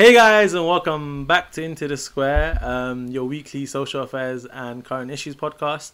Hey 0.00 0.14
guys, 0.14 0.54
and 0.54 0.66
welcome 0.66 1.26
back 1.26 1.52
to 1.52 1.62
Into 1.62 1.86
the 1.86 1.98
Square, 1.98 2.58
um, 2.62 3.08
your 3.08 3.26
weekly 3.26 3.66
social 3.66 4.00
affairs 4.00 4.46
and 4.46 4.82
current 4.82 5.10
issues 5.10 5.36
podcast. 5.36 5.92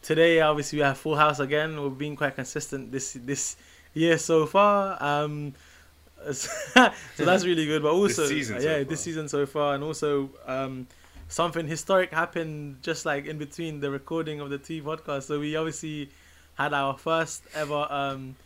Today, 0.00 0.40
obviously, 0.40 0.78
we 0.78 0.84
have 0.84 0.96
Full 0.98 1.16
House 1.16 1.40
again. 1.40 1.82
We've 1.82 1.98
been 1.98 2.14
quite 2.14 2.36
consistent 2.36 2.92
this 2.92 3.14
this 3.14 3.56
year 3.94 4.16
so 4.18 4.46
far, 4.46 4.96
um, 5.02 5.54
so 6.32 6.48
that's 7.16 7.44
really 7.44 7.66
good. 7.66 7.82
But 7.82 7.90
also, 7.90 8.26
season 8.26 8.62
yeah, 8.62 8.74
far. 8.76 8.84
this 8.84 9.00
season 9.00 9.28
so 9.28 9.44
far, 9.44 9.74
and 9.74 9.82
also 9.82 10.30
um, 10.46 10.86
something 11.26 11.66
historic 11.66 12.12
happened 12.12 12.76
just 12.80 13.04
like 13.04 13.26
in 13.26 13.38
between 13.38 13.80
the 13.80 13.90
recording 13.90 14.38
of 14.38 14.50
the 14.50 14.58
two 14.58 14.84
podcasts. 14.84 15.24
So 15.24 15.40
we 15.40 15.56
obviously 15.56 16.10
had 16.54 16.72
our 16.72 16.96
first 16.96 17.42
ever 17.56 17.88
um, 17.90 18.36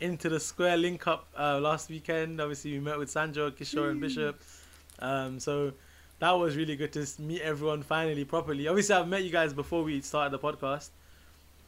into 0.00 0.28
the 0.28 0.40
square 0.40 0.76
link 0.76 1.06
up 1.06 1.26
uh, 1.38 1.58
last 1.60 1.88
weekend. 1.90 2.40
Obviously, 2.40 2.72
we 2.72 2.80
met 2.80 2.98
with 2.98 3.12
Sanjo, 3.12 3.50
Kishore, 3.50 3.90
and 3.90 4.00
Bishop. 4.00 4.40
Um, 4.98 5.38
so 5.40 5.72
that 6.18 6.32
was 6.32 6.56
really 6.56 6.76
good 6.76 6.92
to 6.92 7.06
meet 7.20 7.40
everyone 7.42 7.82
finally 7.82 8.24
properly. 8.24 8.68
Obviously, 8.68 8.94
I've 8.94 9.08
met 9.08 9.22
you 9.24 9.30
guys 9.30 9.52
before 9.52 9.82
we 9.82 10.00
started 10.00 10.30
the 10.32 10.38
podcast. 10.38 10.88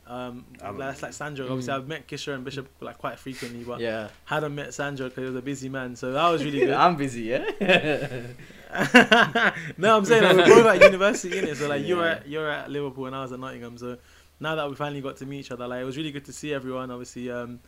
Um, 0.06 0.44
Um, 0.60 0.78
that's 0.78 1.00
like 1.02 1.12
Sanjo. 1.12 1.48
Obviously, 1.48 1.72
I've 1.72 1.86
met 1.86 2.08
Kishore 2.08 2.34
and 2.34 2.44
Bishop 2.44 2.66
like 2.80 2.98
quite 2.98 3.18
frequently, 3.18 3.62
but 3.64 3.80
Yeah. 3.80 4.08
hadn't 4.24 4.54
met 4.54 4.68
Sanjo 4.70 5.04
because 5.08 5.16
he 5.22 5.24
was 5.26 5.36
a 5.36 5.42
busy 5.42 5.68
man. 5.68 5.94
So 5.96 6.12
that 6.12 6.28
was 6.28 6.44
really 6.44 6.58
good. 6.60 6.70
I'm 6.84 6.96
busy, 6.96 7.22
yeah. 7.22 7.44
no, 9.78 9.96
I'm 9.96 10.04
saying 10.04 10.22
like, 10.24 10.46
we're 10.46 10.62
both 10.62 10.66
at 10.66 10.82
university, 10.82 11.30
innit? 11.40 11.56
So 11.56 11.68
like 11.68 11.86
you're 11.86 12.06
at 12.06 12.26
you're 12.28 12.50
at 12.50 12.70
Liverpool 12.70 13.06
and 13.06 13.14
I 13.16 13.22
was 13.22 13.32
at 13.32 13.38
Nottingham. 13.40 13.78
So 13.78 13.96
now 14.40 14.54
that 14.56 14.68
we 14.68 14.74
finally 14.74 15.00
got 15.00 15.16
to 15.18 15.26
meet 15.26 15.40
each 15.40 15.50
other, 15.52 15.66
like 15.68 15.82
it 15.82 15.84
was 15.84 15.96
really 15.96 16.10
good 16.12 16.24
to 16.24 16.32
see 16.32 16.52
everyone. 16.52 16.90
Obviously, 16.90 17.30
um, 17.30 17.60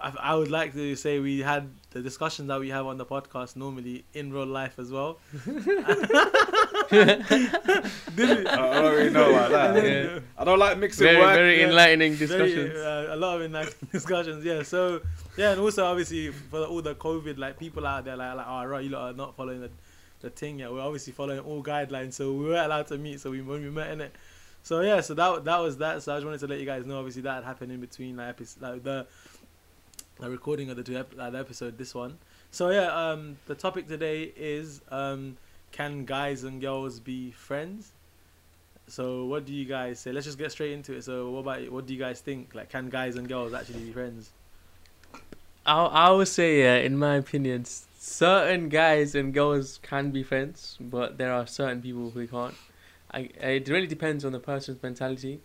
I, 0.00 0.12
I 0.20 0.34
would 0.34 0.50
like 0.50 0.72
to 0.74 0.94
say 0.96 1.18
we 1.18 1.40
had 1.40 1.70
the 1.90 2.00
discussions 2.00 2.48
that 2.48 2.60
we 2.60 2.70
have 2.70 2.86
on 2.86 2.96
the 2.98 3.06
podcast 3.06 3.56
normally 3.56 4.04
in 4.14 4.32
real 4.32 4.46
life 4.46 4.78
as 4.78 4.90
well. 4.90 5.18
Did 6.92 7.24
we? 8.18 8.46
I 8.46 8.54
I 8.54 8.82
don't 8.82 8.94
really 8.94 9.10
know 9.10 9.30
about 9.30 9.50
that. 9.50 9.72
Yeah. 9.84 10.20
I 10.38 10.44
don't 10.44 10.58
like 10.58 10.78
mixing 10.78 11.06
very 11.06 11.18
work. 11.18 11.34
very 11.34 11.60
yeah. 11.60 11.68
enlightening 11.68 12.14
Very, 12.14 12.28
discussions. 12.28 12.76
uh, 12.76 13.08
a 13.10 13.16
lot 13.16 13.36
of 13.36 13.42
enlightening 13.42 13.88
discussions, 13.90 14.44
yeah. 14.44 14.62
So 14.62 15.00
yeah, 15.36 15.52
and 15.52 15.60
also 15.60 15.84
obviously 15.84 16.30
for 16.30 16.64
all 16.64 16.82
the 16.82 16.94
COVID, 16.94 17.38
like 17.38 17.58
people 17.58 17.86
out 17.86 18.04
there, 18.04 18.16
like 18.16 18.36
like, 18.36 18.46
oh, 18.48 18.64
right, 18.64 18.84
you 18.84 18.90
lot 18.90 19.12
are 19.12 19.16
not 19.16 19.36
following 19.36 19.60
the 19.60 19.70
the 20.20 20.30
thing 20.30 20.60
yet. 20.60 20.72
We're 20.72 20.80
obviously 20.80 21.12
following 21.12 21.40
all 21.40 21.62
guidelines, 21.62 22.14
so 22.14 22.32
we 22.32 22.46
weren't 22.46 22.66
allowed 22.66 22.86
to 22.88 22.98
meet. 22.98 23.20
So 23.20 23.30
we 23.30 23.42
when 23.42 23.62
we 23.62 23.70
met 23.70 23.90
in 23.90 24.00
it. 24.00 24.14
So 24.62 24.80
yeah, 24.80 25.00
so 25.00 25.14
that 25.14 25.44
that 25.44 25.58
was 25.58 25.78
that. 25.78 26.02
So 26.02 26.12
I 26.12 26.16
just 26.16 26.24
wanted 26.24 26.40
to 26.40 26.46
let 26.46 26.60
you 26.60 26.66
guys 26.66 26.86
know. 26.86 26.98
Obviously, 26.98 27.22
that 27.22 27.34
had 27.36 27.44
happened 27.44 27.72
in 27.72 27.80
between 27.80 28.16
like, 28.16 28.28
epi- 28.30 28.60
like 28.60 28.82
the 28.82 29.06
the 30.22 30.30
recording 30.30 30.70
of 30.70 30.76
the 30.76 30.84
two 30.84 30.96
ep- 30.96 31.18
uh, 31.18 31.30
the 31.30 31.38
episode, 31.38 31.76
this 31.76 31.94
one. 31.94 32.16
So 32.52 32.70
yeah, 32.70 32.86
um, 32.94 33.36
the 33.46 33.56
topic 33.56 33.88
today 33.88 34.32
is 34.36 34.80
um, 34.90 35.36
can 35.72 36.04
guys 36.04 36.44
and 36.44 36.60
girls 36.60 37.00
be 37.00 37.32
friends? 37.32 37.90
So 38.86 39.24
what 39.24 39.44
do 39.44 39.52
you 39.52 39.64
guys 39.64 39.98
say? 39.98 40.12
Let's 40.12 40.26
just 40.26 40.38
get 40.38 40.52
straight 40.52 40.72
into 40.72 40.92
it. 40.94 41.02
So 41.02 41.30
what 41.30 41.40
about 41.40 41.70
what 41.70 41.86
do 41.86 41.92
you 41.92 41.98
guys 41.98 42.20
think? 42.20 42.54
Like, 42.54 42.70
can 42.70 42.88
guys 42.88 43.16
and 43.16 43.28
girls 43.28 43.52
actually 43.52 43.80
be 43.80 43.92
friends? 43.92 44.30
I 45.66 45.84
I 45.86 46.10
would 46.12 46.28
say 46.28 46.60
yeah, 46.60 46.76
in 46.76 46.96
my 46.96 47.16
opinion, 47.16 47.64
certain 47.64 48.68
guys 48.68 49.16
and 49.16 49.34
girls 49.34 49.80
can 49.82 50.12
be 50.12 50.22
friends, 50.22 50.78
but 50.80 51.18
there 51.18 51.32
are 51.32 51.48
certain 51.48 51.82
people 51.82 52.10
who 52.10 52.28
can't. 52.28 52.54
I 53.10 53.28
it 53.40 53.68
really 53.68 53.88
depends 53.88 54.24
on 54.24 54.30
the 54.30 54.40
person's 54.40 54.80
mentality. 54.82 55.40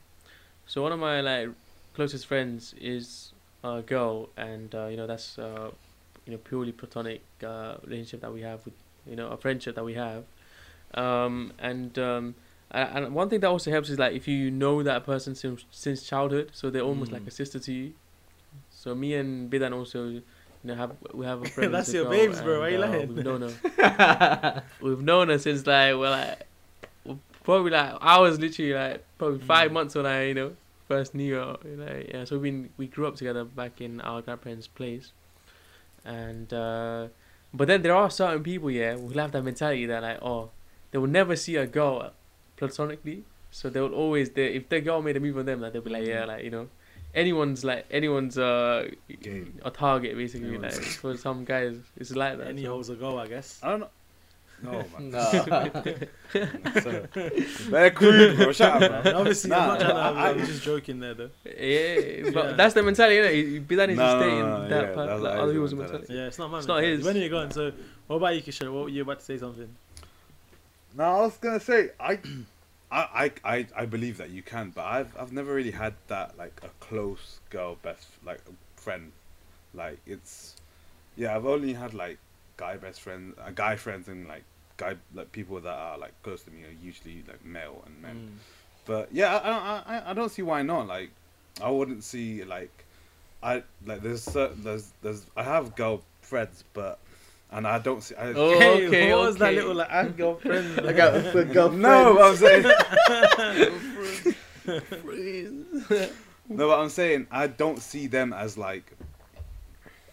So 0.68 0.84
one 0.84 0.92
of 0.92 1.00
my 1.00 1.22
like 1.22 1.50
closest 1.96 2.28
friends 2.28 2.76
is 2.80 3.34
a 3.76 3.82
girl, 3.82 4.30
and 4.38 4.74
uh, 4.74 4.88
you 4.88 4.98
know 4.98 5.08
that's 5.08 5.38
uh, 5.38 5.70
you 6.26 6.32
know 6.34 6.38
purely 6.40 6.72
platonic 6.72 7.22
uh, 7.44 7.76
relationship 7.84 8.22
that 8.22 8.34
we 8.34 8.42
have 8.42 8.64
with 8.66 8.74
you 9.06 9.16
know 9.16 9.28
a 9.30 9.38
friendship 9.38 9.76
that 9.76 9.84
we 9.84 9.94
have, 9.96 10.24
um, 10.96 11.52
and 11.60 11.98
um, 12.00 12.36
and 12.72 13.14
one 13.14 13.30
thing 13.30 13.40
that 13.42 13.50
also 13.50 13.72
helps 13.72 13.90
is 13.90 13.98
like 14.00 14.14
if 14.14 14.28
you 14.28 14.50
know 14.52 14.84
that 14.84 15.06
person 15.06 15.36
since 15.36 15.66
since 15.72 16.04
childhood, 16.04 16.52
so 16.54 16.70
they're 16.70 16.82
almost 16.82 17.12
Mm. 17.12 17.16
like 17.16 17.28
a 17.28 17.32
sister 17.32 17.60
to 17.60 17.72
you. 17.74 17.94
So 18.70 18.96
me 18.96 19.14
and 19.16 19.52
Bidan 19.52 19.74
also, 19.74 20.08
you 20.08 20.24
know, 20.64 20.76
have 20.76 20.92
we 21.14 21.26
have 21.26 21.42
a 21.42 21.46
friend. 21.50 21.74
That's 21.74 21.94
your 21.94 22.04
girl, 22.04 22.12
babes, 22.12 22.42
bro. 22.42 22.60
Why 22.62 22.70
you 22.70 22.78
uh, 22.78 22.88
lying? 22.88 23.14
We've 23.14 23.26
known 23.26 23.42
her. 23.42 24.64
we've 24.82 25.02
known 25.02 25.30
her 25.30 25.38
since 25.40 25.66
like 25.66 25.98
well, 25.98 26.12
like 26.12 26.48
probably 27.44 27.72
like 27.72 27.94
I 28.02 28.20
was 28.20 28.40
literally 28.40 28.74
like 28.74 29.06
probably 29.18 29.40
five 29.40 29.72
Mm. 29.72 29.74
months 29.74 29.96
when 29.96 30.06
I 30.06 30.28
you 30.28 30.34
know 30.34 30.52
first 30.88 31.14
knew 31.16 31.36
her. 31.36 31.58
Like 31.64 32.12
yeah, 32.14 32.26
so 32.26 32.38
we 32.40 32.70
we 32.78 32.88
grew 32.88 33.08
up 33.08 33.16
together 33.16 33.44
back 33.44 33.82
in 33.82 34.02
our 34.02 34.22
grandparents' 34.22 34.68
place, 34.68 35.12
and 36.06 36.52
uh, 36.54 37.08
but 37.54 37.68
then 37.68 37.82
there 37.82 37.96
are 37.96 38.10
certain 38.10 38.44
people 38.44 38.72
yeah 38.72 38.96
who 38.96 39.10
have 39.20 39.32
that 39.32 39.44
mentality 39.44 39.86
that 39.86 40.02
like 40.04 40.20
oh 40.22 40.50
they 40.92 40.98
will 40.98 41.08
never 41.08 41.36
see 41.36 41.56
a 41.56 41.68
girl 41.68 42.12
platonically, 42.56 43.24
so 43.52 43.70
they 43.70 43.80
will 43.82 43.94
always 43.94 44.32
they 44.32 44.48
if 44.54 44.70
the 44.70 44.82
girl 44.82 45.02
made 45.02 45.18
a 45.18 45.20
move 45.20 45.38
on 45.38 45.46
them 45.46 45.62
like 45.62 45.74
they'll 45.74 45.82
be 45.82 45.90
like 45.92 46.06
yeah 46.06 46.26
like 46.26 46.44
you 46.44 46.50
know 46.50 46.68
anyone's 47.16 47.64
like 47.64 47.86
anyone's 47.90 48.38
uh 48.38 48.88
Game. 49.22 49.60
a 49.64 49.72
target 49.72 50.16
basically 50.16 50.58
like 50.58 50.74
for 50.74 51.16
some 51.18 51.46
guys 51.46 51.78
it's 51.96 52.16
like 52.16 52.38
that 52.38 52.48
Any 52.48 52.64
so. 52.64 52.72
holes 52.72 52.90
a 52.90 52.96
go, 52.96 53.18
I 53.18 53.28
guess. 53.28 53.60
I 53.64 53.70
don't 53.72 53.80
know. 53.82 53.90
No, 54.64 54.72
man. 54.72 55.12
no. 55.12 55.22
So, 56.82 57.06
very 57.70 57.92
crude, 57.92 58.38
bro. 58.38 58.52
Shut 58.52 58.82
up, 58.84 59.04
man. 59.06 59.16
obviously, 59.16 59.50
Nah, 59.52 59.58
I'm 59.60 59.68
not 59.68 59.80
trying 59.80 59.92
to. 59.94 59.96
I- 60.20 60.30
I'm 60.32 60.46
just 60.46 60.64
joking 60.64 61.00
there, 61.00 61.14
though. 61.14 61.30
Yeah, 61.46 62.32
but 62.32 62.46
Yeah. 62.46 62.52
that's 62.54 62.74
the 62.74 62.82
mentality. 62.84 63.16
You 63.40 63.60
know, 63.60 63.66
be 63.68 63.76
that 63.76 63.90
is 63.92 63.98
No, 63.98 64.04
just 64.04 64.16
no, 64.18 64.22
stating 64.22 64.40
no, 64.40 64.58
no, 64.64 64.68
that 64.70 64.90
yeah, 64.90 64.96
part, 64.96 65.22
like 65.22 65.38
other 65.40 65.52
people's 65.54 65.74
mentality. 65.74 65.94
mentality. 66.00 66.14
Yeah, 66.16 66.28
it's 66.28 66.40
not 66.40 66.50
my. 66.52 66.58
It's 66.58 66.68
not 66.68 66.82
his. 66.84 67.06
When 67.06 67.16
are 67.18 67.20
you 67.20 67.30
going? 67.30 67.52
So, 67.52 67.72
what 68.08 68.16
about 68.18 68.36
you, 68.36 68.42
Kishore? 68.42 68.74
What 68.74 68.84
were 68.86 68.90
you 68.90 69.04
about 69.04 69.20
to 69.20 69.26
say 69.26 69.38
something? 69.38 69.70
No, 70.96 71.04
I 71.04 71.22
was 71.22 71.38
gonna 71.38 71.60
say 71.60 71.92
I, 72.00 72.14
I, 72.92 73.02
I, 73.14 73.32
I, 73.44 73.68
I 73.76 73.86
believe 73.86 74.18
that 74.18 74.32
you 74.32 74.42
can, 74.42 74.72
but 74.72 74.86
I've 74.86 75.16
I've 75.20 75.32
never 75.32 75.54
really 75.54 75.72
had 75.72 75.94
that 76.08 76.36
like 76.38 76.60
a 76.64 76.70
close 76.84 77.40
girl 77.52 77.76
best 77.84 78.08
like 78.26 78.42
friend, 78.76 79.12
like 79.76 80.00
it's, 80.08 80.56
yeah 81.16 81.36
I've 81.36 81.46
only 81.46 81.74
had 81.74 81.94
like 81.94 82.18
guy 82.58 82.78
best 82.78 83.02
friends, 83.02 83.36
uh, 83.40 83.52
guy 83.52 83.76
friends 83.76 84.08
and 84.08 84.28
like 84.28 84.44
guy 84.78 84.96
like 85.14 85.32
people 85.32 85.60
that 85.60 85.74
are 85.74 85.98
like 85.98 86.14
close 86.24 86.42
to 86.44 86.52
me 86.52 86.64
are 86.64 86.76
usually 86.84 87.24
like 87.28 87.44
male 87.46 87.84
and 87.86 88.02
men. 88.02 88.16
Mm. 88.16 88.30
But 88.86 89.10
yeah, 89.12 89.38
I, 89.38 89.98
I, 89.98 90.12
I, 90.12 90.14
don't 90.14 90.30
see 90.30 90.42
why 90.42 90.62
not. 90.62 90.88
Like, 90.88 91.12
I 91.62 91.70
wouldn't 91.70 92.06
see 92.06 92.46
like, 92.46 92.86
I 93.44 93.64
like 93.86 94.02
there's 94.02 94.24
certain 94.24 94.64
there's 94.64 94.94
there's 95.02 95.26
I 95.36 95.44
have 95.44 95.76
girl 95.76 96.02
friends, 96.22 96.64
but 96.74 97.00
and 97.52 97.68
I 97.68 97.80
don't 97.80 98.02
see. 98.02 98.16
I, 98.16 98.34
Oh, 98.34 98.58
Hey, 98.58 98.88
okay, 98.92 99.14
what 99.14 99.26
was 99.26 99.36
that 99.38 99.54
little 99.54 99.76
like 99.76 99.92
I 99.92 100.08
got 100.08 100.42
friends? 100.42 100.80
I 100.86 100.94
got 100.94 101.16
a 101.16 101.46
girlfriend. 101.46 101.82
no, 101.82 102.22
I'm 102.22 102.36
saying 102.36 102.64
no, 106.50 106.68
but 106.68 106.80
I'm 106.80 106.90
saying 106.90 107.28
I 107.32 107.48
don't 107.48 107.82
see 107.82 108.08
them 108.08 108.34
as 108.34 108.58
like. 108.58 108.92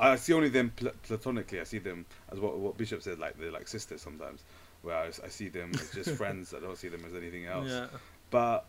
I 0.00 0.16
see 0.16 0.32
only 0.32 0.49
them 0.49 0.72
pl- 0.75 0.93
platonically. 1.03 1.60
I 1.60 1.65
see 1.65 1.78
them 1.78 2.06
as 2.32 2.41
what 2.41 2.59
what 2.59 2.77
Bishop 2.77 3.03
said, 3.03 3.19
like 3.19 3.38
they're 3.38 3.53
like 3.53 3.69
sisters 3.69 4.03
sometimes. 4.03 4.43
Where 4.82 4.97
I 4.97 5.10
see 5.10 5.49
them 5.49 5.71
as 5.75 5.91
just 5.93 6.10
friends. 6.16 6.53
I 6.53 6.60
don't 6.60 6.77
see 6.77 6.88
them 6.88 7.05
as 7.06 7.15
anything 7.15 7.47
else. 7.47 7.69
Yeah. 7.69 7.87
but 8.31 8.66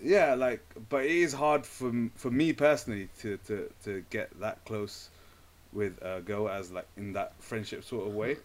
yeah 0.00 0.34
like 0.34 0.64
but 0.88 1.04
it 1.04 1.10
is 1.10 1.32
hard 1.32 1.66
for 1.66 1.92
for 2.14 2.30
me 2.30 2.52
personally 2.52 3.08
to 3.20 3.36
to 3.38 3.68
to 3.82 4.04
get 4.10 4.28
that 4.40 4.64
close 4.64 5.10
with 5.72 6.00
a 6.02 6.20
girl 6.20 6.48
as 6.48 6.70
like 6.70 6.86
in 6.96 7.12
that 7.12 7.32
friendship 7.40 7.82
sort 7.84 8.06
of 8.06 8.14
way 8.14 8.36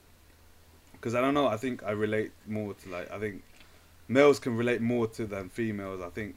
because 0.93 1.13
i 1.15 1.21
don't 1.21 1.33
know 1.35 1.47
i 1.47 1.55
think 1.57 1.83
i 1.83 1.91
relate 1.91 2.31
more 2.47 2.73
to 2.73 2.89
like 2.89 3.09
i 3.11 3.19
think 3.19 3.43
males 4.07 4.39
can 4.39 4.57
relate 4.57 4.81
more 4.81 5.05
to 5.07 5.25
than 5.25 5.47
females 5.47 6.01
i 6.01 6.09
think 6.09 6.35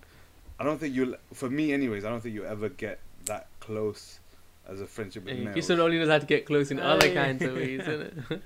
i 0.60 0.64
don't 0.64 0.78
think 0.78 0.94
you'll 0.94 1.14
for 1.32 1.48
me 1.48 1.72
anyways 1.72 2.04
i 2.04 2.10
don't 2.10 2.20
think 2.20 2.34
you'll 2.34 2.46
ever 2.46 2.68
get 2.68 3.00
that 3.24 3.46
close 3.58 4.20
as 4.68 4.80
a 4.80 4.86
friendship 4.86 5.24
with 5.24 5.36
Hey, 5.36 5.44
males 5.44 5.56
Kishan 5.56 5.78
only 5.78 5.98
knows 5.98 6.08
how 6.08 6.18
to 6.18 6.26
get 6.26 6.46
close 6.46 6.70
in 6.70 6.80
other 6.80 7.12
kinds 7.12 7.42
of 7.42 7.54
ways, 7.54 7.80
isn't 7.80 8.24
it? 8.30 8.42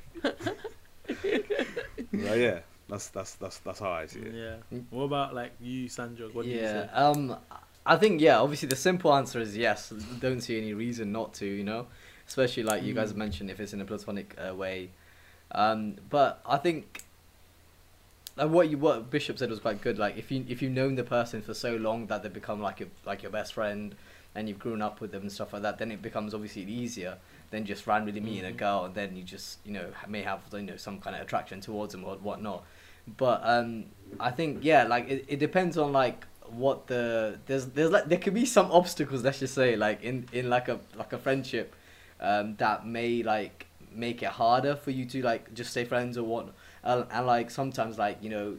Right, 2.13 2.39
yeah 2.39 2.61
that's 2.89 3.09
that's 3.09 3.35
that's 3.37 3.59
that's 3.59 3.79
how 3.79 3.91
i 3.91 4.07
see 4.07 4.19
it 4.21 4.35
Yeah. 4.35 4.79
What 4.91 5.05
about 5.05 5.35
like 5.35 5.53
you, 5.61 5.89
Sanjog? 5.89 6.35
What 6.35 6.45
do 6.45 6.51
you 6.51 6.61
yeah. 6.61 6.87
say? 6.87 6.93
Um, 6.93 7.37
I 7.87 7.97
think 7.97 8.21
yeah. 8.21 8.41
Obviously, 8.41 8.69
the 8.69 8.77
simple 8.77 9.15
answer 9.15 9.41
is 9.41 9.57
yes. 9.57 9.91
Don't 10.21 10.41
see 10.41 10.59
any 10.59 10.75
reason 10.75 11.13
not 11.13 11.33
to. 11.35 11.47
You 11.47 11.63
know, 11.65 11.87
especially 12.27 12.65
like 12.65 12.83
you 12.83 12.93
guys 12.93 13.13
Mm. 13.13 13.17
mentioned, 13.17 13.51
if 13.51 13.61
it's 13.61 13.73
in 13.73 13.81
a 13.81 13.85
platonic 13.85 14.37
uh, 14.39 14.55
way. 14.55 14.91
Um, 15.53 15.97
but 16.11 16.41
I 16.45 16.57
think. 16.57 17.05
Like 18.37 18.51
what 18.51 18.69
you 18.71 18.79
what 18.79 19.09
Bishop 19.11 19.39
said 19.39 19.51
was 19.51 19.61
quite 19.61 19.81
good. 19.81 19.99
Like 19.99 20.17
if 20.17 20.31
you 20.33 20.45
if 20.49 20.61
you've 20.61 20.73
known 20.73 20.95
the 20.97 21.05
person 21.05 21.43
for 21.43 21.55
so 21.55 21.77
long 21.77 22.07
that 22.09 22.23
they 22.23 22.29
become 22.29 22.61
like 22.61 22.81
your 22.81 22.89
like 23.05 23.23
your 23.23 23.31
best 23.33 23.55
friend, 23.55 23.95
and 24.35 24.49
you've 24.49 24.59
grown 24.59 24.81
up 24.83 25.01
with 25.01 25.11
them 25.13 25.23
and 25.23 25.33
stuff 25.33 25.53
like 25.53 25.63
that, 25.63 25.79
then 25.79 25.91
it 25.91 26.01
becomes 26.03 26.35
obviously 26.35 26.63
easier 26.63 27.19
than 27.51 27.65
just 27.65 27.87
randomly 27.87 28.21
meeting 28.21 28.45
a 28.45 28.55
Mhm. 28.55 28.57
girl 28.57 28.85
and 28.85 28.95
then 28.95 29.17
you 29.17 29.25
just 29.25 29.59
you 29.65 29.73
know 29.73 29.87
may 30.07 30.23
have 30.23 30.41
you 30.53 30.63
know 30.63 30.77
some 30.77 31.01
kind 31.01 31.17
of 31.17 31.23
attraction 31.23 31.61
towards 31.61 31.93
them 31.93 32.05
or 32.05 32.17
whatnot. 32.17 32.65
But 33.17 33.41
um, 33.45 33.87
I 34.21 34.31
think 34.31 34.59
yeah, 34.63 34.85
like 34.85 35.09
it, 35.09 35.25
it 35.29 35.39
depends 35.41 35.77
on 35.77 35.93
like 35.93 36.27
what 36.47 36.87
the 36.87 37.39
there's 37.47 37.67
there's 37.67 37.91
like 37.91 38.07
there 38.07 38.19
could 38.19 38.35
be 38.35 38.45
some 38.45 38.71
obstacles 38.73 39.23
let's 39.23 39.39
just 39.39 39.55
say 39.55 39.77
like 39.77 40.03
in 40.03 40.27
in 40.33 40.51
like 40.51 40.69
a 40.69 40.81
like 40.97 41.13
a 41.13 41.19
friendship 41.19 41.75
um, 42.21 42.57
that 42.57 42.87
may 42.87 43.23
like 43.23 43.67
make 43.93 44.23
it 44.23 44.29
harder 44.29 44.77
for 44.77 44.91
you 44.93 45.05
to 45.05 45.23
like 45.23 45.53
just 45.55 45.71
stay 45.73 45.85
friends 45.85 46.17
or 46.17 46.23
what. 46.25 46.53
And, 46.85 47.05
and 47.11 47.27
like 47.27 47.51
sometimes 47.51 47.99
like 47.99 48.19
you 48.23 48.31
know, 48.31 48.59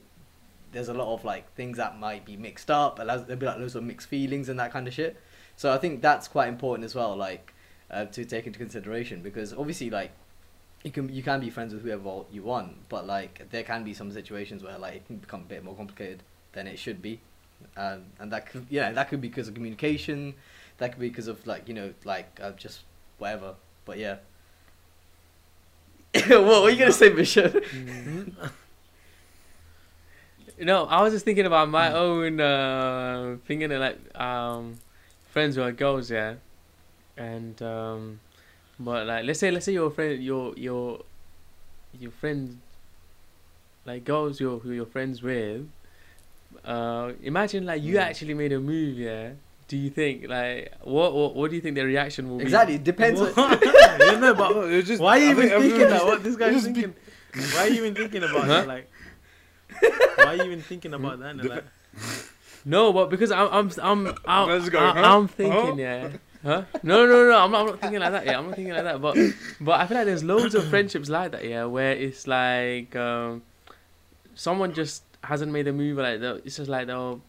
there's 0.74 0.90
a 0.90 0.94
lot 0.94 1.14
of 1.14 1.24
like 1.24 1.54
things 1.56 1.78
that 1.78 1.98
might 2.00 2.26
be 2.26 2.36
mixed 2.36 2.70
up, 2.72 3.00
and 3.00 3.10
there'll 3.10 3.36
be 3.38 3.46
like 3.46 3.58
loads 3.60 3.76
of 3.76 3.84
mixed 3.84 4.08
feelings 4.10 4.50
and 4.50 4.60
that 4.60 4.72
kind 4.72 4.88
of 4.88 4.94
shit. 4.94 5.18
So 5.62 5.72
I 5.72 5.78
think 5.78 6.02
that's 6.02 6.28
quite 6.28 6.50
important 6.50 6.86
as 6.86 6.96
well, 6.96 7.16
like 7.16 7.54
uh, 7.92 8.06
to 8.06 8.26
take 8.26 8.48
into 8.48 8.58
consideration 8.58 9.22
because 9.22 9.54
obviously 9.54 9.92
like 9.92 10.10
you 10.84 10.90
can 10.90 11.08
you 11.14 11.22
can 11.22 11.40
be 11.40 11.52
friends 11.52 11.72
with 11.72 11.84
whoever 11.84 12.24
you 12.32 12.42
want, 12.42 12.90
but 12.90 13.06
like 13.06 13.48
there 13.52 13.62
can 13.62 13.84
be 13.84 13.94
some 13.94 14.12
situations 14.12 14.64
where 14.64 14.80
like 14.80 14.96
it 14.96 15.06
can 15.06 15.18
become 15.18 15.42
a 15.42 15.44
bit 15.44 15.64
more 15.64 15.76
complicated 15.76 16.24
than 16.54 16.66
it 16.66 16.80
should 16.80 17.00
be, 17.00 17.20
um, 17.78 18.06
and 18.18 18.32
that 18.32 18.48
could 18.48 18.66
yeah 18.72 18.92
that 18.92 19.08
could 19.10 19.22
be 19.22 19.28
because 19.28 19.48
of 19.50 19.54
communication, 19.54 20.34
that 20.80 20.94
could 20.94 21.00
be 21.00 21.10
because 21.10 21.28
of 21.28 21.46
like 21.46 21.68
you 21.68 21.76
know 21.76 21.94
like 22.06 22.40
uh, 22.42 22.54
just 22.54 22.80
whatever. 23.20 23.54
But 23.86 24.00
yeah. 24.00 24.16
what 26.28 26.64
were 26.64 26.72
you 26.72 26.80
gonna 26.80 26.92
say, 26.92 27.10
Bishop? 27.10 27.64
No, 30.60 30.86
I 30.86 31.02
was 31.02 31.12
just 31.12 31.26
thinking 31.26 31.48
about 31.48 31.70
my 31.70 31.92
own 31.92 32.40
uh, 32.40 33.38
thinking 33.48 33.72
of 33.72 33.80
like 33.80 34.20
um, 34.20 34.78
friends 35.32 35.56
who 35.56 35.64
are 35.64 35.72
girls, 35.72 36.12
yeah, 36.12 36.36
and 37.18 37.60
um, 37.64 38.20
but 38.80 39.08
like 39.08 39.26
let's 39.26 39.40
say 39.40 39.50
let's 39.52 39.66
say 39.66 39.74
your 39.74 39.90
friend 39.92 40.22
your 40.24 40.54
your 40.58 41.02
your 42.00 42.12
friend 42.12 42.60
like 43.86 44.04
girls 44.06 44.40
you're 44.40 44.60
who 44.60 44.72
you're 44.72 44.86
friends 44.86 45.22
with. 45.24 45.68
Uh, 46.66 47.14
imagine 47.24 47.66
like 47.66 47.82
you 47.82 47.96
Mm. 47.96 48.02
actually 48.02 48.34
made 48.36 48.52
a 48.52 48.60
move, 48.60 48.98
yeah. 49.00 49.32
Do 49.68 49.78
you 49.78 49.90
think 49.90 50.28
like 50.28 50.74
what 50.84 51.14
what, 51.14 51.34
what 51.36 51.50
do 51.50 51.56
you 51.56 51.62
think 51.62 51.76
the 51.76 51.86
reaction 51.86 52.30
will 52.30 52.38
be? 52.38 52.44
Exactly, 52.44 52.76
it 52.76 52.84
depends. 52.84 53.22
on- 53.22 53.32
yeah, 53.38 54.20
no, 54.20 54.34
but 54.36 54.52
No, 54.52 54.62
it's 54.68 54.88
just- 54.88 55.02
why 55.02 55.18
are 55.18 55.22
you 55.24 55.28
I 55.30 55.32
even 55.32 55.50
think 55.50 55.62
thinking 55.62 55.80
that? 55.80 55.90
just- 55.90 56.06
What 56.06 56.24
this 56.24 56.36
guy's 56.36 56.54
just 56.64 56.74
be- 56.74 57.56
Why 57.56 57.62
are 57.64 57.70
you 57.70 57.86
even 57.86 57.96
thinking 57.96 58.24
about 58.24 58.44
Huh? 58.44 58.48
that? 58.48 58.68
Like, 58.68 58.90
why 60.18 60.26
are 60.26 60.36
you 60.36 60.44
even 60.44 60.62
thinking 60.62 60.94
about 60.94 61.20
that? 61.20 61.38
Dep- 61.38 61.50
Like, 61.50 61.64
No, 62.66 62.94
but 62.94 63.10
because 63.10 63.32
I'm 63.32 63.48
I'm 63.52 63.72
I'm 63.82 64.16
I'm, 64.26 64.50
Let's 64.50 64.70
go, 64.70 64.80
I'm, 64.80 64.96
huh? 64.96 65.16
I'm 65.18 65.28
thinking, 65.28 65.70
Huh? 65.70 65.76
yeah. 65.76 66.10
Huh? 66.44 66.64
No, 66.84 67.06
no, 67.06 67.30
no. 67.30 67.38
I'm 67.38 67.52
not, 67.52 67.60
I'm 67.62 67.66
not 67.68 67.80
thinking 67.82 68.00
like 68.00 68.12
that. 68.14 68.26
Yeah, 68.26 68.38
I'm 68.40 68.48
not 68.48 68.56
thinking 68.56 68.74
like 68.74 68.84
that. 68.84 69.02
But 69.02 69.16
but 69.60 69.80
I 69.80 69.86
feel 69.88 69.98
like 69.98 70.06
there's 70.08 70.24
loads 70.24 70.56
of 70.56 70.68
friendships 70.68 71.08
like 71.10 71.32
that. 71.34 71.44
Yeah, 71.46 71.66
where 71.66 71.92
it's 71.92 72.28
like 72.28 72.96
um, 72.96 73.44
someone 74.36 74.74
just 74.74 75.04
hasn't 75.24 75.52
made 75.52 75.68
a 75.68 75.74
move. 75.74 75.98
Like 75.98 76.20
they'll- 76.20 76.42
it's 76.44 76.58
just 76.58 76.70
like 76.70 76.88
they'll 76.88 77.22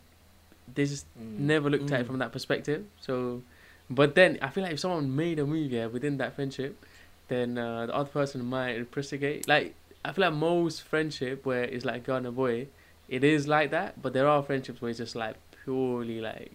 they 0.74 0.84
just 0.86 1.06
Mm. 1.20 1.38
never 1.40 1.68
looked 1.68 1.90
at 1.92 2.00
it 2.00 2.04
Mm. 2.04 2.06
from 2.06 2.18
that 2.20 2.32
perspective. 2.32 2.84
So, 3.00 3.42
but 3.90 4.14
then 4.14 4.38
I 4.40 4.48
feel 4.48 4.62
like 4.64 4.72
if 4.72 4.80
someone 4.80 5.14
made 5.14 5.38
a 5.38 5.44
move, 5.46 5.70
yeah, 5.72 5.86
within 5.86 6.16
that 6.18 6.34
friendship, 6.34 6.82
then 7.28 7.58
uh, 7.58 7.86
the 7.86 7.94
other 7.94 8.08
person 8.08 8.44
might 8.46 8.86
reciprocate. 8.96 9.46
Like 9.48 9.74
I 10.04 10.12
feel 10.12 10.24
like 10.26 10.34
most 10.34 10.82
friendship 10.82 11.44
where 11.44 11.64
it's 11.64 11.84
like 11.84 12.04
girl 12.04 12.16
and 12.16 12.26
a 12.26 12.32
boy, 12.32 12.68
it 13.16 13.22
is 13.24 13.46
like 13.46 13.70
that. 13.70 13.90
But 14.02 14.12
there 14.12 14.26
are 14.28 14.42
friendships 14.42 14.80
where 14.80 14.90
it's 14.90 14.98
just 14.98 15.14
like 15.14 15.36
purely 15.64 16.20
like, 16.20 16.50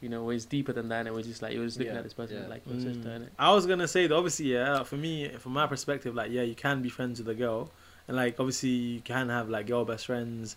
you 0.00 0.08
know, 0.08 0.24
where 0.24 0.34
it's 0.34 0.44
deeper 0.56 0.72
than 0.72 0.88
that, 0.88 1.06
and 1.06 1.14
we're 1.14 1.22
just 1.22 1.42
like 1.42 1.52
you're 1.54 1.64
just 1.64 1.78
looking 1.78 1.92
Yeah, 1.92 1.98
at 1.98 2.04
this 2.04 2.14
person 2.20 2.38
yeah. 2.42 2.48
like 2.48 2.62
your 2.66 2.80
sister, 2.80 3.08
Mm. 3.08 3.18
innit? 3.20 3.28
I 3.38 3.52
was 3.52 3.66
gonna 3.66 3.86
say 3.88 4.06
that 4.08 4.14
obviously, 4.14 4.46
yeah. 4.56 4.82
For 4.82 4.96
me, 4.96 5.28
from 5.42 5.52
my 5.52 5.66
perspective, 5.66 6.14
like, 6.14 6.30
yeah, 6.32 6.42
you 6.42 6.54
can 6.56 6.82
be 6.82 6.88
friends 6.88 7.18
with 7.20 7.28
a 7.28 7.34
girl, 7.44 7.70
and 8.08 8.16
like, 8.16 8.40
obviously, 8.40 8.70
you 8.70 9.00
can 9.00 9.28
have 9.28 9.48
like 9.48 9.66
girl 9.68 9.84
best 9.84 10.06
friends, 10.06 10.56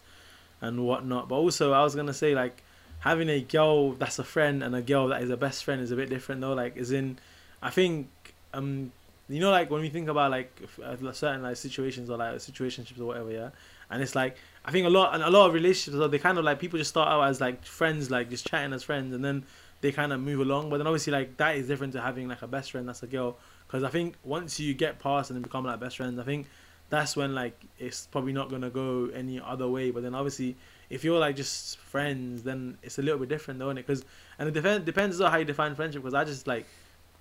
and 0.62 0.86
whatnot. 0.88 1.30
But 1.30 1.36
also, 1.36 1.74
I 1.74 1.84
was 1.84 1.94
gonna 1.96 2.14
say 2.24 2.34
like, 2.34 2.64
having 3.00 3.30
a 3.30 3.42
girl 3.42 3.92
that's 3.92 4.18
a 4.20 4.24
friend 4.24 4.64
and 4.64 4.74
a 4.76 4.82
girl 4.82 5.10
that 5.10 5.22
is 5.22 5.30
a 5.30 5.38
best 5.38 5.64
friend 5.66 5.80
is 5.82 5.92
a 5.92 5.96
bit 5.96 6.10
different 6.10 6.42
though. 6.42 6.54
Like, 6.54 6.76
is 6.78 6.92
in, 6.92 7.20
I 7.62 7.70
think, 7.70 8.08
um, 8.54 8.92
you 9.30 9.40
know, 9.40 9.52
like 9.52 9.70
when 9.70 9.82
we 9.82 9.90
think 9.90 10.08
about 10.08 10.32
like 10.32 10.50
uh, 10.84 10.96
certain 11.12 11.44
like 11.44 11.58
situations 11.58 12.10
or 12.10 12.18
like 12.18 12.36
situationships 12.36 13.00
or 13.00 13.06
whatever, 13.06 13.32
yeah. 13.32 13.50
And 13.90 14.02
it's 14.02 14.16
like 14.16 14.38
I 14.64 14.72
think 14.72 14.88
a 14.88 14.90
lot 14.90 15.20
a 15.20 15.30
lot 15.30 15.48
of 15.48 15.54
relationships 15.54 16.12
they 16.12 16.20
kind 16.20 16.38
of 16.38 16.44
like 16.44 16.60
people 16.60 16.80
just 16.80 16.90
start 16.90 17.10
out 17.10 17.24
as 17.30 17.42
like 17.42 17.66
friends, 17.66 18.10
like 18.10 18.30
just 18.30 18.48
chatting 18.48 18.74
as 18.74 18.84
friends, 18.84 19.14
and 19.14 19.24
then 19.24 19.46
they 19.82 19.92
kind 19.92 20.12
of 20.14 20.20
move 20.20 20.40
along. 20.40 20.70
But 20.70 20.78
then 20.78 20.88
obviously 20.88 21.14
like 21.14 21.38
that 21.38 21.56
is 21.56 21.68
different 21.68 21.94
to 21.94 22.02
having 22.02 22.28
like 22.28 22.42
a 22.42 22.48
best 22.48 22.72
friend 22.72 22.88
that's 22.88 23.04
a 23.04 23.08
girl. 23.08 23.38
Because 23.68 23.84
I 23.84 23.90
think 23.90 24.16
once 24.24 24.60
you 24.60 24.74
get 24.74 25.00
past 25.00 25.32
and 25.32 25.42
become 25.42 25.66
like 25.66 25.80
best 25.80 25.98
friends, 25.98 26.20
I 26.20 26.24
think 26.24 26.48
that's 26.90 27.16
when 27.16 27.34
like 27.34 27.60
it's 27.80 28.08
probably 28.08 28.34
not 28.34 28.50
gonna 28.50 28.70
go 28.70 29.10
any 29.14 29.40
other 29.40 29.68
way. 29.68 29.92
But 29.92 30.04
then 30.04 30.16
obviously 30.16 30.56
if 30.90 31.04
you're 31.04 31.20
like 31.20 31.36
just 31.36 31.78
friends, 31.80 32.44
then 32.44 32.78
it's 32.84 33.00
a 33.00 33.02
little 33.02 33.20
bit 33.20 33.30
different, 33.30 33.60
though, 33.60 33.70
is 33.70 33.78
it? 33.78 33.88
Because 33.88 34.06
and 34.38 34.48
it 34.48 34.54
depends 34.54 34.86
depends 34.86 35.22
on 35.22 35.32
how 35.32 35.38
you 35.38 35.46
define 35.46 35.76
friendship. 35.76 36.02
Because 36.02 36.14
I 36.14 36.24
just 36.24 36.48
like 36.48 36.66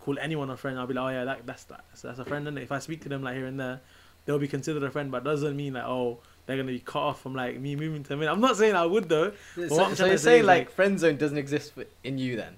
call 0.00 0.18
anyone 0.18 0.50
a 0.50 0.56
friend. 0.56 0.78
I'll 0.78 0.86
be 0.86 0.94
like, 0.94 1.04
oh 1.04 1.08
yeah, 1.08 1.24
that, 1.24 1.46
that's 1.46 1.64
that. 1.64 1.84
So 1.94 2.08
that's 2.08 2.20
a 2.20 2.24
friend. 2.24 2.46
And 2.46 2.58
if 2.58 2.72
I 2.72 2.78
speak 2.78 3.02
to 3.02 3.08
them 3.08 3.22
like 3.22 3.36
here 3.36 3.46
and 3.46 3.58
there, 3.58 3.80
they'll 4.24 4.38
be 4.38 4.48
considered 4.48 4.82
a 4.82 4.90
friend. 4.90 5.10
But 5.10 5.24
doesn't 5.24 5.56
mean 5.56 5.74
like 5.74 5.84
oh 5.84 6.18
they're 6.46 6.56
gonna 6.56 6.70
be 6.72 6.78
cut 6.80 7.00
off 7.02 7.20
from 7.22 7.34
like 7.34 7.58
me 7.58 7.76
moving 7.76 8.02
to 8.02 8.08
them. 8.08 8.22
I'm 8.22 8.40
not 8.40 8.56
saying 8.56 8.74
I 8.74 8.86
would 8.86 9.08
though. 9.08 9.32
So, 9.54 9.62
what 9.62 9.62
I'm 9.62 9.68
so 9.68 9.76
trying 9.76 10.08
you're 10.08 10.16
to 10.16 10.18
say 10.18 10.24
saying 10.24 10.40
is, 10.40 10.46
like, 10.46 10.66
like- 10.66 10.70
friend 10.72 10.98
zone 11.00 11.16
doesn't 11.16 11.38
exist 11.38 11.72
in 12.02 12.18
you 12.18 12.36
then? 12.36 12.56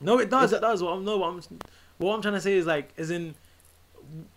No, 0.00 0.18
it 0.18 0.30
does. 0.30 0.50
Is 0.52 0.58
It 0.58 0.60
does. 0.62 0.82
What 0.82 0.92
I'm 0.94 1.04
no. 1.04 1.18
What 1.18 1.28
I'm 1.28 1.42
what 1.98 2.14
I'm 2.14 2.22
trying 2.22 2.34
to 2.34 2.40
say 2.40 2.54
is 2.54 2.66
like, 2.66 2.92
as 2.98 3.10
in, 3.12 3.34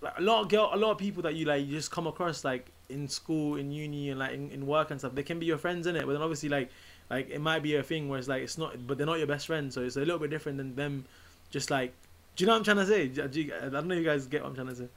like, 0.01 0.13
a 0.19 0.21
lot 0.21 0.41
of 0.41 0.49
girl, 0.49 0.69
a 0.71 0.77
lot 0.77 0.91
of 0.91 0.97
people 0.99 1.23
that 1.23 1.33
you 1.33 1.45
like, 1.45 1.65
you 1.65 1.71
just 1.71 1.89
come 1.89 2.05
across 2.05 2.43
like 2.43 2.67
in 2.89 3.07
school, 3.07 3.55
in 3.55 3.71
uni, 3.71 4.11
and 4.11 4.19
like 4.19 4.33
in, 4.33 4.51
in 4.51 4.67
work 4.67 4.91
and 4.91 4.99
stuff. 4.99 5.15
They 5.15 5.23
can 5.23 5.39
be 5.39 5.47
your 5.47 5.57
friends 5.57 5.87
in 5.87 5.95
it, 5.95 6.05
but 6.05 6.13
then 6.13 6.21
obviously 6.21 6.49
like, 6.49 6.69
like 7.09 7.29
it 7.31 7.41
might 7.41 7.63
be 7.63 7.75
a 7.77 7.81
thing 7.83 8.07
where 8.09 8.19
it's 8.19 8.27
like 8.27 8.43
it's 8.43 8.57
not, 8.59 8.85
but 8.85 8.97
they're 8.97 9.07
not 9.07 9.17
your 9.17 9.25
best 9.27 9.47
friend, 9.47 9.73
so 9.73 9.81
it's 9.81 9.95
a 9.95 9.99
little 10.01 10.19
bit 10.19 10.29
different 10.29 10.59
than 10.59 10.75
them. 10.75 11.05
Just 11.49 11.71
like, 11.71 11.93
do 12.35 12.43
you 12.43 12.45
know 12.47 12.53
what 12.53 12.57
I'm 12.59 12.63
trying 12.63 12.77
to 12.77 12.85
say? 12.85 13.07
Do 13.07 13.41
you- 13.41 13.53
I 13.55 13.69
don't 13.69 13.87
know 13.87 13.95
if 13.95 13.99
you 14.01 14.05
guys 14.05 14.27
get 14.27 14.43
what 14.43 14.49
I'm 14.49 14.55
trying 14.55 14.67
to 14.67 14.75
say. 14.75 14.87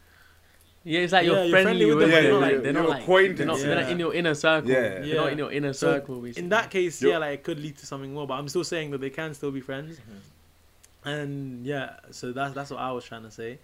Yeah, 0.85 1.01
it's 1.01 1.13
like 1.13 1.27
Yeah, 1.27 1.33
you're 1.33 1.41
you're 1.45 1.51
friendly, 1.51 1.65
friendly 1.65 1.85
with 1.87 1.99
with 1.99 2.11
them, 2.11 2.11
them. 2.11 2.23
but 2.23 2.23
they're 2.23 2.33
you're- 2.33 2.41
not 2.41 2.41
like 2.41 2.63
they're 2.63 2.73
you're 2.73 2.83
not 2.83 2.89
like 2.91 3.03
acquainted, 3.03 3.37
they're 3.39 3.47
not, 3.47 3.59
they're 3.59 3.75
not 3.83 3.91
in 3.91 3.99
your 3.99 4.15
inner 4.15 4.35
circle. 4.35 4.71
Yeah. 4.71 4.81
They're 4.81 5.01
not 5.01 5.07
Yeah. 5.27 5.29
in 5.33 5.39
your 5.39 5.53
inner 5.53 5.73
So, 5.73 5.93
circle. 5.93 6.21
Basically. 6.21 6.43
In 6.45 6.49
that 6.51 6.71
case, 6.71 7.03
You're- 7.03 7.13
yeah, 7.13 7.19
like 7.19 7.35
it 7.41 7.45
could 7.45 7.59
lead 7.61 7.77
to 7.79 7.87
something 7.87 8.15
more, 8.15 8.27
but 8.27 8.35
I'm 8.35 8.49
still 8.49 8.65
saying 8.65 8.91
that 8.93 9.01
they 9.01 9.11
can 9.11 9.35
still 9.35 9.51
be 9.51 9.61
friends. 9.61 9.99
And 11.05 11.65
yeah, 11.67 11.97
so 12.11 12.33
that's 12.33 12.55
that's 12.55 12.71
what 12.71 12.81
I 12.81 12.93
was 12.93 13.05
trying 13.05 13.23
to 13.23 13.31
say. 13.31 13.59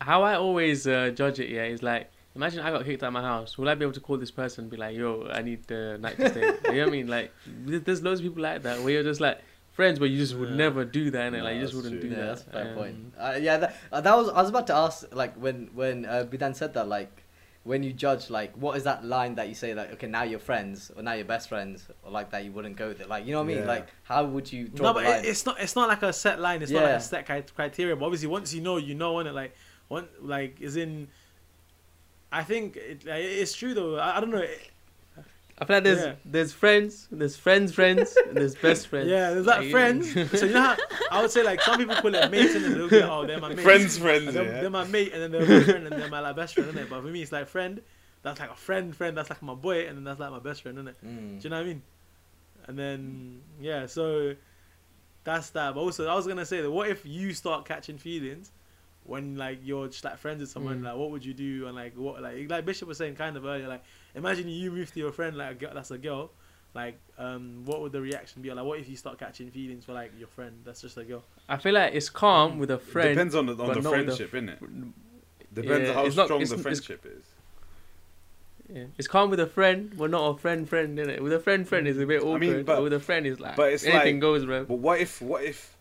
how 0.00 0.22
I 0.22 0.34
always 0.34 0.86
uh, 0.86 1.10
judge 1.14 1.38
it, 1.40 1.48
yeah, 1.50 1.64
is 1.64 1.82
like 1.82 2.10
imagine 2.34 2.60
I 2.60 2.70
got 2.70 2.84
kicked 2.84 3.02
out 3.02 3.08
of 3.08 3.12
my 3.12 3.22
house. 3.22 3.56
Will 3.58 3.68
I 3.68 3.74
be 3.74 3.84
able 3.84 3.94
to 3.94 4.00
call 4.00 4.16
this 4.18 4.30
person 4.30 4.64
and 4.64 4.70
be 4.70 4.76
like, 4.76 4.96
"Yo, 4.96 5.28
I 5.32 5.42
need 5.42 5.66
the 5.66 5.98
night 6.00 6.16
to 6.18 6.28
stay"? 6.30 6.40
you 6.72 6.72
know 6.78 6.78
what 6.84 6.88
I 6.88 6.90
mean? 6.90 7.06
Like, 7.08 7.32
there's 7.64 8.02
loads 8.02 8.20
of 8.20 8.24
people 8.26 8.42
like 8.42 8.62
that 8.62 8.80
where 8.80 8.90
you're 8.92 9.02
just 9.02 9.20
like 9.20 9.38
friends, 9.76 9.98
but 10.00 10.06
you 10.10 10.16
just 10.18 10.34
would 10.34 10.50
Yeah. 10.50 10.56
never 10.56 10.84
do 10.84 11.10
that, 11.10 11.22
and 11.28 11.36
No, 11.36 11.44
like 11.44 11.54
you 11.56 11.60
just 11.60 11.74
wouldn't 11.74 12.00
true. 12.00 12.10
do 12.10 12.16
yeah, 12.16 12.22
that. 12.22 12.26
that's 12.26 12.42
a 12.48 12.50
fair 12.50 12.68
Um, 12.70 12.74
point. 12.74 12.96
Uh, 13.18 13.38
yeah, 13.40 13.56
that, 13.58 13.76
uh, 13.92 14.00
that 14.00 14.16
was 14.16 14.28
I 14.30 14.40
was 14.40 14.50
about 14.50 14.66
to 14.68 14.74
ask 14.74 15.14
like 15.14 15.34
when 15.34 15.68
when 15.74 16.04
uh, 16.06 16.24
Bidan 16.30 16.54
said 16.56 16.74
that 16.74 16.88
like 16.88 17.22
when 17.64 17.82
you 17.82 17.92
judge 17.92 18.30
like 18.30 18.52
what 18.54 18.76
is 18.76 18.84
that 18.84 19.04
line 19.04 19.34
that 19.34 19.48
you 19.48 19.54
say 19.54 19.74
like 19.74 19.90
okay 19.94 20.06
now 20.06 20.22
you're 20.22 20.38
friends 20.38 20.92
or 20.96 21.02
now 21.02 21.12
you're 21.14 21.24
best 21.24 21.48
friends 21.48 21.88
or 22.04 22.12
like 22.12 22.30
that 22.30 22.44
you 22.44 22.52
wouldn't 22.52 22.76
go 22.76 22.92
there 22.92 23.08
like 23.08 23.26
you 23.26 23.32
know 23.32 23.38
what 23.42 23.50
I 23.50 23.54
mean 23.54 23.58
Yeah. 23.58 23.74
like 23.76 23.88
how 24.04 24.24
would 24.24 24.52
you 24.52 24.68
draw 24.68 24.86
No, 24.86 24.92
the 24.92 25.00
but 25.00 25.04
line? 25.10 25.24
it, 25.24 25.28
it's 25.28 25.44
not. 25.46 25.56
It's 25.60 25.74
not 25.74 25.88
like 25.88 26.02
a 26.02 26.12
set 26.12 26.40
line. 26.40 26.62
It's 26.62 26.70
not 26.70 26.84
like 26.84 26.92
a 26.92 27.00
set 27.00 27.26
cri- 27.26 27.52
criteria. 27.54 27.96
But 27.96 28.04
obviously, 28.06 28.28
once 28.28 28.54
you 28.54 28.60
know, 28.62 28.76
you 28.76 28.94
know, 28.94 29.18
and 29.18 29.28
it 29.28 29.34
like 29.42 29.52
one 29.88 30.06
like 30.22 30.60
is 30.60 30.76
in. 30.76 31.08
I 32.32 32.42
think 32.44 32.76
it, 32.76 33.04
it's 33.06 33.52
true 33.54 33.74
though. 33.74 33.96
I, 33.98 34.16
I 34.16 34.20
don't 34.20 34.30
know. 34.30 34.38
It- 34.38 34.70
I 35.58 35.64
feel 35.64 35.76
like 35.76 35.84
there's 35.84 36.04
Yeah. 36.04 36.14
there's 36.24 36.52
friends, 36.52 37.08
there's 37.10 37.36
friends, 37.36 37.72
friends, 37.72 38.14
and 38.28 38.36
there's 38.36 38.54
best 38.54 38.88
friends. 38.90 39.08
yeah, 39.08 39.30
there's 39.32 39.46
like 39.46 39.60
Like, 39.60 39.70
friends. 39.70 40.12
so 40.38 40.46
you 40.46 40.52
know, 40.52 40.60
how, 40.60 40.76
I 41.10 41.22
would 41.22 41.30
say 41.30 41.42
like 41.42 41.62
some 41.62 41.78
people 41.78 41.94
call 41.96 42.14
it 42.14 42.30
mates, 42.30 42.54
and 42.54 42.64
then 42.64 42.74
they'll 42.74 42.88
be 42.90 43.00
like, 43.00 43.10
oh, 43.10 43.26
they're 43.26 43.40
my 43.40 43.48
mate. 43.50 43.60
Friends, 43.60 43.96
friends, 43.98 44.26
And 44.26 44.36
they're, 44.36 44.44
yeah. 44.44 44.60
they're 44.60 44.70
my 44.70 44.84
mate, 44.84 45.12
and 45.14 45.22
then 45.22 45.30
they're 45.32 45.60
my 45.60 45.64
friend, 45.64 45.86
and 45.86 46.00
they're 46.02 46.10
my 46.10 46.20
like 46.20 46.36
best 46.36 46.54
friend, 46.54 46.70
innit? 46.72 46.90
But 46.90 47.00
for 47.02 47.08
me, 47.08 47.22
it's 47.22 47.32
like 47.32 47.48
friend. 47.48 47.80
That's 48.22 48.38
like 48.40 48.50
a 48.50 48.54
friend, 48.56 48.94
friend. 48.94 49.16
That's 49.16 49.30
like 49.30 49.40
my 49.42 49.54
boy, 49.54 49.86
and 49.86 49.96
then 49.96 50.04
that's 50.04 50.20
like 50.20 50.30
my 50.30 50.40
best 50.40 50.62
friend, 50.62 50.76
innit? 50.78 50.94
Mm. 51.04 51.40
Do 51.40 51.44
you 51.44 51.50
know 51.50 51.56
what 51.56 51.62
I 51.62 51.68
mean? 51.68 51.82
And 52.68 52.78
then 52.78 53.40
yeah, 53.60 53.86
so 53.86 54.34
that's 55.24 55.50
that. 55.50 55.74
But 55.74 55.80
also, 55.80 56.06
I 56.06 56.14
was 56.14 56.26
gonna 56.26 56.44
say 56.44 56.60
that 56.60 56.70
what 56.70 56.88
if 56.90 57.06
you 57.06 57.32
start 57.32 57.64
catching 57.64 57.96
feelings 57.98 58.50
when 59.04 59.36
like 59.36 59.60
you're 59.62 59.86
just 59.86 60.04
like 60.04 60.18
friends 60.18 60.40
with 60.40 60.50
someone? 60.50 60.80
Mm. 60.80 60.84
Like, 60.84 60.96
what 60.96 61.10
would 61.12 61.24
you 61.24 61.32
do? 61.34 61.66
And 61.66 61.74
like 61.76 61.96
what 61.96 62.20
like 62.20 62.50
like 62.50 62.64
Bishop 62.66 62.88
was 62.88 62.98
saying 62.98 63.14
kind 63.14 63.36
of 63.36 63.44
earlier. 63.46 63.68
Like, 63.68 63.84
imagine 64.16 64.48
you 64.48 64.70
move 64.72 64.92
to 64.92 64.98
your 64.98 65.12
friend 65.12 65.36
like 65.36 65.52
a 65.52 65.54
girl, 65.54 65.70
that's 65.74 65.90
a 65.92 65.98
girl. 65.98 66.30
Like, 66.74 66.98
um, 67.16 67.62
what 67.64 67.80
would 67.80 67.92
the 67.92 68.00
reaction 68.02 68.42
be? 68.42 68.52
Like, 68.52 68.64
what 68.66 68.78
if 68.78 68.88
you 68.88 68.96
start 68.96 69.18
catching 69.18 69.50
feelings 69.50 69.84
for 69.84 69.92
like 69.94 70.12
your 70.18 70.28
friend? 70.28 70.60
That's 70.64 70.82
just 70.82 70.96
a 70.98 71.04
girl. 71.04 71.22
I 71.48 71.56
feel 71.56 71.72
like 71.72 71.94
it's 71.94 72.10
calm 72.10 72.58
with 72.58 72.70
a 72.70 72.78
friend. 72.78 73.08
It 73.10 73.14
Depends 73.14 73.34
on 73.34 73.46
the 73.46 73.52
on 73.52 73.58
but 73.58 73.74
the 73.74 73.80
not 73.82 73.92
with 73.92 74.08
a 74.08 74.26
friendship, 74.26 74.32
innit? 74.32 74.92
Depends 75.54 75.82
Yeah, 75.84 75.88
on 75.88 75.94
how 75.94 76.04
it's 76.06 76.16
not- 76.16 76.26
strong 76.26 76.42
it's- 76.42 76.50
the 76.56 76.62
friendship 76.62 77.06
is. 77.06 77.24
Yeah. 78.72 78.84
It's 78.98 79.06
calm 79.08 79.30
with 79.30 79.40
a 79.40 79.46
friend, 79.46 79.94
but 79.96 80.10
not 80.10 80.28
a 80.28 80.38
friend 80.38 80.68
friend, 80.68 80.98
innit? 80.98 81.20
With 81.20 81.32
a 81.32 81.38
friend 81.38 81.66
friend 81.68 81.86
is 81.86 81.98
a 81.98 82.04
bit 82.06 82.20
awkward. 82.22 82.36
I 82.36 82.38
mean, 82.38 82.52
but- 82.64 82.76
but 82.76 82.82
with 82.82 82.92
a 82.92 83.00
friend 83.00 83.26
is 83.26 83.38
like 83.40 83.56
but 83.56 83.72
it's 83.72 83.84
anything 83.84 84.16
like- 84.16 84.20
goes, 84.20 84.44
bro. 84.44 84.64
But 84.64 84.78
what 84.78 85.00
if 85.00 85.22
what 85.22 85.44
if 85.44 85.76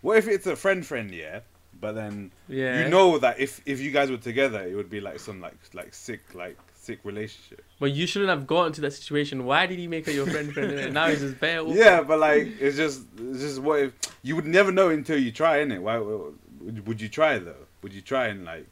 what 0.00 0.16
if 0.16 0.28
it's 0.28 0.46
a 0.46 0.56
friend 0.56 0.86
friend, 0.86 1.10
yeah? 1.10 1.40
But 1.80 1.92
then 1.92 2.30
Yeah. 2.48 2.84
you 2.84 2.88
know 2.88 3.18
that 3.18 3.40
if 3.40 3.60
if 3.66 3.80
you 3.80 3.90
guys 3.90 4.10
were 4.10 4.16
together, 4.16 4.62
it 4.62 4.74
would 4.74 4.88
be 4.90 5.00
like 5.00 5.18
some 5.18 5.40
like 5.40 5.56
like 5.74 5.92
sick 5.92 6.34
like 6.34 6.56
sick 6.90 7.00
relationship. 7.04 7.62
But 7.78 7.92
you 7.92 8.06
shouldn't 8.06 8.30
have 8.30 8.46
gotten 8.46 8.72
to 8.74 8.80
that 8.82 8.92
situation. 8.92 9.44
Why 9.44 9.66
did 9.66 9.78
he 9.78 9.86
make 9.86 10.06
her 10.06 10.12
your 10.12 10.26
friend 10.26 10.52
friend? 10.52 10.72
innit? 10.72 10.92
now 10.92 11.08
he's 11.08 11.20
just 11.20 11.38
bare. 11.40 11.60
awkward. 11.62 11.76
Yeah, 11.76 12.02
but 12.02 12.18
like 12.18 12.48
it's 12.60 12.76
just 12.76 13.02
it's 13.18 13.40
just 13.40 13.58
what 13.60 13.80
if 13.80 13.92
you 14.22 14.36
would 14.36 14.46
never 14.46 14.72
know 14.72 14.88
until 14.90 15.18
you 15.18 15.32
try, 15.32 15.58
innit? 15.64 15.80
Why 15.80 15.98
would 15.98 16.86
would 16.86 17.00
you 17.00 17.08
try 17.08 17.38
though? 17.38 17.64
would 17.82 17.94
you 17.94 18.02
try 18.02 18.26
and 18.28 18.44
like 18.44 18.66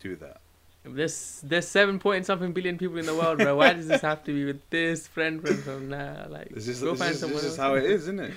do 0.00 0.16
that? 0.16 0.40
There's 0.84 1.40
there's 1.44 1.66
seven 1.68 1.98
point 1.98 2.26
something 2.26 2.52
billion 2.52 2.76
people 2.78 2.98
in 2.98 3.06
the 3.06 3.14
world, 3.14 3.38
bro. 3.38 3.56
Why 3.56 3.72
does 3.74 3.88
this 3.88 4.02
have 4.02 4.22
to 4.24 4.32
be 4.32 4.44
with 4.44 4.60
this 4.70 5.06
friend 5.06 5.40
friend 5.40 5.58
from 5.60 5.88
nah? 5.90 6.26
Like 6.28 6.48
It's 6.56 6.66
just, 6.66 6.82
go 6.82 6.90
it's 6.92 6.98
find 7.00 7.10
just, 7.10 7.20
someone 7.20 7.36
it's 7.38 7.46
just 7.48 7.58
else. 7.58 7.66
how 7.68 7.74
it 7.74 7.84
is, 7.84 8.02
isn't 8.02 8.20
it? 8.20 8.32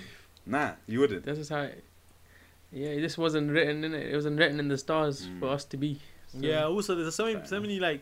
Nah, 0.45 0.71
you 0.87 0.99
wouldn't. 1.01 1.23
This 1.25 1.37
is 1.39 1.49
how 1.49 1.61
it. 1.61 1.83
Yeah, 2.73 2.87
it 2.97 3.01
just 3.01 3.17
wasn't 3.17 3.51
written 3.51 3.83
in 3.83 3.93
it. 3.93 4.07
It 4.11 4.15
wasn't 4.15 4.39
written 4.39 4.59
in 4.59 4.67
the 4.69 4.77
stars 4.77 5.25
Mm. 5.27 5.39
for 5.39 5.49
us 5.49 5.63
to 5.65 5.77
be. 5.77 5.99
So- 6.31 6.37
Yeah. 6.39 6.65
Also, 6.65 6.95
there's 6.95 7.13
so 7.15 7.25
many, 7.25 7.45
so 7.45 7.59
many 7.59 7.79
like 7.79 8.01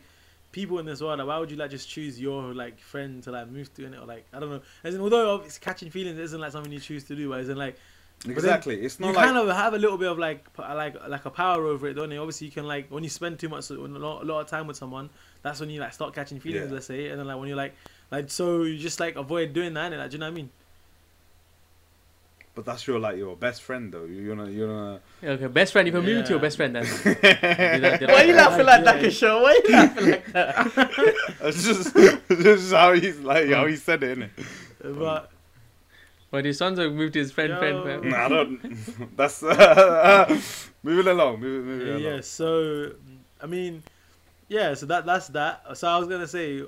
people 0.51 0.79
in 0.79 0.86
this 0.86 1.01
world. 1.01 1.20
Like, 1.20 1.27
why 1.27 1.38
would 1.38 1.51
you 1.51 1.58
like 1.58 1.72
just 1.72 1.89
choose 1.89 2.20
your 2.20 2.53
like 2.53 2.79
friend 2.79 3.22
to 3.24 3.32
like 3.32 3.50
move 3.50 3.74
to 3.75 3.86
in 3.86 3.94
it 3.94 4.00
or 4.00 4.06
like 4.06 4.25
I 4.34 4.39
don't 4.39 4.50
know. 4.50 4.62
As 4.84 4.96
in, 4.96 5.01
although 5.01 5.34
obviously 5.36 5.62
catching 5.63 5.89
feelings 5.89 6.20
isn't 6.20 6.39
like 6.39 6.51
something 6.51 6.72
you 6.72 6.79
choose 6.79 7.03
to 7.06 7.15
do, 7.15 7.29
but 7.29 7.39
as 7.39 7.50
in 7.50 7.58
like 7.58 7.77
Exactly. 8.25 8.82
It's 8.82 9.00
you 9.00 9.06
not 9.06 9.15
like 9.15 9.25
kind 9.25 9.38
of 9.38 9.56
have 9.56 9.74
a 9.74 9.77
little 9.77 9.98
bit 9.98 10.10
of 10.12 10.18
like 10.18 10.46
like 10.58 10.96
like 11.08 11.25
a 11.25 11.29
power 11.29 11.65
over 11.65 11.88
it, 11.88 11.94
don't 11.94 12.12
you? 12.12 12.20
Obviously, 12.20 12.48
you 12.48 12.51
can 12.51 12.68
like 12.68 12.91
when 12.91 13.03
you 13.03 13.10
spend 13.10 13.39
too 13.39 13.48
much 13.48 13.70
a 13.70 13.75
lot, 13.75 14.24
a 14.24 14.25
lot 14.25 14.41
of 14.41 14.48
time 14.48 14.68
with 14.68 14.75
someone, 14.75 15.10
that's 15.41 15.60
when 15.60 15.70
you 15.70 15.79
like 15.79 15.94
start 15.94 16.13
catching 16.13 16.39
feelings. 16.39 16.68
Yeah. 16.68 16.74
Let's 16.74 16.86
say, 16.88 17.08
and 17.08 17.20
then 17.20 17.27
like 17.27 17.38
when 17.38 17.48
you're 17.48 17.58
like 17.58 17.75
like 18.12 18.29
so 18.29 18.63
you 18.63 18.77
just 18.77 19.00
like 19.00 19.15
avoid 19.15 19.53
doing 19.53 19.74
that. 19.75 19.94
And 19.94 20.01
like, 20.01 20.10
do 20.10 20.15
you 20.15 20.20
know 20.20 20.25
what 20.25 20.34
I 20.34 20.36
mean? 20.36 20.50
But 22.56 22.65
that's 22.65 22.86
your 22.88 23.00
like 23.00 23.15
your 23.18 23.36
best 23.38 23.62
friend 23.62 23.91
though. 23.94 24.06
You're 24.06 24.36
gonna 24.36 24.50
you're 24.51 24.68
gonna. 24.68 25.00
Yeah, 25.22 25.29
Okay, 25.32 25.48
best 25.48 25.72
friend. 25.72 25.88
If 25.88 25.94
you're 25.94 26.03
moving 26.03 26.24
to 26.25 26.29
your 26.32 26.39
best 26.39 26.58
friend, 26.58 26.75
then. 26.75 26.84
that- 27.03 28.01
Why 28.01 28.15
are 28.15 28.25
you 28.25 28.34
Yeah, 28.34 28.48
laughing 28.48 28.65
like 28.65 28.84
yeah. 28.86 28.91
that, 28.94 29.01
Kishore? 29.03 29.41
Why 29.41 29.51
are 29.51 29.68
you 29.68 29.74
laughing 29.75 30.10
like 30.12 30.34
that? 30.34 31.15
It's 31.41 31.63
just 31.63 31.96
just 32.41 32.74
how 32.74 32.94
he's 32.94 33.20
like 33.20 33.50
how 33.50 33.65
he 33.68 33.75
said 33.77 34.03
it, 34.03 34.18
innit? 34.20 34.29
But 34.84 35.32
But 36.32 36.46
his 36.46 36.58
son's 36.58 36.79
will 36.79 36.91
moved 36.91 37.13
to 37.13 37.20
his 37.20 37.32
friend, 37.32 37.58
friend, 37.58 37.77
Yo. 37.77 37.84
friend. 37.84 38.03
Nah, 38.12 38.25
I 38.25 38.29
don't. 38.29 39.15
That's 39.18 39.41
uh, 39.41 40.39
moving 40.84 41.08
along. 41.08 41.39
Moving, 41.39 41.65
moving 41.65 41.88
along. 41.89 42.01
yeah, 42.01 42.22
so 42.22 42.91
I 43.41 43.46
mean, 43.48 43.84
yeah, 44.50 44.74
so 44.74 44.86
that 44.88 45.06
that's 45.06 45.27
that. 45.29 45.63
So 45.77 45.88
I 45.88 45.98
was 45.98 46.08
gonna 46.10 46.27
say, 46.27 46.62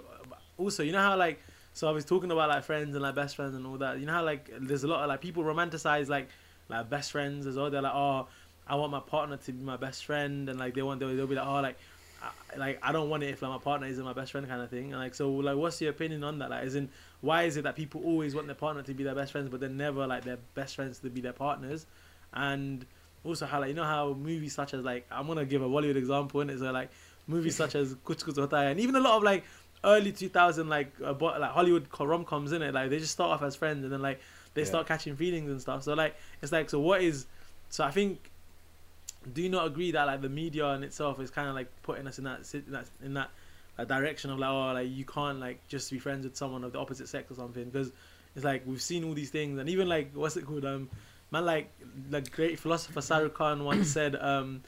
also, 0.57 0.83
you 0.83 0.93
know 0.93 1.01
how 1.01 1.17
like, 1.17 1.39
so 1.73 1.87
I 1.87 1.91
was 1.91 2.05
talking 2.05 2.31
about 2.31 2.49
like 2.49 2.63
friends 2.63 2.95
and 2.95 3.01
like 3.01 3.15
best 3.15 3.35
friends 3.35 3.55
and 3.55 3.65
all 3.65 3.77
that. 3.77 3.99
You 3.99 4.05
know 4.05 4.13
how 4.13 4.23
like 4.23 4.49
there's 4.59 4.83
a 4.83 4.87
lot 4.87 5.03
of 5.03 5.09
like 5.09 5.21
people 5.21 5.43
romanticize 5.43 6.09
like 6.09 6.29
like 6.69 6.89
best 6.89 7.11
friends 7.11 7.45
as 7.47 7.55
well. 7.55 7.69
They're 7.69 7.81
like, 7.81 7.93
oh, 7.95 8.27
I 8.67 8.75
want 8.75 8.91
my 8.91 8.99
partner 8.99 9.37
to 9.37 9.51
be 9.51 9.63
my 9.63 9.77
best 9.77 10.05
friend, 10.05 10.49
and 10.49 10.59
like 10.59 10.73
they 10.73 10.81
want 10.81 10.99
they'll, 10.99 11.15
they'll 11.15 11.27
be 11.27 11.35
like, 11.35 11.47
oh, 11.47 11.61
like. 11.61 11.77
I, 12.23 12.55
like 12.55 12.79
I 12.83 12.91
don't 12.91 13.09
want 13.09 13.23
it 13.23 13.31
if 13.31 13.41
like 13.41 13.49
my 13.49 13.57
partner 13.57 13.87
isn't 13.87 14.05
my 14.05 14.13
best 14.13 14.31
friend 14.31 14.47
kind 14.47 14.61
of 14.61 14.69
thing. 14.69 14.91
And 14.91 15.01
like 15.01 15.15
so 15.15 15.31
like 15.31 15.57
what's 15.57 15.81
your 15.81 15.89
opinion 15.89 16.23
on 16.23 16.37
that? 16.37 16.51
Like 16.51 16.65
isn't 16.65 16.91
why 17.21 17.43
is 17.43 17.57
it 17.57 17.63
that 17.63 17.75
people 17.75 18.03
always 18.05 18.35
want 18.35 18.45
their 18.45 18.55
partner 18.55 18.83
to 18.83 18.93
be 18.93 19.03
their 19.03 19.15
best 19.15 19.31
friends 19.31 19.49
but 19.49 19.59
they're 19.59 19.69
never 19.69 20.05
like 20.05 20.23
their 20.23 20.37
best 20.53 20.75
friends 20.75 20.99
to 20.99 21.09
be 21.09 21.19
their 21.19 21.33
partners? 21.33 21.87
And 22.31 22.85
also 23.23 23.47
how 23.47 23.59
like 23.59 23.69
you 23.69 23.73
know 23.73 23.83
how 23.83 24.13
movies 24.13 24.53
such 24.53 24.75
as 24.75 24.83
like 24.83 25.05
I'm 25.09 25.25
gonna 25.25 25.45
give 25.45 25.63
a 25.63 25.67
Bollywood 25.67 25.95
example 25.95 26.41
and 26.41 26.51
it's 26.51 26.61
uh, 26.61 26.71
like 26.71 26.91
movies 27.27 27.55
such 27.55 27.75
as 27.75 27.95
Kuch 27.95 28.23
Kuch 28.23 28.35
Hota 28.35 28.57
and 28.57 28.79
even 28.79 28.95
a 28.95 28.99
lot 28.99 29.17
of 29.17 29.23
like 29.23 29.43
early 29.83 30.11
2000 30.11 30.69
like 30.69 30.91
uh, 31.03 31.13
like 31.19 31.51
Hollywood 31.51 31.87
rom 31.99 32.23
coms 32.25 32.51
in 32.51 32.61
it 32.61 32.73
like 32.73 32.89
they 32.89 32.99
just 32.99 33.11
start 33.13 33.31
off 33.31 33.41
as 33.41 33.55
friends 33.55 33.83
and 33.83 33.91
then 33.91 34.01
like 34.01 34.19
they 34.53 34.61
Yeah. 34.61 34.67
start 34.67 34.87
catching 34.87 35.15
feelings 35.15 35.49
and 35.49 35.61
stuff. 35.61 35.83
So 35.83 35.93
like 35.93 36.15
it's 36.41 36.51
like 36.51 36.69
so 36.69 36.79
what 36.79 37.01
is 37.01 37.25
so 37.69 37.83
I 37.83 37.91
think 37.91 38.29
do 39.33 39.41
you 39.41 39.49
not 39.49 39.67
agree 39.67 39.91
that 39.91 40.05
like 40.05 40.21
the 40.21 40.29
media 40.29 40.67
in 40.73 40.83
itself 40.83 41.19
is 41.19 41.29
kind 41.29 41.47
of 41.47 41.55
like 41.55 41.67
putting 41.83 42.07
us 42.07 42.17
in 42.17 42.23
that 42.25 42.53
in 42.53 42.71
that 42.71 42.85
in 43.03 43.13
that 43.13 43.29
uh, 43.77 43.85
direction 43.85 44.29
of 44.31 44.39
like 44.39 44.49
oh 44.49 44.73
like 44.73 44.89
you 44.89 45.05
can't 45.05 45.39
like 45.39 45.65
just 45.67 45.89
be 45.91 45.99
friends 45.99 46.25
with 46.25 46.35
someone 46.35 46.63
of 46.63 46.73
the 46.73 46.79
opposite 46.79 47.07
sex 47.07 47.31
or 47.31 47.35
something 47.35 47.65
because 47.65 47.91
it's 48.35 48.43
like 48.45 48.63
we've 48.65 48.81
seen 48.81 49.03
all 49.03 49.13
these 49.13 49.29
things 49.29 49.59
and 49.59 49.69
even 49.69 49.87
like 49.87 50.11
what's 50.13 50.37
it 50.37 50.45
called 50.45 50.65
um 50.65 50.89
man 51.31 51.45
like 51.45 51.69
the 52.09 52.21
great 52.21 52.59
philosopher 52.59 53.01
Shah 53.01 53.17
Rukh 53.19 53.33
Khan 53.33 53.63
once 53.63 53.89
said 53.89 54.15
um 54.15 54.61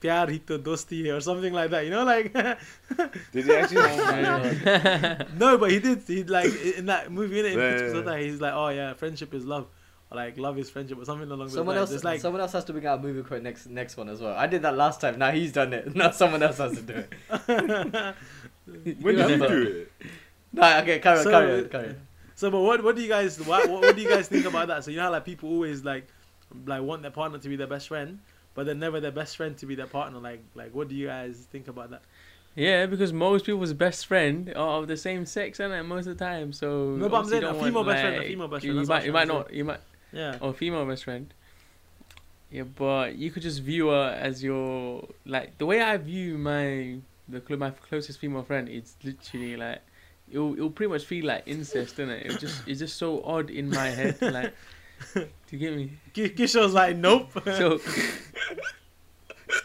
pyar 0.00 0.28
hi 0.28 0.38
to 0.50 0.58
dosti 0.58 1.04
hai 1.06 1.10
or 1.16 1.20
something 1.20 1.52
like 1.52 1.70
that 1.70 1.84
you 1.84 1.90
know 1.90 2.04
like 2.04 2.32
Did 3.32 3.44
he 3.44 3.52
actually? 3.54 3.80
Oh 3.82 4.20
yeah. 4.20 5.22
no 5.38 5.58
but 5.58 5.70
he 5.70 5.78
did 5.80 6.02
he 6.06 6.24
like 6.24 6.52
in 6.78 6.86
that 6.86 7.12
movie 7.12 7.40
in 7.40 7.46
it 7.46 7.52
in 7.52 7.58
Yeah, 7.58 8.00
yeah, 8.02 8.16
yeah. 8.16 8.18
He's 8.26 8.40
like 8.40 8.54
oh 8.54 8.68
yeah 8.68 8.94
friendship 8.94 9.34
is 9.34 9.44
love 9.44 9.66
or 10.10 10.16
like 10.16 10.38
love 10.38 10.58
is 10.58 10.70
friendship 10.70 10.98
or 10.98 11.04
something 11.04 11.30
along 11.30 11.50
Someone 11.50 11.76
those 11.76 11.82
else, 11.82 11.90
lines 11.90 11.94
it's 11.96 12.04
like 12.04 12.20
someone 12.20 12.40
else 12.40 12.52
has 12.52 12.64
to 12.64 12.72
bring 12.72 12.86
out 12.86 12.98
a 12.98 13.02
movie 13.02 13.22
quote 13.22 13.42
next 13.42 13.66
next 13.66 13.96
one 13.96 14.08
as 14.08 14.20
well. 14.20 14.34
I 14.34 14.46
did 14.46 14.62
that 14.62 14.76
last 14.76 15.00
time. 15.00 15.18
Now 15.18 15.30
he's 15.30 15.52
done 15.52 15.72
it. 15.72 15.94
Now 16.00 16.10
someone 16.10 16.42
else 16.42 16.58
has 16.58 16.72
to 16.76 16.82
do 16.82 16.94
it. 16.94 18.14
When 19.00 19.16
did 19.16 19.30
you 19.30 19.48
do 19.48 19.62
it? 19.62 19.92
No, 20.52 20.78
okay, 20.80 20.98
carry 20.98 21.18
on, 21.18 21.24
So- 21.24 21.30
carry 21.30 21.58
on, 21.62 21.68
carry 21.68 21.88
on. 21.90 21.96
So, 22.34 22.50
but 22.50 22.60
what 22.60 22.82
what 22.82 22.96
do 22.96 23.02
you 23.02 23.08
guys 23.08 23.38
what, 23.44 23.68
what 23.68 23.82
what 23.82 23.94
do 23.96 24.00
you 24.02 24.08
guys 24.08 24.26
think 24.26 24.46
about 24.46 24.68
that? 24.68 24.82
So 24.82 24.90
you 24.90 24.96
know 24.96 25.04
how 25.04 25.10
like 25.12 25.26
people 25.26 25.50
always 25.50 25.84
like 25.84 26.08
like 26.66 26.82
want 26.82 27.02
their 27.02 27.10
partner 27.10 27.38
to 27.38 27.48
be 27.50 27.56
their 27.56 27.66
best 27.66 27.88
friend, 27.88 28.18
but 28.54 28.66
they're 28.66 28.74
never 28.74 29.00
their 29.00 29.10
best 29.12 29.36
friend 29.36 29.56
to 29.58 29.66
be 29.66 29.74
their 29.74 29.86
partner. 29.86 30.18
Like 30.18 30.42
like 30.54 30.74
what 30.74 30.88
do 30.88 30.94
you 30.94 31.06
guys 31.06 31.46
think 31.50 31.68
about 31.68 31.90
that? 31.90 32.02
Yeah, 32.56 32.86
because 32.86 33.12
most 33.12 33.46
people's 33.46 33.72
best 33.72 34.06
friend 34.06 34.52
are 34.56 34.80
of 34.80 34.88
the 34.88 34.96
same 34.96 35.24
sex, 35.24 35.60
and 35.60 35.88
most 35.88 36.06
of 36.06 36.18
the 36.18 36.24
time. 36.24 36.52
So 36.52 36.96
No, 36.96 37.08
but 37.08 37.18
I'm 37.18 37.24
saying 37.26 37.42
you 37.42 37.48
a 37.48 37.54
female 37.54 37.72
want, 37.84 37.88
best 37.88 38.02
friend, 38.02 38.16
a 38.16 38.26
female 38.26 38.48
best 38.48 38.64
friend, 38.64 38.78
You 38.80 38.86
might, 38.86 39.04
you 39.04 39.12
might 39.12 39.28
not, 39.28 39.52
you 39.54 39.64
might, 39.64 39.80
Yeah. 40.12 40.38
or 40.40 40.52
female 40.52 40.84
best 40.84 41.04
friend. 41.04 41.32
Yeah, 42.50 42.64
but 42.64 43.14
you 43.16 43.30
could 43.30 43.42
just 43.42 43.62
view 43.62 43.88
her 43.88 44.10
as 44.20 44.42
your 44.42 45.06
like 45.24 45.56
the 45.58 45.66
way 45.66 45.80
I 45.80 45.96
view 45.96 46.36
my 46.36 46.96
the 47.28 47.56
my 47.56 47.70
closest 47.70 48.18
female 48.18 48.42
friend. 48.42 48.68
It's 48.68 48.96
literally 49.04 49.56
like 49.56 49.82
it'll 50.28 50.54
it'll 50.54 50.70
pretty 50.70 50.90
much 50.90 51.04
feel 51.04 51.26
like 51.26 51.44
incest, 51.46 51.94
isn't 51.94 52.10
it? 52.10 52.26
It 52.26 52.40
just 52.40 52.66
it's 52.66 52.80
just 52.80 52.96
so 52.98 53.22
odd 53.22 53.50
in 53.50 53.68
my 53.70 53.86
head. 53.86 54.20
Like, 54.20 54.52
do 55.14 55.26
you 55.50 55.58
get 55.58 55.76
me? 55.76 55.92
Ki- 56.12 56.30
Kishore's 56.30 56.72
like 56.72 56.96
nope. 56.96 57.30
So. 57.44 57.80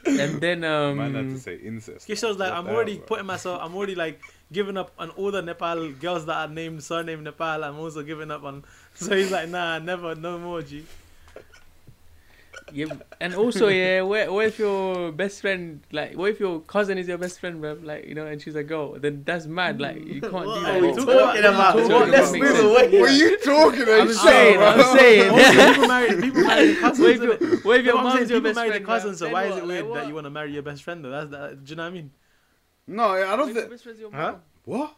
And 0.05 0.41
then 0.41 0.63
um 0.63 0.97
Man 0.97 1.13
had 1.13 1.29
to 1.29 1.39
say 1.39 1.57
incest. 1.57 2.07
Kishore's 2.07 2.37
like 2.37 2.51
What 2.51 2.57
I'm 2.59 2.67
already 2.67 2.95
hell, 2.95 3.03
putting 3.05 3.25
myself. 3.25 3.59
I'm 3.61 3.75
already 3.75 3.95
like 3.95 4.19
giving 4.51 4.77
up 4.77 4.91
on 4.97 5.09
all 5.11 5.31
the 5.31 5.41
Nepal 5.41 5.91
girls 5.91 6.25
that 6.25 6.35
are 6.35 6.47
named 6.47 6.83
surname 6.83 7.23
Nepal. 7.23 7.63
I'm 7.63 7.77
also 7.79 8.01
giving 8.03 8.31
up 8.31 8.43
on. 8.43 8.63
So 8.95 9.13
he's 9.13 9.29
like 9.29 9.49
nah, 9.49 9.77
never, 9.79 10.15
no 10.15 10.39
more. 10.39 10.61
G. 10.61 10.85
Yeah, 12.71 12.87
and 13.21 13.35
also 13.35 13.67
yeah, 13.67 14.01
what, 14.01 14.31
what 14.33 14.47
if 14.47 14.57
your 14.57 15.11
best 15.11 15.39
friend 15.41 15.81
like 15.91 16.17
what 16.17 16.31
if 16.31 16.39
your 16.39 16.61
cousin 16.61 16.97
is 16.97 17.07
your 17.07 17.19
best 17.19 17.39
friend, 17.39 17.61
bro? 17.61 17.77
Like 17.81 18.05
you 18.05 18.15
know, 18.15 18.25
and 18.25 18.41
she's 18.41 18.55
a 18.55 18.63
girl, 18.63 18.93
then 18.99 19.23
that's 19.23 19.45
mad. 19.45 19.79
Like 19.79 20.03
you 20.03 20.19
can't 20.19 20.33
What 20.33 20.61
do 20.61 20.65
are 20.65 20.73
that. 20.73 20.81
we 20.81 20.87
What 20.87 20.99
are 20.99 21.05
talking 21.05 21.13
about? 21.13 21.35
talking 21.35 21.45
about? 21.45 21.75
What 21.75 21.89
What? 21.91 22.09
Let's 22.09 22.31
move 22.33 22.59
away. 22.59 22.99
What 22.99 23.09
are 23.09 23.13
you 23.13 23.37
talking 23.37 23.83
about? 23.83 24.01
I'm 24.01 24.07
Shut 24.07 24.17
saying, 24.17 24.59
I'm 24.59 24.77
bro. 24.77 24.95
saying. 24.95 25.29
Also, 25.31 25.51
people 25.73 25.87
marry 25.87 26.21
people 26.21 26.43
marry 26.43 26.65
their 26.73 26.75
cousins. 26.81 26.99
What 26.99 27.09
if 27.11 27.21
innit? 27.21 27.39
your, 27.41 27.59
what 27.61 27.79
if 27.79 27.85
your 27.85 27.95
No, 27.95 27.99
I'm 28.01 28.09
saying 28.11 28.17
mom's 28.17 28.29
your 28.31 28.39
people 28.39 28.41
best 28.41 28.55
marry 28.55 28.69
friend? 28.69 28.81
their 28.81 28.87
cousins, 28.87 29.19
so 29.19 29.29
why 29.29 29.43
is 29.45 29.57
it 29.57 29.65
weird 29.67 29.85
Like, 29.85 29.93
that 29.93 30.07
you 30.07 30.13
want 30.15 30.25
to 30.25 30.29
marry 30.31 30.51
your 30.53 30.63
best 30.63 30.83
friend 30.83 31.05
though? 31.05 31.11
That's 31.11 31.29
that. 31.31 31.63
Do 31.63 31.69
you 31.69 31.75
know 31.75 31.83
what 31.83 31.89
I 31.89 31.91
mean? 31.93 32.11
No, 32.87 33.03
I 33.09 33.35
don't 33.35 33.49
if 33.49 33.53
your 33.53 33.61
think. 33.61 33.71
best 33.71 33.83
friend's 33.83 33.99
your 33.99 34.11
Huh? 34.11 34.35
What? 34.65 34.97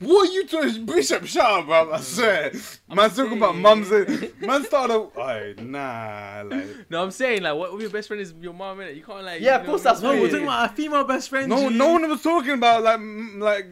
What 0.00 0.28
are 0.28 0.32
you 0.32 0.46
doing, 0.46 0.86
Bishop? 0.86 1.26
Shut 1.26 1.44
up, 1.44 1.66
bro. 1.66 1.92
I 1.92 2.00
swear. 2.00 2.52
Man, 2.88 3.10
talking 3.10 3.36
about 3.36 3.50
saying. 3.52 3.62
mums. 3.62 3.90
and- 3.90 4.32
Man 4.40 4.64
started. 4.64 4.94
Oh, 4.94 5.54
nah, 5.62 6.42
like. 6.46 6.88
No, 6.90 7.02
I'm 7.02 7.10
saying 7.10 7.42
like, 7.42 7.56
what 7.56 7.74
if 7.74 7.80
your 7.80 7.90
best 7.90 8.06
friend 8.08 8.20
is 8.20 8.32
your 8.40 8.52
mom? 8.54 8.78
Innit? 8.78 8.94
You 8.94 9.02
can't 9.02 9.24
like. 9.24 9.40
Yeah, 9.40 9.56
of 9.60 9.66
course 9.66 9.82
that's 9.82 10.00
No, 10.00 10.10
we're 10.12 10.28
talking 10.28 10.44
about 10.44 10.70
a 10.70 10.74
female 10.74 11.04
best 11.04 11.28
friend. 11.28 11.48
No, 11.48 11.68
no 11.68 11.92
one 11.92 12.08
was 12.08 12.22
talking 12.22 12.52
about 12.52 12.84
like, 12.84 13.00
like, 13.38 13.66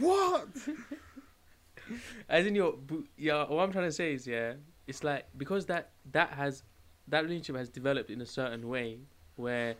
what? 0.00 0.48
As 2.28 2.44
in 2.46 2.56
your, 2.56 2.74
yeah. 3.16 3.44
What 3.48 3.62
I'm 3.62 3.70
trying 3.70 3.84
to 3.84 3.92
say 3.92 4.14
is, 4.14 4.26
yeah, 4.26 4.54
it's 4.88 5.04
like 5.04 5.26
because 5.36 5.66
that 5.66 5.90
that 6.10 6.30
has 6.30 6.64
that 7.06 7.22
relationship 7.22 7.54
has 7.54 7.68
developed 7.68 8.10
in 8.10 8.20
a 8.20 8.26
certain 8.26 8.68
way 8.68 8.98
where, 9.36 9.76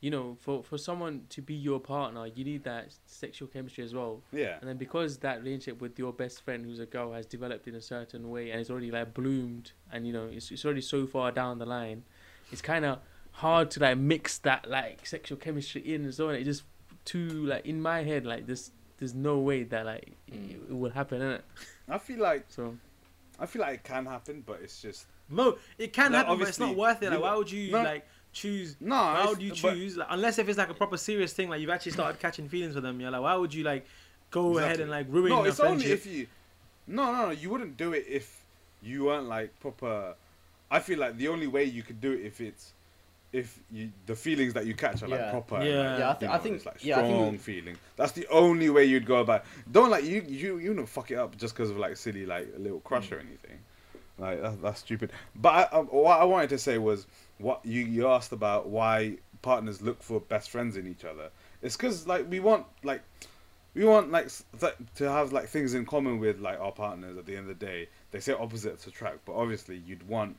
you 0.00 0.10
know, 0.10 0.36
for 0.40 0.62
for 0.62 0.76
someone 0.78 1.22
to 1.30 1.40
be 1.42 1.54
your 1.54 1.80
partner, 1.80 2.26
you 2.26 2.44
need 2.44 2.64
that 2.64 2.92
sexual 3.06 3.48
chemistry 3.48 3.82
as 3.84 3.94
well. 3.94 4.22
Yeah. 4.32 4.56
And 4.60 4.68
then 4.68 4.76
because 4.76 5.18
that 5.18 5.38
relationship 5.42 5.80
with 5.80 5.98
your 5.98 6.12
best 6.12 6.42
friend, 6.42 6.64
who's 6.64 6.78
a 6.80 6.86
girl, 6.86 7.12
has 7.12 7.26
developed 7.26 7.66
in 7.66 7.74
a 7.74 7.80
certain 7.80 8.30
way 8.30 8.50
and 8.50 8.60
it's 8.60 8.70
already 8.70 8.90
like 8.90 9.14
bloomed, 9.14 9.72
and 9.92 10.06
you 10.06 10.12
know, 10.12 10.26
it's 10.30 10.50
it's 10.50 10.64
already 10.64 10.82
so 10.82 11.06
far 11.06 11.32
down 11.32 11.58
the 11.58 11.66
line, 11.66 12.04
it's 12.52 12.62
kind 12.62 12.84
of 12.84 12.98
hard 13.32 13.70
to 13.70 13.80
like 13.80 13.98
mix 13.98 14.38
that 14.38 14.68
like 14.70 15.06
sexual 15.06 15.38
chemistry 15.38 15.82
in 15.94 16.04
as 16.06 16.18
well. 16.18 16.30
And 16.30 16.38
it 16.38 16.44
just 16.44 16.64
too 17.04 17.28
like 17.46 17.64
in 17.66 17.80
my 17.80 18.02
head, 18.02 18.26
like 18.26 18.46
this. 18.46 18.70
There's 18.98 19.14
no 19.14 19.38
way 19.40 19.62
that 19.64 19.84
like 19.84 20.16
Mm. 20.32 20.50
it, 20.50 20.60
it 20.70 20.74
will 20.74 20.90
happen, 20.90 21.20
innit? 21.20 21.42
I 21.86 21.98
feel 21.98 22.18
like 22.18 22.46
So 22.48 22.78
I 23.38 23.44
feel 23.44 23.60
like 23.60 23.74
it 23.74 23.84
can 23.84 24.06
happen, 24.06 24.42
but 24.46 24.60
it's 24.62 24.80
just 24.80 25.04
no. 25.28 25.58
it 25.76 25.92
can 25.92 26.12
Like, 26.12 26.24
happen, 26.24 26.38
but 26.38 26.48
it's 26.48 26.58
not 26.58 26.74
worth 26.74 27.02
it. 27.02 27.10
Like, 27.10 27.20
why 27.20 27.36
would 27.36 27.50
you 27.50 27.72
no. 27.72 27.82
like 27.82 28.06
choose? 28.36 28.76
no. 28.80 28.94
Why 28.94 29.26
would 29.28 29.42
you 29.42 29.50
but- 29.50 29.74
choose? 29.74 29.96
Like, 29.96 30.08
unless 30.10 30.38
if 30.38 30.48
it's 30.48 30.58
like 30.58 30.68
a 30.70 30.74
proper 30.74 30.96
serious 30.96 31.32
thing, 31.32 31.48
like 31.48 31.60
you've 31.60 31.70
actually 31.70 31.92
started 31.92 32.20
catching 32.20 32.48
feelings 32.48 32.74
for 32.74 32.80
them. 32.80 33.00
You're 33.00 33.10
like, 33.10 33.22
why 33.22 33.34
would 33.34 33.52
you 33.54 33.64
like 33.64 33.86
go 34.30 34.58
ahead 34.58 34.80
and 34.80 34.90
like 34.90 35.06
ruin 35.08 35.30
No, 35.30 35.44
a 35.44 35.48
it's 35.48 35.60
only 35.60 35.84
friendship? 35.84 36.06
if 36.06 36.12
you. 36.12 36.26
No, 36.86 37.12
no, 37.12 37.26
no. 37.26 37.30
You 37.30 37.50
wouldn't 37.50 37.76
do 37.76 37.92
it 37.94 38.04
if 38.08 38.42
you 38.82 39.04
weren't 39.04 39.28
like 39.28 39.58
proper. 39.60 40.14
I 40.70 40.78
feel 40.80 40.98
like 40.98 41.16
the 41.16 41.28
only 41.28 41.46
way 41.46 41.64
you 41.64 41.82
could 41.82 42.00
do 42.00 42.12
it 42.12 42.20
if 42.24 42.40
it's 42.40 42.72
if 43.32 43.58
you 43.72 43.90
the 44.06 44.14
feelings 44.14 44.54
that 44.54 44.66
you 44.66 44.74
catch 44.74 45.02
are 45.02 45.08
like 45.08 45.20
Yeah. 45.20 45.30
proper. 45.30 45.56
Yeah. 45.64 45.90
like, 45.90 45.98
Yeah, 45.98 46.10
I 46.10 46.14
thi- 46.14 46.26
you 46.26 46.32
I 46.32 46.38
think- 46.38 46.56
it's 46.56 46.66
like 46.66 46.84
yeah, 46.84 46.98
I 46.98 47.02
think- 47.02 47.14
strong 47.16 47.38
feeling. 47.38 47.76
That's 47.96 48.12
the 48.12 48.26
only 48.28 48.70
way 48.70 48.84
you'd 48.84 49.06
go 49.06 49.16
about. 49.16 49.44
Don't 49.70 49.90
like 49.90 50.04
you 50.04 50.22
you 50.28 50.58
you 50.58 50.74
know 50.74 50.86
fuck 50.86 51.10
it 51.10 51.16
up 51.16 51.36
just 51.36 51.54
because 51.54 51.70
of 51.70 51.76
like 51.78 51.96
silly 51.96 52.26
like 52.26 52.48
a 52.56 52.58
little 52.58 52.80
crush 52.80 53.08
mm. 53.08 53.16
or 53.16 53.18
anything. 53.20 53.58
Like 54.18 54.40
that's, 54.40 54.56
that's 54.56 54.80
stupid. 54.80 55.10
But 55.34 55.50
I, 55.50 55.62
I, 55.76 55.80
what 55.80 56.20
I 56.20 56.24
wanted 56.24 56.50
to 56.50 56.58
say 56.58 56.78
was 56.78 57.06
what 57.38 57.64
you 57.64 57.82
you 57.82 58.08
asked 58.08 58.32
about 58.32 58.68
why 58.68 59.18
partners 59.42 59.82
look 59.82 60.02
for 60.02 60.20
best 60.20 60.50
friends 60.50 60.76
in 60.76 60.86
each 60.86 61.04
other, 61.04 61.30
it's 61.62 61.76
because 61.76 62.06
like 62.06 62.28
we 62.30 62.40
want 62.40 62.66
like 62.82 63.02
we 63.74 63.84
want 63.84 64.10
like 64.10 64.28
to 64.94 65.10
have 65.10 65.32
like 65.32 65.48
things 65.48 65.74
in 65.74 65.84
common 65.84 66.18
with 66.18 66.40
like 66.40 66.58
our 66.58 66.72
partners. 66.72 67.18
At 67.18 67.26
the 67.26 67.36
end 67.36 67.50
of 67.50 67.58
the 67.58 67.66
day, 67.66 67.88
they 68.10 68.20
say 68.20 68.32
opposites 68.32 68.86
attract, 68.86 69.24
but 69.26 69.34
obviously 69.34 69.76
you'd 69.86 70.08
want 70.08 70.38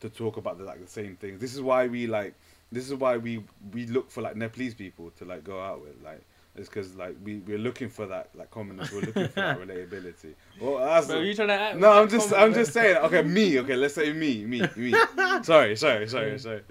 to 0.00 0.10
talk 0.10 0.36
about 0.36 0.58
the, 0.58 0.64
like 0.64 0.80
the 0.84 0.90
same 0.90 1.16
things. 1.16 1.40
This 1.40 1.54
is 1.54 1.62
why 1.62 1.86
we 1.86 2.06
like. 2.06 2.34
This 2.70 2.86
is 2.86 2.94
why 2.94 3.16
we 3.16 3.42
we 3.72 3.86
look 3.86 4.10
for 4.10 4.20
like 4.20 4.36
Nepalese 4.36 4.74
people 4.74 5.10
to 5.18 5.24
like 5.24 5.44
go 5.44 5.60
out 5.60 5.80
with 5.80 6.02
like. 6.04 6.22
It's 6.56 6.68
because 6.68 6.94
like 6.94 7.16
we 7.24 7.38
we're 7.38 7.58
looking 7.58 7.88
for 7.88 8.06
that 8.06 8.30
like 8.34 8.50
commonness. 8.50 8.92
We're 8.92 9.00
looking 9.00 9.28
for 9.28 9.40
that 9.40 9.58
relatability. 9.60 10.34
Well, 10.60 10.78
that's 10.78 11.08
Bro, 11.08 11.20
you 11.20 11.34
trying 11.34 11.48
to 11.48 11.54
act, 11.54 11.78
no, 11.78 11.90
I'm 11.90 12.08
just 12.08 12.30
common, 12.30 12.44
I'm 12.44 12.52
bro. 12.52 12.62
just 12.62 12.72
saying. 12.72 12.96
Okay, 12.98 13.22
me. 13.22 13.58
Okay, 13.60 13.74
let's 13.74 13.94
say 13.94 14.12
me, 14.12 14.44
me, 14.44 14.62
me. 14.76 14.90
sorry, 15.42 15.74
sorry, 15.74 16.06
sorry, 16.08 16.38
sorry. 16.38 16.62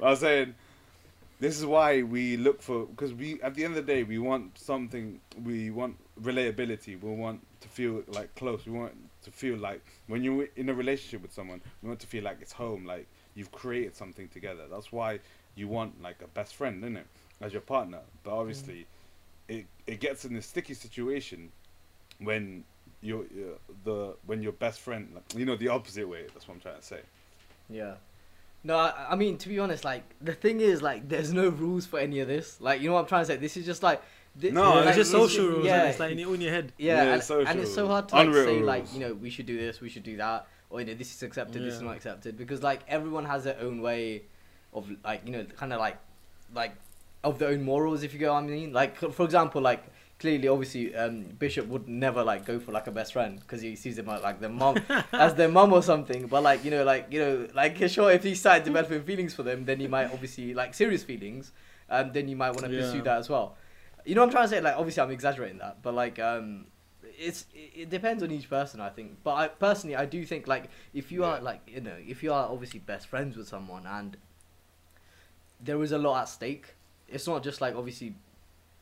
I 0.00 0.10
was 0.10 0.20
saying 0.20 0.54
this 1.38 1.58
is 1.58 1.64
why 1.64 2.02
we 2.02 2.36
look 2.36 2.60
for 2.60 2.86
because 2.86 3.14
we 3.14 3.40
at 3.42 3.54
the 3.54 3.64
end 3.64 3.76
of 3.76 3.86
the 3.86 3.92
day 3.92 4.02
we 4.02 4.18
want 4.18 4.58
something. 4.58 5.20
We 5.44 5.70
want 5.70 5.96
relatability. 6.20 7.00
We 7.00 7.14
want 7.14 7.46
to 7.60 7.68
feel 7.68 8.02
like 8.08 8.34
close. 8.34 8.66
We 8.66 8.72
want 8.72 8.94
to 9.22 9.30
feel 9.30 9.56
like 9.56 9.84
when 10.08 10.24
you're 10.24 10.48
in 10.56 10.68
a 10.68 10.74
relationship 10.74 11.22
with 11.22 11.32
someone, 11.32 11.60
we 11.82 11.88
want 11.88 12.00
to 12.00 12.06
feel 12.06 12.24
like 12.24 12.38
it's 12.40 12.52
home. 12.52 12.84
Like 12.84 13.06
you've 13.34 13.52
created 13.52 13.94
something 13.94 14.28
together. 14.28 14.64
That's 14.70 14.90
why 14.90 15.20
you 15.54 15.68
want 15.68 16.02
like 16.02 16.20
a 16.22 16.26
best 16.28 16.56
friend, 16.56 16.82
isn't 16.82 16.96
it, 16.96 17.06
as 17.40 17.52
your 17.52 17.62
partner. 17.62 18.00
But 18.22 18.32
obviously, 18.32 18.86
it 19.50 19.66
it 19.86 19.98
gets 20.00 20.24
in 20.24 20.36
a 20.36 20.42
sticky 20.42 20.74
situation 20.74 21.50
when 22.18 22.64
you're 23.02 23.24
the 23.84 24.14
when 24.26 24.42
your 24.42 24.52
best 24.52 24.80
friend, 24.80 25.08
like, 25.14 25.24
you 25.38 25.44
know, 25.44 25.56
the 25.56 25.68
opposite 25.68 26.08
way. 26.08 26.22
That's 26.32 26.46
what 26.46 26.54
I'm 26.54 26.60
trying 26.60 26.76
to 26.80 26.82
say. 26.94 27.00
Yeah. 27.68 27.94
No, 28.62 28.76
I, 28.76 28.92
I 29.10 29.16
mean 29.16 29.38
to 29.38 29.48
be 29.48 29.58
honest, 29.58 29.84
like 29.84 30.04
the 30.20 30.34
thing 30.34 30.60
is, 30.60 30.82
like 30.82 31.08
there's 31.08 31.32
no 31.32 31.48
rules 31.48 31.86
for 31.86 31.98
any 31.98 32.20
of 32.20 32.28
this. 32.28 32.60
Like 32.60 32.80
you 32.80 32.88
know 32.88 32.94
what 32.94 33.00
I'm 33.00 33.06
trying 33.06 33.22
to 33.22 33.26
say. 33.26 33.36
This 33.36 33.56
is 33.56 33.64
just 33.66 33.82
like. 33.82 34.02
thi- 34.38 34.50
No, 34.50 34.62
yeah, 34.62 34.80
like, 34.80 34.86
it's 34.88 34.96
just 34.98 35.10
social 35.12 35.46
rules. 35.48 35.64
Yeah, 35.66 35.84
it's 35.88 35.98
like 35.98 36.12
in, 36.12 36.18
your- 36.18 36.34
in 36.34 36.40
your 36.42 36.52
head. 36.52 36.72
yeah, 36.78 37.04
Yeah, 37.04 37.12
and, 37.14 37.22
social 37.22 37.48
and 37.48 37.60
it's 37.60 37.74
so 37.74 37.86
hard 37.88 38.08
to 38.10 38.16
like, 38.16 38.34
say 38.34 38.60
like 38.60 38.92
you 38.94 39.00
know 39.00 39.14
we 39.14 39.30
should 39.30 39.46
do 39.46 39.56
this, 39.56 39.80
we 39.80 39.88
should 39.88 40.02
do 40.04 40.16
that, 40.18 40.46
or 40.68 40.80
you 40.80 40.86
know 40.86 40.94
this 40.94 41.12
is 41.14 41.22
accepted, 41.22 41.62
this 41.64 41.74
is 41.74 41.82
not 41.82 41.96
accepted 41.96 42.36
because 42.36 42.62
like 42.62 42.80
everyone 42.86 43.24
has 43.24 43.44
their 43.44 43.58
own 43.60 43.80
way 43.80 44.22
of 44.74 44.88
like 45.04 45.22
you 45.26 45.32
know 45.32 45.44
kind 45.56 45.72
of 45.72 45.80
like 45.80 45.96
like 46.54 46.74
of 47.22 47.38
their 47.38 47.50
own 47.50 47.62
morals 47.62 48.02
if 48.02 48.12
you 48.12 48.18
go 48.18 48.32
what 48.32 48.44
I 48.44 48.46
mean. 48.46 48.72
Like 48.72 48.96
for 48.96 49.24
example 49.24 49.60
like 49.60 49.84
clearly 50.18 50.48
obviously 50.48 50.94
um, 50.94 51.24
Bishop 51.38 51.66
would 51.66 51.88
never 51.88 52.22
like 52.22 52.44
go 52.44 52.58
for 52.58 52.72
like 52.72 52.86
a 52.86 52.90
best 52.90 53.14
friend 53.14 53.40
because 53.40 53.62
he 53.62 53.74
sees 53.74 53.96
them 53.96 54.06
like, 54.06 54.22
like 54.22 54.40
their 54.40 54.50
mom 54.50 54.76
as 55.12 55.34
their 55.34 55.48
mom 55.48 55.72
or 55.72 55.82
something. 55.82 56.26
But 56.26 56.42
like 56.42 56.64
you 56.64 56.70
know 56.70 56.84
like 56.84 57.06
you 57.10 57.20
know 57.20 57.48
like 57.54 57.88
sure 57.88 58.10
if 58.10 58.22
he 58.22 58.34
started 58.34 58.64
developing 58.64 59.02
feelings 59.02 59.34
for 59.34 59.42
them 59.42 59.64
then 59.64 59.80
he 59.80 59.86
might 59.86 60.12
obviously 60.12 60.54
like 60.54 60.74
serious 60.74 61.02
feelings 61.02 61.52
um, 61.88 62.12
then 62.12 62.28
you 62.28 62.36
might 62.36 62.50
want 62.50 62.64
to 62.64 62.68
pursue 62.68 63.02
that 63.02 63.18
as 63.18 63.28
well. 63.28 63.56
You 64.04 64.14
know 64.14 64.22
what 64.22 64.28
I'm 64.28 64.32
trying 64.32 64.44
to 64.44 64.48
say? 64.48 64.60
Like 64.60 64.76
obviously 64.76 65.02
I'm 65.02 65.10
exaggerating 65.10 65.58
that 65.58 65.82
but 65.82 65.94
like 65.94 66.18
um 66.18 66.66
it's 67.02 67.46
it 67.54 67.82
it 67.82 67.90
depends 67.90 68.22
on 68.22 68.30
each 68.30 68.48
person 68.48 68.80
I 68.80 68.88
think. 68.88 69.18
But 69.22 69.34
I 69.34 69.48
personally 69.48 69.96
I 69.96 70.06
do 70.06 70.24
think 70.24 70.46
like 70.46 70.70
if 70.94 71.12
you 71.12 71.24
are 71.24 71.40
like 71.40 71.60
you 71.66 71.80
know 71.80 71.96
if 71.98 72.22
you 72.22 72.32
are 72.32 72.48
obviously 72.48 72.80
best 72.80 73.08
friends 73.08 73.36
with 73.36 73.48
someone 73.48 73.86
and 73.86 74.16
there 75.62 75.82
is 75.82 75.92
a 75.92 75.98
lot 75.98 76.22
at 76.22 76.28
stake 76.28 76.74
it's 77.10 77.26
not 77.26 77.42
just 77.42 77.60
like 77.60 77.74
obviously 77.76 78.14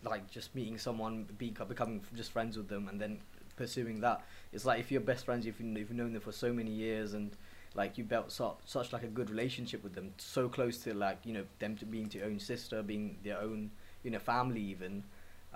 like 0.04 0.30
just 0.30 0.54
meeting 0.54 0.78
someone 0.78 1.26
be, 1.38 1.50
becoming 1.68 2.00
just 2.14 2.30
friends 2.30 2.56
with 2.56 2.68
them 2.68 2.88
and 2.88 3.00
then 3.00 3.18
pursuing 3.56 4.00
that 4.00 4.24
it's 4.52 4.64
like 4.64 4.78
if 4.78 4.92
you're 4.92 5.00
best 5.00 5.24
friends 5.24 5.44
if, 5.46 5.58
you, 5.60 5.66
you've 5.66 5.90
known 5.90 6.12
them 6.12 6.22
for 6.22 6.32
so 6.32 6.52
many 6.52 6.70
years 6.70 7.14
and 7.14 7.32
like 7.74 7.98
you 7.98 8.04
built 8.04 8.30
such 8.64 8.92
like 8.92 9.02
a 9.02 9.08
good 9.08 9.30
relationship 9.30 9.82
with 9.82 9.94
them 9.94 10.12
so 10.16 10.48
close 10.48 10.78
to 10.78 10.94
like 10.94 11.18
you 11.24 11.32
know 11.32 11.44
them 11.58 11.76
to 11.76 11.84
being 11.84 12.08
to 12.08 12.18
your 12.18 12.26
own 12.28 12.38
sister 12.38 12.82
being 12.82 13.16
their 13.24 13.40
own 13.40 13.70
you 14.04 14.10
know 14.10 14.18
family 14.18 14.60
even 14.60 15.02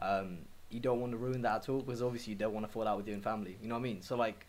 um, 0.01 0.39
you 0.71 0.81
don't 0.81 1.01
want 1.01 1.13
to 1.13 1.19
ruin 1.19 1.43
that 1.43 1.63
at 1.63 1.69
all 1.69 1.81
because 1.81 2.03
obviously 2.03 2.33
you 2.33 2.39
don't 2.39 2.53
want 2.53 2.67
to 2.67 2.73
fall 2.73 2.89
out 2.89 2.97
with 2.97 3.07
your 3.07 3.15
own 3.15 3.23
family 3.23 3.57
you 3.63 3.69
know 3.69 3.77
what 3.77 3.81
I 3.81 3.83
mean 3.83 4.03
so 4.03 4.17
like 4.17 4.47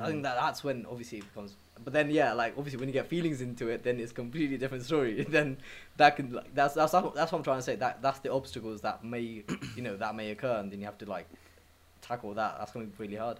I 0.00 0.06
think 0.06 0.22
that 0.22 0.36
that's 0.36 0.62
when 0.62 0.86
obviously 0.86 1.18
it 1.18 1.24
becomes. 1.24 1.56
But 1.84 1.92
then 1.92 2.10
yeah, 2.10 2.32
like 2.32 2.54
obviously 2.56 2.78
when 2.78 2.88
you 2.88 2.92
get 2.92 3.08
feelings 3.08 3.40
into 3.40 3.68
it, 3.68 3.82
then 3.82 3.98
it's 3.98 4.12
completely 4.12 4.56
different 4.56 4.84
story. 4.84 5.24
then 5.28 5.58
that 5.96 6.16
can 6.16 6.32
like 6.32 6.54
that's 6.54 6.74
that's 6.74 6.92
that's 6.92 7.32
what 7.32 7.32
I'm 7.32 7.42
trying 7.42 7.58
to 7.58 7.62
say. 7.62 7.76
That 7.76 8.02
that's 8.02 8.20
the 8.20 8.32
obstacles 8.32 8.80
that 8.82 9.04
may 9.04 9.44
you 9.76 9.82
know 9.82 9.96
that 9.96 10.14
may 10.14 10.30
occur, 10.30 10.56
and 10.56 10.70
then 10.70 10.78
you 10.80 10.86
have 10.86 10.98
to 10.98 11.06
like 11.06 11.26
tackle 12.00 12.34
that. 12.34 12.56
That's 12.58 12.72
gonna 12.72 12.86
be 12.86 12.92
really 12.98 13.16
hard. 13.16 13.38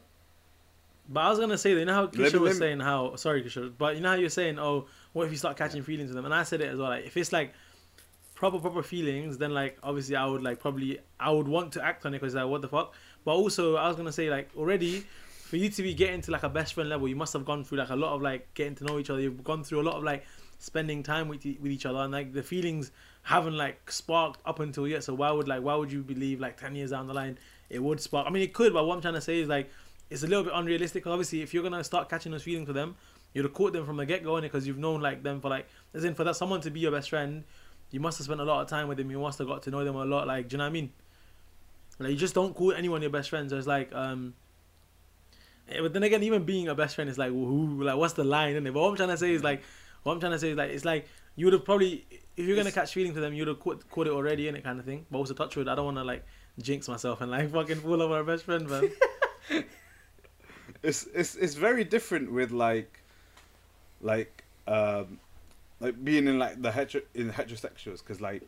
But 1.08 1.20
I 1.20 1.30
was 1.30 1.38
gonna 1.38 1.58
say, 1.58 1.70
you 1.70 1.84
know 1.84 1.94
how 1.94 2.02
Let 2.02 2.12
Kisha 2.32 2.38
was 2.38 2.58
saying 2.58 2.80
how 2.80 3.16
sorry 3.16 3.42
Kisha, 3.42 3.72
but 3.76 3.96
you 3.96 4.00
know 4.00 4.10
how 4.10 4.14
you're 4.14 4.30
saying, 4.30 4.58
oh, 4.58 4.86
what 5.12 5.26
if 5.26 5.32
you 5.32 5.38
start 5.38 5.56
catching 5.56 5.82
feelings 5.82 6.08
with 6.08 6.16
them? 6.16 6.24
And 6.24 6.34
I 6.34 6.44
said 6.44 6.60
it 6.60 6.68
as 6.68 6.78
well. 6.78 6.90
Like 6.90 7.06
if 7.06 7.16
it's 7.16 7.32
like 7.32 7.52
proper 8.34 8.58
proper 8.58 8.82
feelings, 8.82 9.38
then 9.38 9.52
like 9.52 9.78
obviously 9.82 10.16
I 10.16 10.26
would 10.26 10.42
like 10.42 10.60
probably 10.60 10.98
I 11.20 11.30
would 11.30 11.48
want 11.48 11.72
to 11.74 11.84
act 11.84 12.06
on 12.06 12.14
it 12.14 12.20
because 12.20 12.34
like 12.34 12.46
what 12.46 12.62
the 12.62 12.68
fuck. 12.68 12.94
But 13.24 13.32
also 13.32 13.76
I 13.76 13.88
was 13.88 13.96
gonna 13.96 14.12
say 14.12 14.30
like 14.30 14.50
already 14.56 15.04
for 15.52 15.58
you 15.58 15.68
to 15.68 15.82
be 15.82 15.92
getting 15.92 16.22
to 16.22 16.30
like 16.30 16.44
a 16.44 16.48
best 16.48 16.72
friend 16.72 16.88
level, 16.88 17.06
you 17.06 17.14
must 17.14 17.34
have 17.34 17.44
gone 17.44 17.62
through 17.62 17.76
like 17.76 17.90
a 17.90 17.94
lot 17.94 18.14
of 18.14 18.22
like 18.22 18.54
getting 18.54 18.74
to 18.74 18.84
know 18.84 18.98
each 18.98 19.10
other. 19.10 19.20
You've 19.20 19.44
gone 19.44 19.62
through 19.62 19.82
a 19.82 19.86
lot 19.86 19.96
of 19.96 20.02
like 20.02 20.24
spending 20.58 21.02
time 21.02 21.28
with 21.28 21.44
with 21.44 21.70
each 21.70 21.84
other, 21.84 21.98
and 21.98 22.10
like 22.10 22.32
the 22.32 22.42
feelings 22.42 22.90
haven't 23.20 23.58
like 23.58 23.90
sparked 23.90 24.40
up 24.46 24.60
until 24.60 24.88
yet. 24.88 25.04
So 25.04 25.12
why 25.12 25.30
would 25.30 25.48
like 25.48 25.62
why 25.62 25.74
would 25.74 25.92
you 25.92 26.02
believe 26.02 26.40
like 26.40 26.58
ten 26.58 26.74
years 26.74 26.92
down 26.92 27.06
the 27.06 27.12
line 27.12 27.36
it 27.68 27.82
would 27.82 28.00
spark? 28.00 28.26
I 28.26 28.30
mean 28.30 28.42
it 28.42 28.54
could, 28.54 28.72
but 28.72 28.86
what 28.86 28.94
I'm 28.94 29.02
trying 29.02 29.12
to 29.12 29.20
say 29.20 29.40
is 29.40 29.48
like 29.50 29.68
it's 30.08 30.22
a 30.22 30.26
little 30.26 30.42
bit 30.42 30.54
unrealistic. 30.56 31.06
Obviously, 31.06 31.42
if 31.42 31.52
you're 31.52 31.62
gonna 31.62 31.84
start 31.84 32.08
catching 32.08 32.32
those 32.32 32.44
feelings 32.44 32.66
for 32.66 32.72
them, 32.72 32.96
you'd 33.34 33.44
have 33.44 33.52
caught 33.52 33.74
them 33.74 33.84
from 33.84 33.98
the 33.98 34.06
get 34.06 34.24
go, 34.24 34.36
and 34.36 34.44
because 34.44 34.66
you've 34.66 34.78
known 34.78 35.02
like 35.02 35.22
them 35.22 35.38
for 35.42 35.50
like 35.50 35.68
as 35.92 36.02
in 36.04 36.14
for 36.14 36.24
that 36.24 36.36
someone 36.36 36.62
to 36.62 36.70
be 36.70 36.80
your 36.80 36.92
best 36.92 37.10
friend, 37.10 37.44
you 37.90 38.00
must 38.00 38.16
have 38.16 38.24
spent 38.24 38.40
a 38.40 38.44
lot 38.44 38.62
of 38.62 38.68
time 38.68 38.88
with 38.88 38.96
them. 38.96 39.10
You 39.10 39.18
must 39.18 39.38
have 39.38 39.48
got 39.48 39.64
to 39.64 39.70
know 39.70 39.84
them 39.84 39.96
a 39.96 40.04
lot. 40.06 40.26
Like, 40.26 40.48
do 40.48 40.54
you 40.54 40.58
know 40.58 40.64
what 40.64 40.70
I 40.70 40.72
mean? 40.72 40.92
Like, 41.98 42.12
you 42.12 42.16
just 42.16 42.34
don't 42.34 42.56
call 42.56 42.72
anyone 42.72 43.02
your 43.02 43.10
best 43.10 43.28
friend. 43.28 43.50
So 43.50 43.58
it's 43.58 43.66
like, 43.66 43.94
um, 43.94 44.32
but 45.80 45.92
then 45.92 46.02
again, 46.02 46.22
even 46.22 46.44
being 46.44 46.68
a 46.68 46.74
best 46.74 46.94
friend 46.94 47.08
is 47.08 47.18
like, 47.18 47.30
like, 47.32 47.96
what's 47.96 48.14
the 48.14 48.24
line? 48.24 48.62
But 48.62 48.74
what 48.74 48.88
I'm 48.88 48.96
trying 48.96 49.08
to 49.10 49.16
say 49.16 49.32
is 49.32 49.42
like, 49.42 49.62
what 50.02 50.12
I'm 50.12 50.20
trying 50.20 50.32
to 50.32 50.38
say 50.38 50.50
is 50.50 50.56
like, 50.56 50.70
it's 50.70 50.84
like 50.84 51.06
you 51.36 51.46
would 51.46 51.52
have 51.52 51.64
probably, 51.64 52.04
if 52.36 52.46
you're 52.46 52.56
gonna 52.56 52.72
catch 52.72 52.92
feelings 52.92 53.14
for 53.14 53.20
them, 53.20 53.34
you'd 53.34 53.48
have 53.48 53.60
caught, 53.60 53.88
caught 53.90 54.06
it 54.06 54.12
already 54.12 54.48
in 54.48 54.56
it 54.56 54.64
kind 54.64 54.78
of 54.78 54.84
thing. 54.84 55.06
But 55.10 55.18
also 55.18 55.34
touch 55.34 55.56
wood, 55.56 55.68
I 55.68 55.74
don't 55.74 55.84
want 55.84 55.96
to 55.98 56.04
like 56.04 56.24
jinx 56.60 56.88
myself 56.88 57.20
and 57.20 57.30
like 57.30 57.50
fucking 57.52 57.80
fool 57.80 58.02
over 58.02 58.20
a 58.20 58.24
best 58.24 58.44
friend, 58.44 58.68
man. 58.68 58.90
it's 60.82 61.06
it's 61.14 61.36
it's 61.36 61.54
very 61.54 61.84
different 61.84 62.32
with 62.32 62.50
like 62.50 63.00
like 64.00 64.44
um 64.66 65.18
like 65.80 66.02
being 66.04 66.26
in 66.26 66.38
like 66.38 66.60
the 66.60 66.70
hetero 66.70 67.02
in 67.14 67.30
heterosexuals 67.30 67.98
because 67.98 68.20
like 68.20 68.42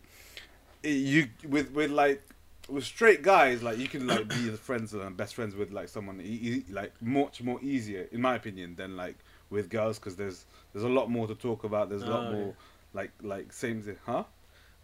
it, 0.82 0.88
you 0.88 1.28
with 1.48 1.72
with 1.72 1.90
like 1.90 2.22
with 2.68 2.84
straight 2.84 3.22
guys 3.22 3.62
like 3.62 3.78
you 3.78 3.86
can 3.88 4.06
like 4.06 4.26
be 4.28 4.48
friends 4.50 4.94
and 4.94 5.16
best 5.16 5.34
friends 5.34 5.54
with 5.54 5.70
like 5.70 5.88
someone 5.88 6.20
e- 6.20 6.24
e- 6.24 6.64
like 6.70 6.92
much 7.02 7.42
more 7.42 7.58
easier 7.62 8.08
in 8.12 8.20
my 8.20 8.34
opinion 8.36 8.74
than 8.76 8.96
like 8.96 9.16
with 9.50 9.68
girls 9.68 9.98
because 9.98 10.16
there's 10.16 10.46
there's 10.72 10.84
a 10.84 10.88
lot 10.88 11.10
more 11.10 11.26
to 11.26 11.34
talk 11.34 11.64
about 11.64 11.88
there's 11.90 12.02
a 12.02 12.06
lot 12.10 12.26
Oh, 12.28 12.32
more 12.32 12.46
yeah. 12.46 12.52
like 12.94 13.10
like 13.22 13.52
same 13.52 13.82
thing 13.82 13.96
huh 14.06 14.24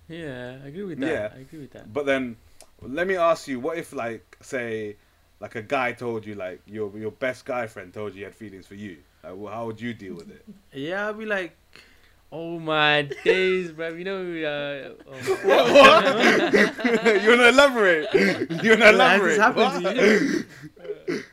Yeah, 0.08 0.58
I 0.64 0.68
agree 0.68 0.82
with 0.84 0.98
that. 1.00 1.06
Yeah. 1.06 1.28
I 1.34 1.40
agree 1.40 1.60
with 1.60 1.70
that. 1.72 1.92
but 1.92 2.04
then 2.06 2.36
let 2.82 3.06
me 3.06 3.16
ask 3.16 3.48
you 3.48 3.58
what 3.60 3.78
if 3.78 3.92
like 3.92 4.36
say 4.40 4.96
like 5.40 5.54
a 5.54 5.62
guy 5.62 5.92
told 5.92 6.26
you 6.26 6.34
like 6.34 6.60
your 6.66 6.96
your 6.98 7.12
best 7.12 7.44
guy 7.46 7.66
friend 7.66 7.94
told 7.94 8.12
you 8.12 8.18
he 8.18 8.24
had 8.24 8.34
feelings 8.34 8.66
for 8.66 8.74
you 8.74 8.98
like, 9.24 9.34
well, 9.36 9.52
how 9.52 9.66
would 9.66 9.80
you 9.80 9.94
deal 9.94 10.14
with 10.14 10.30
it 10.30 10.44
yeah, 10.72 11.08
I'd 11.08 11.18
be 11.18 11.24
like, 11.26 11.56
Oh 12.32 12.60
my 12.60 13.08
days, 13.24 13.72
bro. 13.72 13.88
You 13.88 14.04
know, 14.04 14.22
uh, 14.22 14.94
oh 15.08 15.12
my- 15.44 15.72
What? 15.72 16.04
you 17.22 17.28
wanna 17.30 17.48
elaborate? 17.48 18.06
You 18.62 18.70
wanna 18.70 18.90
elaborate? 18.90 19.38
this 19.38 19.54
What? 19.56 19.82
to 19.82 19.94
you? 21.08 21.20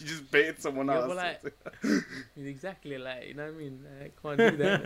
You 0.00 0.06
just 0.06 0.30
baited 0.32 0.58
someone 0.60 0.86
Yeah, 0.88 0.94
else. 0.96 1.06
but 1.06 1.16
like, 1.16 1.40
exactly 2.36 2.98
like 2.98 3.28
you 3.28 3.34
know 3.34 3.44
what 3.44 3.54
I 3.54 3.58
mean. 3.58 3.86
I 4.00 4.10
can't 4.20 4.38
do 4.38 4.56
that. 4.56 4.82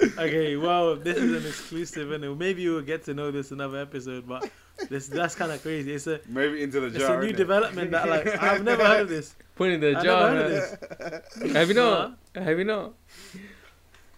What? 0.00 0.18
okay, 0.18 0.56
well, 0.56 0.96
this 0.96 1.16
is 1.18 1.42
an 1.42 1.48
exclusive, 1.48 2.12
and 2.12 2.38
maybe 2.38 2.62
you 2.62 2.72
will 2.74 2.82
get 2.82 3.04
to 3.04 3.14
know 3.14 3.30
this 3.30 3.50
another 3.52 3.78
episode. 3.78 4.26
But 4.26 4.50
this 4.88 5.06
that's 5.08 5.34
kind 5.34 5.52
of 5.52 5.62
crazy. 5.62 5.92
It's 5.94 6.06
a 6.06 6.20
Maybe 6.28 6.62
into 6.62 6.80
the 6.80 6.90
jar. 6.98 7.00
it's 7.00 7.24
a 7.24 7.26
new 7.26 7.32
innit? 7.32 7.36
development 7.36 7.90
that 7.92 8.08
like 8.08 8.26
I've 8.42 8.62
never 8.64 8.84
heard 8.84 9.02
of 9.02 9.08
this. 9.08 9.34
Put 9.56 9.70
in 9.70 9.80
the 9.80 9.96
I've 9.96 10.04
jar. 10.04 10.34
never 10.34 10.36
heard 10.42 10.52
of 10.52 11.40
this. 11.40 11.52
Have 11.54 11.68
you 11.68 11.74
not? 11.74 12.18
Have 12.34 12.58
you 12.58 12.64
not? 12.64 12.94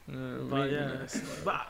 Uh, 0.09 0.15
But 0.49 0.71
yeah, 0.71 0.87
not. 0.87 1.21
but, 1.45 1.67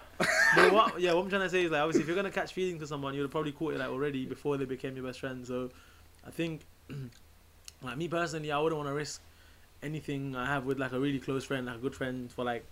but 0.54 0.72
what? 0.72 1.00
Yeah, 1.00 1.14
what 1.14 1.22
I'm 1.24 1.30
trying 1.30 1.42
to 1.42 1.50
say 1.50 1.64
is 1.64 1.70
like 1.70 1.80
obviously 1.80 2.02
if 2.02 2.06
you're 2.08 2.16
gonna 2.16 2.30
catch 2.30 2.52
feelings 2.52 2.80
for 2.80 2.86
someone, 2.86 3.14
you'd 3.14 3.22
have 3.22 3.30
probably 3.30 3.52
caught 3.52 3.74
it 3.74 3.78
like 3.78 3.88
already 3.88 4.26
before 4.26 4.56
they 4.56 4.64
became 4.66 4.94
your 4.94 5.04
best 5.06 5.20
friend. 5.20 5.46
So 5.46 5.70
I 6.26 6.30
think, 6.30 6.62
like 7.82 7.96
me 7.96 8.08
personally, 8.08 8.52
I 8.52 8.58
wouldn't 8.58 8.76
want 8.78 8.88
to 8.90 8.94
risk 8.94 9.20
anything 9.82 10.36
I 10.36 10.46
have 10.46 10.64
with 10.64 10.78
like 10.78 10.92
a 10.92 10.98
really 11.00 11.18
close 11.18 11.44
friend, 11.44 11.66
like 11.66 11.76
a 11.76 11.78
good 11.78 11.94
friend, 11.94 12.30
for 12.30 12.44
like 12.44 12.64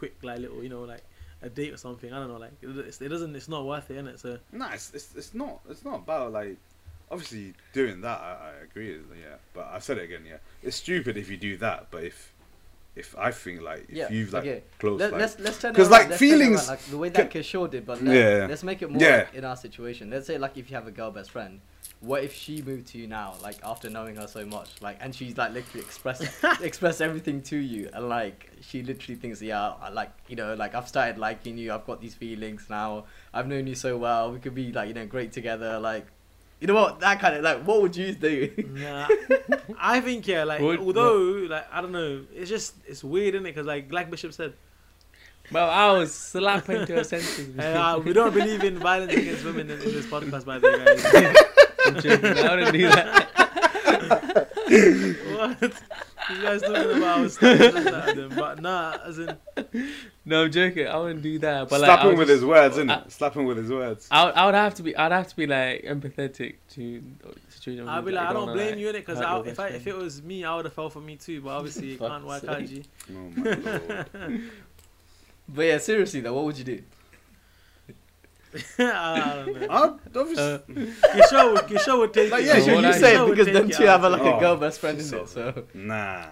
quick 0.00 0.16
like 0.22 0.38
little 0.40 0.62
you 0.62 0.68
know 0.68 0.82
like 0.82 1.04
a 1.42 1.48
date 1.48 1.72
or 1.72 1.76
something. 1.76 2.12
I 2.12 2.18
don't 2.18 2.28
know, 2.28 2.36
like 2.36 2.52
it, 2.60 3.00
it 3.00 3.08
doesn't, 3.08 3.34
it's 3.34 3.48
not 3.48 3.64
worth 3.64 3.90
it, 3.90 4.04
innit? 4.04 4.18
So 4.18 4.38
No, 4.52 4.68
it's, 4.72 4.92
it's 4.92 5.14
it's 5.16 5.32
not 5.34 5.60
it's 5.70 5.84
not 5.84 5.96
about 6.04 6.32
like 6.32 6.56
obviously 7.10 7.54
doing 7.72 8.00
that. 8.02 8.20
I, 8.20 8.32
I 8.48 8.64
agree. 8.64 8.92
Yeah, 8.92 9.36
but 9.54 9.68
I've 9.72 9.84
said 9.84 9.98
it 9.98 10.04
again. 10.04 10.24
Yeah, 10.26 10.38
it's 10.62 10.76
stupid 10.76 11.16
if 11.16 11.30
you 11.30 11.36
do 11.36 11.56
that. 11.58 11.86
But 11.90 12.04
if 12.04 12.32
if 12.96 13.16
I 13.16 13.30
think 13.30 13.62
like 13.62 13.86
if 13.88 13.96
Yeah, 13.96 14.10
you've 14.10 14.32
like 14.32 14.42
okay. 14.42 14.62
close 14.78 15.00
Let, 15.00 15.12
like 15.12 15.20
let's 15.20 15.38
let's 15.38 15.58
turn 15.60 15.70
it 15.72 15.76
'Cause, 15.76 15.88
around, 15.90 16.00
like, 16.00 16.08
let's 16.10 16.20
turn 16.20 16.30
around, 16.30 16.38
feelings 16.40 16.68
like 16.68 16.84
the 16.90 16.98
way 16.98 17.08
that 17.10 17.30
Kishore 17.30 17.70
did, 17.70 17.86
but 17.86 18.02
let, 18.02 18.14
Yeah. 18.14 18.46
let's 18.48 18.62
make 18.64 18.82
it 18.82 18.90
more 18.90 19.02
Yeah. 19.02 19.16
like, 19.18 19.34
in 19.34 19.44
our 19.44 19.56
situation. 19.56 20.10
Let's 20.10 20.26
say 20.26 20.38
like 20.38 20.56
if 20.56 20.70
you 20.70 20.76
have 20.76 20.86
a 20.86 20.90
girl 20.90 21.10
best 21.10 21.30
friend, 21.30 21.60
what 22.00 22.24
if 22.24 22.34
she 22.34 22.62
moved 22.62 22.88
to 22.88 22.98
you 22.98 23.06
now, 23.06 23.34
like 23.42 23.56
after 23.62 23.88
knowing 23.90 24.16
her 24.16 24.26
so 24.26 24.44
much, 24.44 24.70
like 24.80 24.96
and 25.00 25.14
she's 25.14 25.36
like 25.36 25.52
literally 25.52 25.84
express 25.84 26.20
express 26.60 27.00
everything 27.00 27.42
to 27.42 27.56
you, 27.56 27.90
and 27.92 28.08
like 28.08 28.50
she 28.60 28.82
literally 28.82 29.16
thinks, 29.16 29.40
yeah, 29.40 29.74
I 29.80 29.90
like 29.90 30.10
you 30.28 30.34
know, 30.36 30.54
like 30.54 30.74
I've 30.74 30.88
started 30.88 31.16
liking 31.18 31.58
you, 31.58 31.72
I've 31.72 31.86
got 31.86 32.00
these 32.00 32.14
feelings 32.14 32.66
now, 32.68 33.04
I've 33.32 33.46
known 33.46 33.66
you 33.68 33.74
so 33.76 33.96
well, 33.98 34.32
we 34.32 34.40
could 34.40 34.54
be 34.54 34.72
like 34.72 34.88
you 34.88 34.94
know 34.94 35.06
great 35.06 35.32
together, 35.32 35.78
like. 35.78 36.06
You 36.60 36.66
know 36.66 36.74
what? 36.74 37.00
That 37.00 37.18
kind 37.20 37.36
of 37.36 37.42
like, 37.42 37.62
what 37.66 37.80
would 37.80 37.96
you 37.96 38.12
do? 38.12 38.52
Nah, 38.74 39.08
I 39.78 40.00
think 40.00 40.26
yeah, 40.28 40.44
like 40.44 40.60
Would- 40.60 40.80
although 40.80 41.46
like 41.48 41.66
I 41.72 41.80
don't 41.80 41.92
know, 41.92 42.22
it's 42.34 42.50
just 42.50 42.74
it's 42.86 43.02
weird, 43.02 43.34
isn't 43.34 43.46
it? 43.46 43.50
Because 43.54 43.66
like 43.66 43.88
Black 43.88 44.10
Bishop 44.10 44.32
said, 44.34 44.52
Well, 45.50 45.70
I 45.70 45.90
was 45.96 46.14
slapping 46.14 46.84
to 46.86 46.94
her 46.96 47.04
senses. 47.04 47.58
uh, 47.58 48.00
we 48.04 48.12
don't 48.12 48.34
believe 48.34 48.62
in 48.62 48.78
violence 48.78 49.12
against 49.14 49.44
women 49.44 49.70
in, 49.70 49.80
in 49.80 49.92
this 49.92 50.06
podcast, 50.06 50.44
by 50.44 50.58
the 50.58 50.68
way, 50.68 50.84
guys. 50.84 51.04
I 52.44 52.54
wouldn't 52.54 52.72
do 52.72 52.88
that. 52.88 53.26
what? 55.48 55.82
You 56.30 56.42
guys 56.42 56.60
talking 56.62 56.96
about? 56.98 57.18
I 57.18 57.20
was 57.20 57.34
stabbing 57.34 57.86
at 57.88 58.14
them, 58.16 58.32
but 58.36 58.60
nah, 58.62 58.96
as 59.04 59.18
in 59.18 59.36
No, 60.24 60.44
I'm 60.44 60.52
joking. 60.52 60.86
I 60.86 60.96
wouldn't 60.98 61.22
do 61.22 61.38
that. 61.40 61.68
But 61.68 61.78
slap 61.78 62.04
like, 62.04 62.12
him 62.12 62.18
with 62.18 62.28
just- 62.28 62.40
his 62.40 62.44
words, 62.44 62.78
I- 62.78 62.82
innit? 62.82 63.10
Slap 63.10 63.34
him 63.34 63.44
with 63.46 63.56
his 63.56 63.70
words. 63.70 64.06
I 64.10 64.24
would, 64.26 64.34
I 64.34 64.46
would 64.46 64.54
have 64.54 64.74
to 64.74 64.82
be. 64.82 64.96
I'd 64.96 65.12
have 65.12 65.28
to 65.28 65.36
be 65.36 65.46
like 65.46 65.82
empathetic 65.82 66.54
to 66.74 67.02
the 67.22 67.34
situation. 67.52 67.88
I'd 67.88 68.04
be 68.04 68.12
like, 68.12 68.26
I 68.28 68.32
don't 68.32 68.42
wanna, 68.46 68.52
blame 68.54 68.70
like, 68.70 68.78
you 68.78 68.88
in 68.90 68.96
it 68.96 69.06
because 69.06 69.18
if 69.46 69.58
I 69.58 69.68
if 69.68 69.86
it 69.86 69.96
was 69.96 70.22
me, 70.22 70.44
I 70.44 70.54
would 70.56 70.66
have 70.66 70.74
fell 70.74 70.90
for 70.90 71.00
me 71.00 71.16
too. 71.16 71.40
But 71.40 71.50
obviously, 71.50 71.88
you 71.92 71.98
can't. 71.98 72.24
Why 72.24 72.38
Fuck's 72.38 72.54
can't 72.58 72.68
sake. 72.68 72.86
you? 73.08 73.16
Oh 73.16 73.40
my 73.40 74.04
lord. 74.28 74.42
but 75.48 75.62
yeah, 75.62 75.78
seriously 75.78 76.20
though, 76.20 76.34
what 76.34 76.44
would 76.44 76.58
you 76.58 76.64
do? 76.64 76.82
I 78.78 79.42
don't 79.46 79.60
know. 79.60 79.66
I'd 79.70 80.16
obviously. 80.16 80.42
Uh, 80.44 80.58
Kishore 81.12 81.52
would, 81.52 81.98
would 82.00 82.14
take 82.14 82.30
Like, 82.32 82.42
it. 82.42 82.46
yeah, 82.46 82.56
Yeah, 82.56 82.64
so 82.64 82.78
you 82.80 82.86
you 82.86 82.92
say 82.94 83.16
it 83.22 83.28
because 83.30 83.46
take 83.46 83.54
them 83.54 83.70
two 83.70 83.84
have 83.84 84.04
a, 84.04 84.08
like 84.10 84.22
say. 84.22 84.28
a 84.28 84.34
Oh, 84.34 84.40
girl 84.40 84.56
best 84.56 84.80
friend 84.80 84.98
in 84.98 85.04
it, 85.14 85.28
so 85.28 85.64
Nah. 85.74 86.26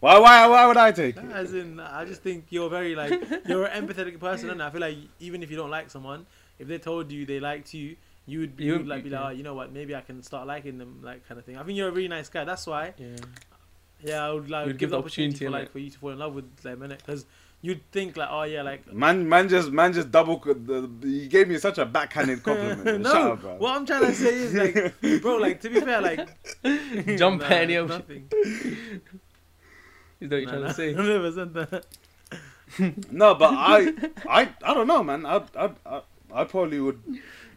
Why? 0.00 0.18
Why? 0.18 0.46
Why 0.46 0.66
would 0.66 0.76
I 0.76 0.92
take 0.92 1.16
it? 1.16 1.24
As 1.32 1.54
in, 1.54 1.80
I 1.80 2.04
just 2.04 2.22
think 2.22 2.46
you're 2.50 2.70
very 2.70 2.94
like 2.94 3.10
you're 3.48 3.64
an 3.64 3.86
empathetic 3.86 4.20
person, 4.20 4.50
and 4.50 4.62
I 4.62 4.70
feel 4.70 4.80
like 4.80 4.96
even 5.20 5.42
if 5.42 5.50
you 5.50 5.56
don't 5.56 5.70
like 5.70 5.90
someone, 5.90 6.26
if 6.58 6.68
they 6.68 6.78
told 6.78 7.10
you 7.10 7.26
they 7.26 7.40
liked 7.40 7.74
you, 7.74 7.96
you 8.26 8.40
would, 8.40 8.52
You 8.58 8.66
you 8.66 8.72
would 8.72 8.80
would 8.82 8.88
like 8.88 9.02
be 9.04 9.10
be- 9.10 9.16
like, 9.16 9.24
oh, 9.24 9.30
you 9.30 9.42
know 9.42 9.54
what, 9.54 9.72
maybe 9.72 9.96
I 9.96 10.02
can 10.02 10.22
start 10.22 10.46
liking 10.46 10.78
them, 10.78 11.00
like 11.02 11.26
kind 11.26 11.38
of 11.38 11.44
thing. 11.44 11.56
I 11.56 11.64
think 11.64 11.76
you're 11.78 11.88
a 11.88 11.92
really 11.92 12.08
nice 12.08 12.28
guy. 12.28 12.44
That's 12.44 12.66
why, 12.66 12.94
yeah. 12.98 13.16
yeah, 14.04 14.24
I 14.26 14.30
would 14.32 14.48
like 14.50 14.66
You'd 14.66 14.72
give 14.74 14.80
give 14.80 14.90
the 14.90 14.96
the 14.96 15.00
opportunity, 15.02 15.46
opportunity, 15.46 15.46
for 15.46 15.50
innit? 15.50 15.52
like 15.62 15.72
for 15.72 15.78
you 15.80 15.90
to 15.90 15.98
fall 15.98 16.10
in 16.10 16.18
love 16.18 16.34
with 16.34 16.56
them, 16.58 16.78
innit? 16.80 16.98
Because 16.98 17.26
you'd 17.60 17.80
think 17.90 18.16
like, 18.16 18.28
oh 18.30 18.42
yeah, 18.44 18.62
like. 18.62 18.92
Man, 18.92 19.28
man, 19.28 19.48
just 19.48 19.70
man, 19.70 19.92
just 19.92 20.10
double. 20.10 20.38
The, 20.38 20.88
you 21.02 21.28
gave 21.28 21.48
me 21.48 21.58
such 21.58 21.78
a 21.78 21.86
backhanded 21.86 22.42
compliment. 22.42 23.00
no, 23.02 23.10
Shut 23.12 23.22
up, 23.32 23.40
bro. 23.40 23.54
what 23.56 23.76
I'm 23.76 23.86
trying 23.86 24.02
to 24.06 24.14
say 24.14 24.34
is 24.34 24.54
like, 24.54 24.94
bro, 25.22 25.36
like 25.36 25.60
to 25.62 25.70
be 25.70 25.80
fair, 25.80 26.00
like 26.00 26.28
Jump 27.18 27.40
Nah, 27.42 27.46
at 27.46 27.52
any 27.52 27.76
option. 27.78 27.98
nothing. 27.98 28.28
Is 30.20 30.28
that 30.28 30.36
what 30.36 30.40
you're 30.42 30.46
Nah, 30.46 30.50
trying 30.50 30.62
nah, 30.62 30.68
to 30.68 30.74
say? 30.74 30.94
I 30.94 31.02
never 31.02 31.32
said 31.32 31.54
that. 31.54 31.86
No, 33.10 33.34
but 33.34 33.54
I, 33.54 33.92
I, 34.28 34.48
I 34.62 34.74
don't 34.74 34.86
know, 34.86 35.02
man. 35.02 35.24
I, 35.26 35.42
I, 35.58 35.70
I, 35.86 36.00
I 36.32 36.44
probably 36.44 36.80
would. 36.80 37.00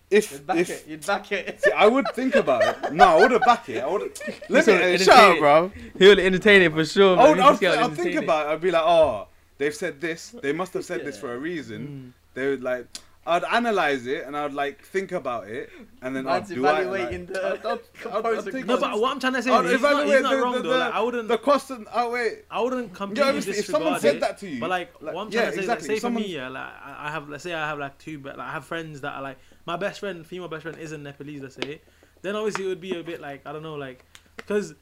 If 0.10 0.32
you'd 0.32 0.48
back 0.48 0.58
if 0.58 0.70
it, 0.70 0.86
you'd 0.88 1.06
back 1.06 1.32
it. 1.32 1.62
see, 1.62 1.72
I 1.72 1.88
would 1.88 2.06
think 2.14 2.36
about 2.36 2.64
it. 2.64 2.94
No, 2.94 3.06
I 3.06 3.16
wouldn't 3.22 3.46
back 3.46 3.68
it. 3.70 3.84
I 3.84 3.88
would. 3.88 4.18
Let 4.50 4.66
So 4.66 4.76
me 4.76 4.82
entertain 4.82 5.06
shut 5.06 5.18
up, 5.18 5.36
it. 5.38 5.40
bro. 5.40 5.72
He'll 5.98 6.20
entertain 6.20 6.62
it 6.64 6.72
for 6.74 6.86
sure. 6.86 7.18
I 7.18 7.24
man. 7.24 7.30
would, 7.30 7.40
I'd, 7.40 7.50
can 7.50 7.58
see 7.60 7.66
how 7.66 7.76
he'll 7.76 7.86
I'd 7.92 7.98
think 7.98 8.16
about 8.16 8.48
it. 8.48 8.50
I'd 8.54 8.62
be 8.62 8.72
like, 8.72 8.84
oh, 8.86 9.28
they've 9.62 9.76
said 9.84 10.02
this. 10.02 10.22
They 10.42 10.54
must 10.54 10.74
have 10.74 10.84
said 10.86 11.06
this 11.06 11.18
for 11.20 11.34
a 11.34 11.38
reason. 11.38 11.82
Mm. 11.88 12.34
They 12.34 12.48
would 12.50 12.64
like. 12.64 12.88
I'd 13.24 13.44
analyze 13.44 14.08
it 14.08 14.26
and 14.26 14.36
I'd 14.36 14.52
like 14.52 14.82
think 14.84 15.12
about 15.12 15.48
it 15.48 15.70
and 16.02 16.16
then 16.16 16.28
I'd 16.28 16.48
do 16.48 16.66
I, 16.66 16.82
like, 16.82 17.28
the 17.28 17.46
I'd- 17.54 17.68
I'd- 17.68 17.80
I'd- 18.10 18.58
I'd 18.58 18.66
No, 18.66 18.78
but 18.80 19.00
what 19.00 19.12
I'm 19.12 19.20
trying 19.20 19.34
to 19.34 19.44
say 19.44 19.52
I'd 19.52 19.66
is 19.66 19.74
he's 19.74 19.82
not, 19.82 20.06
he's 20.08 20.22
not 20.24 20.32
the- 20.32 20.42
wrong 20.42 20.54
the- 20.54 20.62
though. 20.64 20.70
the- 20.70 20.78
Like, 20.86 20.94
I 20.96 21.02
wouldn't, 21.02 21.28
the 21.28 21.38
cost 21.38 21.70
and 21.70 21.86
outweigh. 21.94 22.40
I 22.50 22.60
wouldn't 22.62 22.90
Yeah, 22.90 22.96
completely 23.02 23.24
obviously, 23.30 23.58
if 23.60 23.66
someone 23.68 24.00
said 24.00 24.16
it. 24.16 24.20
that 24.22 24.40
to 24.40 24.48
you, 24.50 24.60
But 24.60 24.72
like, 24.72 24.90
like, 25.04 25.14
what 25.14 25.28
I'm 25.28 25.32
yeah, 25.32 25.46
to 25.46 25.52
say, 25.52 25.60
exactly. 25.60 25.68
like, 25.68 25.82
say 25.86 25.96
If 25.98 26.02
for 26.02 26.10
me, 26.10 26.26
yeah, 26.34 26.48
like 26.48 26.64
I 26.64 26.96
I 27.08 27.12
have, 27.12 27.30
let's 27.30 27.44
say 27.44 27.54
I 27.54 27.68
have 27.68 27.78
like 27.78 27.96
two, 28.00 28.18
but 28.18 28.40
like, 28.40 28.48
I 28.48 28.52
have 28.54 28.66
friends 28.66 29.02
that 29.02 29.14
are 29.14 29.22
like 29.22 29.38
my 29.68 29.76
best 29.78 30.00
friend, 30.00 30.26
female 30.26 30.48
best 30.48 30.64
friend, 30.64 30.80
isn't 30.80 31.04
Nepalese. 31.04 31.44
Let's 31.44 31.58
say, 31.58 31.80
then 32.24 32.36
obviously 32.36 32.66
it 32.66 32.70
would 32.70 32.82
be 32.82 32.98
a 33.00 33.04
bit 33.04 33.22
like 33.22 33.46
I 33.46 33.54
don't 33.54 33.62
know, 33.62 33.76
like, 33.76 34.04
because 34.38 34.74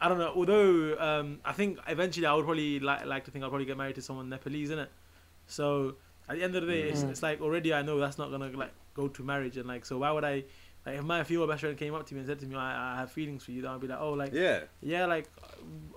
I 0.00 0.08
don't 0.08 0.18
know. 0.18 0.32
Although 0.34 0.98
um, 0.98 1.40
I 1.44 1.52
think 1.52 1.78
eventually 1.88 2.26
I 2.26 2.34
would 2.34 2.44
probably 2.44 2.80
like 2.80 3.06
like 3.06 3.24
to 3.24 3.30
think 3.30 3.42
I'll 3.44 3.50
probably 3.50 3.66
get 3.66 3.76
married 3.78 3.94
to 3.96 4.02
someone 4.02 4.28
Nepalese, 4.28 4.70
in 4.70 4.78
it. 4.78 4.90
So 5.46 5.94
at 6.28 6.36
the 6.36 6.42
end 6.44 6.54
of 6.56 6.66
the 6.66 6.72
day, 6.72 6.82
it's, 6.90 7.02
Mm. 7.02 7.10
it's 7.10 7.22
like 7.22 7.40
already 7.40 7.72
I 7.72 7.82
know 7.82 7.98
that's 7.98 8.18
not 8.18 8.30
gonna 8.30 8.50
like 8.50 8.72
go 8.94 9.08
to 9.08 9.22
marriage, 9.22 9.56
and 9.56 9.66
like 9.66 9.84
so 9.86 9.98
why 9.98 10.10
would 10.10 10.24
I? 10.24 10.44
Like 10.84 10.98
if 10.98 11.04
my 11.04 11.24
female 11.24 11.46
best 11.48 11.60
friend 11.62 11.76
came 11.76 11.94
up 11.94 12.06
to 12.06 12.14
me 12.14 12.20
and 12.20 12.28
said 12.28 12.38
to 12.40 12.46
me, 12.46 12.54
"I, 12.56 12.94
I 12.94 12.96
have 13.00 13.10
feelings 13.10 13.42
for 13.44 13.50
you," 13.52 13.62
then 13.62 13.70
I'd 13.72 13.80
be 13.80 13.88
like, 13.88 13.98
"Oh, 14.00 14.12
like 14.12 14.32
Yeah. 14.32 14.60
yeah, 14.82 15.06
like 15.06 15.28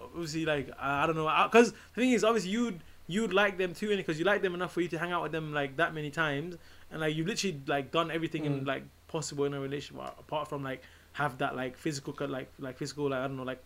obviously, 0.02 0.46
like 0.46 0.70
I, 0.80 1.04
I 1.04 1.06
don't 1.08 1.16
know, 1.16 1.30
because 1.52 1.72
the 1.72 2.02
thing 2.02 2.12
is, 2.12 2.24
obviously, 2.24 2.52
you'd 2.52 2.80
you'd 3.08 3.34
like 3.34 3.58
them 3.58 3.74
too, 3.74 3.90
and 3.90 3.98
because 3.98 4.18
you 4.20 4.26
like 4.26 4.42
them 4.42 4.54
enough 4.54 4.72
for 4.74 4.82
you 4.82 4.88
to 4.88 4.98
hang 4.98 5.12
out 5.12 5.24
with 5.24 5.32
them 5.32 5.54
like 5.54 5.76
that 5.78 5.94
many 5.94 6.10
times, 6.10 6.58
and 6.92 7.02
like 7.02 7.16
you've 7.16 7.28
literally 7.28 7.60
like 7.68 7.92
done 7.92 8.10
everything 8.12 8.46
in 8.46 8.62
Mm. 8.62 8.68
like 8.68 8.84
possible 9.08 9.46
in 9.46 9.54
a 9.54 9.60
relationship, 9.60 10.04
apart 10.20 10.48
from 10.48 10.64
like 10.64 10.82
have 11.14 11.38
that 11.40 11.56
like 11.56 11.76
physical, 11.78 12.14
like 12.28 12.50
like 12.60 12.78
physical, 12.78 13.10
like 13.10 13.20
I 13.20 13.28
don't 13.28 13.38
know, 13.38 13.44
like 13.44 13.64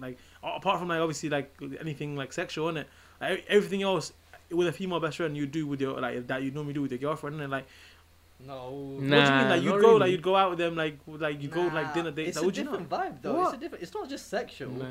like 0.00 0.18
apart 0.42 0.78
from 0.78 0.88
like 0.88 1.00
obviously 1.00 1.28
like 1.28 1.54
anything 1.80 2.16
like 2.16 2.32
sexual, 2.32 2.68
in 2.70 2.78
it, 2.78 2.86
like, 3.20 3.38
e- 3.40 3.44
everything 3.48 3.82
else 3.82 4.12
with 4.50 4.68
a 4.68 4.72
female 4.72 5.00
best 5.00 5.16
friend 5.16 5.36
you 5.36 5.46
do 5.46 5.66
with 5.66 5.80
your 5.80 6.00
like 6.00 6.26
that 6.26 6.42
you 6.42 6.50
normally 6.50 6.74
do 6.74 6.82
with 6.82 6.90
your 6.92 6.98
girlfriend, 6.98 7.40
and 7.40 7.50
like 7.50 7.66
No. 8.46 8.98
Nah, 9.00 9.16
what 9.16 9.26
do 9.26 9.32
you 9.32 9.38
mean, 9.38 9.48
like 9.48 9.62
you'd 9.62 9.70
go 9.70 9.76
really. 9.88 9.98
like 10.00 10.10
you'd 10.10 10.22
go 10.22 10.36
out 10.36 10.50
with 10.50 10.58
them, 10.58 10.76
like 10.76 10.98
like 11.06 11.40
you 11.42 11.48
go 11.48 11.62
like 11.62 11.94
dinner 11.94 12.10
dates, 12.10 12.28
It's 12.30 12.36
like, 12.36 12.42
a 12.42 12.46
would 12.46 12.56
you 12.56 12.64
not? 12.64 12.70
different 12.78 12.90
vibe 12.90 13.22
though. 13.22 13.34
What? 13.34 13.44
It's 13.46 13.54
a 13.54 13.60
different. 13.60 13.82
It's 13.84 13.94
not 13.94 14.08
just 14.08 14.28
sexual. 14.28 14.70
Nah. 14.72 14.84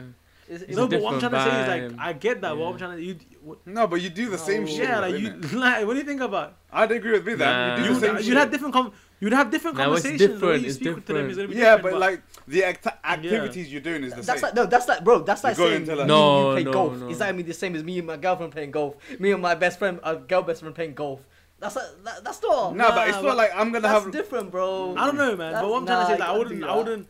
It's, 0.48 0.62
it's 0.62 0.63
It's 0.72 0.78
no, 0.78 0.84
a 0.84 0.88
but 0.88 1.02
what 1.02 1.13
I'm 1.13 1.20
trying 1.22 1.32
different 1.32 1.66
to 1.66 1.66
say 1.72 1.80
is 1.86 1.92
like 1.92 1.98
vibe. 2.00 2.06
I 2.10 2.13
get 2.13 2.42
that. 2.42 2.58
What 2.58 2.68
I'm 2.74 2.78
trying 2.78 2.98
to 2.98 3.04
you, 3.04 3.18
No, 3.66 3.88
but 3.88 4.02
you 4.02 4.10
do 4.10 4.30
the 4.30 4.38
same 4.38 4.66
shit. 4.68 4.80
yeah, 4.89 5.00
like 5.00 5.18
you 5.18 5.30
innit? 5.30 5.54
like 5.66 5.86
what 5.88 5.94
do 5.94 6.00
you 6.00 6.06
think 6.06 6.22
about? 6.22 6.58
I'd 6.72 6.92
agree 6.92 7.12
with 7.13 7.26
me 7.26 7.36
that 7.36 7.46
Nah. 7.54 7.76
you 7.78 7.84
do 7.84 7.89
You 7.89 7.96
the 7.96 8.02
same 8.06 8.13
would 8.16 8.20
shit. 8.24 8.30
you'd 8.30 8.38
have 8.38 8.52
different 8.52 8.74
com- 8.74 8.92
you'd 9.24 9.34
have 9.34 9.50
different 9.50 9.78
No, 9.78 9.84
conversations. 9.86 10.20
the 10.20 10.28
way 10.28 10.34
different, 10.34 10.62
you 10.62 10.68
it's 10.68 10.76
speak 10.76 11.06
to 11.06 11.14
them 11.14 11.30
is 11.30 11.36
gonna 11.38 11.48
be 11.48 11.56
yeah, 11.56 11.76
different, 11.78 11.94
but 11.96 12.00
like 12.08 12.22
the 12.48 12.64
act- 12.66 12.88
activities 13.04 13.72
you're 13.72 13.82
doing 13.82 14.04
is 14.04 14.14
the 14.14 14.22
that's 14.22 14.42
same. 14.42 14.48
like 14.50 14.56
no, 14.56 14.66
that's 14.66 14.88
like 14.88 15.04
bro. 15.04 15.20
That's 15.20 15.44
like 15.44 15.58
You 15.58 15.68
saying 15.68 15.86
like- 15.98 16.08
No, 16.08 16.50
you 16.50 16.56
play 16.56 16.64
no, 16.66 16.72
golf. 16.74 16.98
no. 17.00 17.10
It's 17.10 17.20
like 17.20 17.36
me 17.36 17.44
the 17.44 17.54
same 17.54 17.76
as 17.76 17.84
me 17.84 17.98
and 18.00 18.08
my 18.08 18.18
girlfriend 18.18 18.52
playing 18.52 18.72
golf. 18.72 18.96
Me 19.20 19.32
and 19.32 19.42
my 19.42 19.56
best 19.56 19.80
friend, 19.80 20.00
a 20.04 20.16
girl 20.18 20.42
best 20.44 20.60
friend 20.62 20.76
playing 20.76 20.94
golf. 20.94 21.22
That's 21.60 21.76
a, 21.78 21.90
that, 22.04 22.24
that's 22.26 22.42
not. 22.44 22.76
no, 22.76 22.90
but 22.90 23.08
it's 23.08 23.16
not 23.18 23.24
but 23.24 23.38
like 23.38 23.52
I'm 23.56 23.72
gonna 23.72 23.88
that's 23.88 24.04
have. 24.04 24.12
different, 24.12 24.52
bro. 24.52 24.96
I 24.98 25.06
don't 25.06 25.16
know, 25.18 25.36
man. 25.38 25.54
That's- 25.54 25.62
but 25.64 25.70
what 25.72 25.78
I'm 25.80 25.86
trying 25.86 26.02
to 26.02 26.06
say 26.08 26.14
is 26.16 26.20
like, 26.20 26.30
I 26.30 26.38
wouldn't, 26.38 26.64
I 26.66 26.76
wouldn't, 26.76 27.08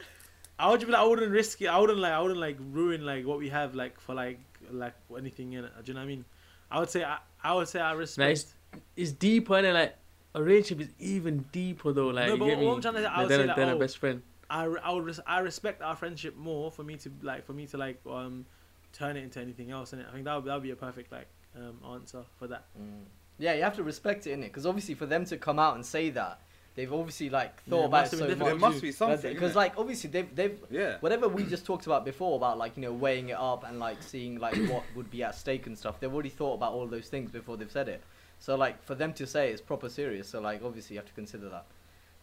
I 0.59 0.69
would 0.69 0.79
be 0.81 0.85
like, 0.91 1.01
I 1.01 1.05
wouldn't 1.05 1.31
risk 1.31 1.61
it. 1.63 1.67
I 1.67 1.79
wouldn't 1.79 1.99
like, 1.99 2.11
I 2.13 2.19
wouldn't 2.21 2.39
like 2.39 2.57
ruin 2.71 3.03
like 3.05 3.25
what 3.25 3.39
we 3.39 3.49
have 3.49 3.73
like 3.73 3.99
for 3.99 4.13
like 4.13 4.39
like 4.71 4.93
anything 5.17 5.53
in 5.53 5.63
it. 5.65 5.71
Do 5.83 5.91
you 5.91 5.93
know 5.95 6.01
what 6.01 6.05
I 6.05 6.07
mean? 6.07 6.25
I 6.69 6.79
would 6.79 6.89
say 6.91 7.03
I, 7.03 7.17
I 7.43 7.53
would 7.55 7.67
say 7.67 7.79
I 7.79 7.93
respect. 7.93 8.31
it's- 8.31 8.53
It's 8.95 9.11
deeper 9.11 9.55
and 9.57 9.73
like 9.73 9.95
a 10.35 10.41
relationship 10.41 10.87
is 10.87 10.93
even 10.99 11.45
deeper 11.51 11.93
though. 11.93 12.07
Like 12.07 12.27
No, 12.27 12.33
you 12.33 12.39
but 12.39 12.45
get 12.45 12.57
what 12.57 12.63
me? 12.63 12.71
I'm 12.71 12.81
trying 12.81 12.93
to 12.95 13.01
say, 13.01 13.07
I 13.07 13.21
would 13.21 13.29
than 13.29 13.39
say 13.39 13.43
a- 13.43 13.47
like, 13.47 13.55
than 13.55 13.69
a 13.69 13.75
oh, 13.75 13.79
best 13.79 13.97
friend. 13.97 14.21
I, 14.49 14.65
I 14.65 14.91
would 14.91 15.05
res- 15.05 15.19
I 15.25 15.39
respect 15.39 15.81
our 15.81 15.95
friendship 15.95 16.35
more 16.35 16.69
for 16.71 16.83
me 16.83 16.95
to 16.97 17.11
like 17.21 17.45
for 17.45 17.53
me 17.53 17.65
to 17.67 17.77
like 17.77 17.99
um 18.09 18.45
turn 18.91 19.17
it 19.17 19.23
into 19.23 19.39
anything 19.39 19.71
else. 19.71 19.93
And 19.93 20.05
I 20.07 20.11
think 20.11 20.25
that 20.25 20.35
would 20.35 20.45
that 20.45 20.53
would 20.53 20.63
be 20.63 20.71
a 20.71 20.75
perfect 20.75 21.11
like 21.11 21.27
um 21.55 21.77
answer 21.93 22.23
for 22.37 22.47
that. 22.47 22.65
Mm. 22.79 23.05
Yeah, 23.39 23.53
you 23.53 23.63
have 23.63 23.75
to 23.77 23.83
respect 23.83 24.27
it, 24.27 24.31
in 24.31 24.43
it 24.43 24.47
Because 24.47 24.65
obviously, 24.65 24.93
for 24.93 25.07
them 25.07 25.25
to 25.25 25.37
come 25.37 25.57
out 25.57 25.75
and 25.75 25.83
say 25.83 26.11
that, 26.11 26.39
they've 26.75 26.93
obviously 26.93 27.29
like 27.29 27.63
thought 27.63 27.83
it 27.83 27.85
about 27.85 28.01
must 28.03 28.13
it 28.13 28.19
have 28.19 28.29
so 28.29 28.35
much. 28.35 28.47
There 28.47 28.55
must 28.57 28.81
be 28.81 28.91
something. 28.91 29.33
Because 29.33 29.55
like 29.55 29.73
obviously 29.77 30.09
they've 30.09 30.35
they've 30.35 30.57
yeah. 30.69 30.97
whatever 30.99 31.27
we 31.27 31.43
just 31.43 31.65
talked 31.65 31.85
about 31.85 32.05
before 32.05 32.35
about 32.35 32.57
like 32.57 32.77
you 32.77 32.83
know 32.83 32.93
weighing 32.93 33.29
it 33.29 33.37
up 33.37 33.63
and 33.67 33.79
like 33.79 34.01
seeing 34.01 34.39
like 34.39 34.55
what 34.69 34.83
would 34.95 35.09
be 35.09 35.23
at 35.23 35.35
stake 35.35 35.67
and 35.67 35.77
stuff. 35.77 35.99
They've 35.99 36.13
already 36.13 36.29
thought 36.29 36.55
about 36.55 36.73
all 36.73 36.87
those 36.87 37.07
things 37.07 37.31
before 37.31 37.57
they've 37.57 37.71
said 37.71 37.89
it. 37.89 38.03
So 38.43 38.55
like 38.57 38.83
for 38.83 38.93
them 38.93 39.13
to 39.13 39.25
say 39.25 39.51
it's 39.53 39.61
proper 39.61 39.87
serious. 39.87 40.27
So 40.27 40.41
like 40.41 40.61
obviously 40.65 40.95
you 40.95 40.99
have 40.99 41.07
to 41.07 41.13
consider 41.13 41.47
that. 41.47 41.65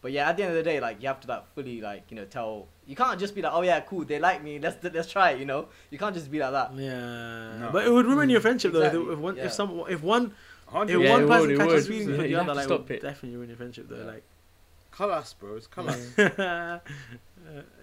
But 0.03 0.11
yeah, 0.11 0.29
at 0.29 0.37
the 0.37 0.43
end 0.43 0.51
of 0.51 0.57
the 0.57 0.67
day, 0.71 0.79
like 0.79 1.01
you 1.01 1.07
have 1.07 1.19
to 1.21 1.27
like 1.27 1.45
fully 1.55 1.81
like 1.81 2.03
you 2.09 2.15
know 2.17 2.25
tell. 2.25 2.67
You 2.85 2.95
can't 2.95 3.19
just 3.19 3.33
be 3.33 3.41
like, 3.41 3.53
oh 3.55 3.63
yeah, 3.63 3.79
cool, 3.79 4.05
they 4.05 4.19
like 4.19 4.43
me. 4.43 4.59
Let's 4.59 4.77
let's 4.83 5.11
try 5.11 5.31
it. 5.31 5.39
You 5.39 5.45
know, 5.45 5.61
you 5.89 5.97
can't 5.97 6.13
just 6.13 6.29
be 6.29 6.37
like 6.37 6.51
that. 6.51 6.75
Yeah, 6.75 7.57
No. 7.61 7.69
but 7.73 7.87
it 7.87 7.91
would 7.91 8.05
ruin 8.05 8.29
your 8.29 8.39
friendship 8.39 8.71
though. 8.71 9.11
If 9.11 9.17
one, 9.17 9.35
yeah. 9.35 9.45
if 9.45 9.53
some, 9.53 9.83
if 9.89 10.03
one, 10.03 10.33
if 10.83 10.89
Yeah, 10.91 11.09
one 11.09 11.27
person 11.27 11.47
would, 11.49 11.57
catches 11.57 11.73
would. 11.73 11.85
feelings 11.87 12.09
Yeah, 12.09 12.15
for 12.17 12.21
the 12.21 12.29
you 12.29 12.35
have 12.35 12.45
other, 12.49 12.53
like, 12.55 12.65
stop 12.65 12.81
would 12.81 12.91
it. 12.91 13.01
definitely 13.01 13.37
ruin 13.37 13.49
your 13.49 13.57
friendship 13.57 13.89
though. 13.89 13.97
Yeah. 13.97 14.11
Like, 14.13 14.23
Colours, 14.91 15.33
bro. 15.39 15.55
It's 15.55 15.65
colours. 15.67 16.13
Uh, 16.37 16.79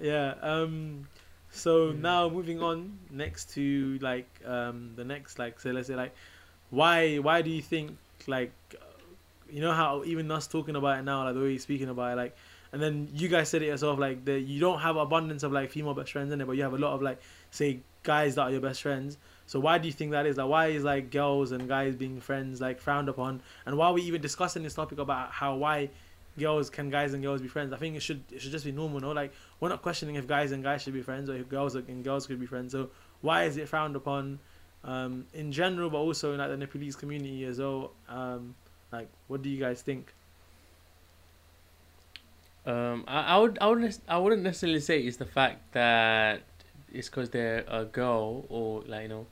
yeah. 0.00 0.34
Um. 0.42 1.08
So 1.50 1.92
Mm. 1.92 2.00
now 2.02 2.28
moving 2.28 2.62
on 2.62 2.98
next 3.10 3.50
to 3.54 3.98
like 4.00 4.28
um 4.44 4.92
the 4.94 5.04
next 5.04 5.38
like 5.40 5.58
so 5.58 5.70
let's 5.70 5.88
say 5.88 5.96
like 5.96 6.14
why 6.70 7.16
why 7.16 7.42
do 7.42 7.50
you 7.50 7.62
think 7.62 7.96
like 8.26 8.52
uh, 8.74 8.84
you 9.50 9.60
know 9.60 9.72
how 9.72 10.02
even 10.04 10.30
us 10.30 10.46
talking 10.46 10.76
about 10.76 10.98
it 10.98 11.02
now 11.02 11.24
like 11.24 11.34
the 11.34 11.40
way 11.40 11.50
you're 11.50 11.58
speaking 11.58 11.88
about 11.88 12.12
it 12.12 12.16
like 12.16 12.36
and 12.72 12.82
then 12.82 13.08
you 13.14 13.28
guys 13.28 13.48
said 13.48 13.62
it 13.62 13.66
yourself 13.66 13.98
like 13.98 14.24
that 14.24 14.40
you 14.40 14.60
don't 14.60 14.80
have 14.80 14.96
abundance 14.96 15.42
of 15.42 15.52
like 15.52 15.70
female 15.70 15.94
best 15.94 16.12
friends 16.12 16.32
in 16.32 16.40
it 16.40 16.46
but 16.46 16.52
you 16.56 16.62
have 16.62 16.74
a 16.74 16.78
lot 16.78 16.92
of 16.92 17.02
like 17.02 17.20
say 17.50 17.80
guys 18.02 18.34
that 18.34 18.42
are 18.42 18.50
your 18.50 18.60
best 18.60 18.82
friends 18.82 19.16
So 19.46 19.58
why 19.58 19.78
do 19.78 19.88
you 19.88 19.92
think 19.94 20.10
that 20.10 20.26
is? 20.26 20.36
Like, 20.36 20.48
why 20.48 20.66
is 20.66 20.84
like 20.84 21.10
girls 21.10 21.52
and 21.52 21.66
guys 21.66 21.96
being 21.96 22.20
friends 22.20 22.60
like 22.60 22.80
frowned 22.80 23.08
upon? 23.08 23.40
And 23.64 23.78
why 23.78 23.86
are 23.86 23.94
we 23.94 24.02
even 24.02 24.20
discussing 24.20 24.62
this 24.62 24.74
topic 24.74 24.98
about 24.98 25.30
how 25.30 25.56
why 25.56 25.88
girls 26.38 26.68
can 26.68 26.90
guys 26.90 27.14
and 27.14 27.22
girls 27.22 27.40
be 27.40 27.48
friends? 27.48 27.72
I 27.72 27.78
think 27.78 27.96
it 27.96 28.02
should 28.02 28.22
it 28.30 28.42
should 28.42 28.52
just 28.52 28.66
be 28.66 28.72
normal. 28.72 29.00
No, 29.00 29.12
like 29.12 29.32
we're 29.58 29.70
not 29.70 29.80
questioning 29.80 30.16
if 30.16 30.26
guys 30.26 30.52
and 30.52 30.62
guys 30.62 30.82
should 30.82 30.92
be 30.92 31.00
friends 31.00 31.30
or 31.30 31.36
if 31.36 31.48
girls 31.48 31.74
and 31.74 32.04
girls 32.04 32.26
could 32.26 32.38
be 32.38 32.44
friends. 32.44 32.72
So 32.72 32.90
why 33.22 33.44
is 33.44 33.56
it 33.56 33.68
frowned 33.68 33.96
upon 33.96 34.38
um, 34.84 35.26
in 35.34 35.52
general, 35.52 35.90
but 35.90 35.98
also 35.98 36.32
in 36.32 36.38
like 36.38 36.50
the 36.50 36.56
Nepalese 36.56 36.96
community 36.96 37.44
as 37.44 37.58
well? 37.58 37.92
Um, 38.08 38.54
like, 38.92 39.08
what 39.26 39.42
do 39.42 39.50
you 39.50 39.58
guys 39.58 39.82
think? 39.82 40.12
Um, 42.66 43.04
I, 43.08 43.20
I 43.20 43.38
would 43.38 43.58
I 43.60 43.66
wouldn't 43.68 43.98
I 44.08 44.18
wouldn't 44.18 44.42
necessarily 44.42 44.80
say 44.80 45.00
it's 45.00 45.16
the 45.16 45.24
fact 45.24 45.72
that 45.72 46.42
it's 46.92 47.08
because 47.08 47.30
they're 47.30 47.64
a 47.68 47.84
girl 47.84 48.44
or 48.48 48.82
like 48.86 49.02
you 49.02 49.08
know, 49.08 49.26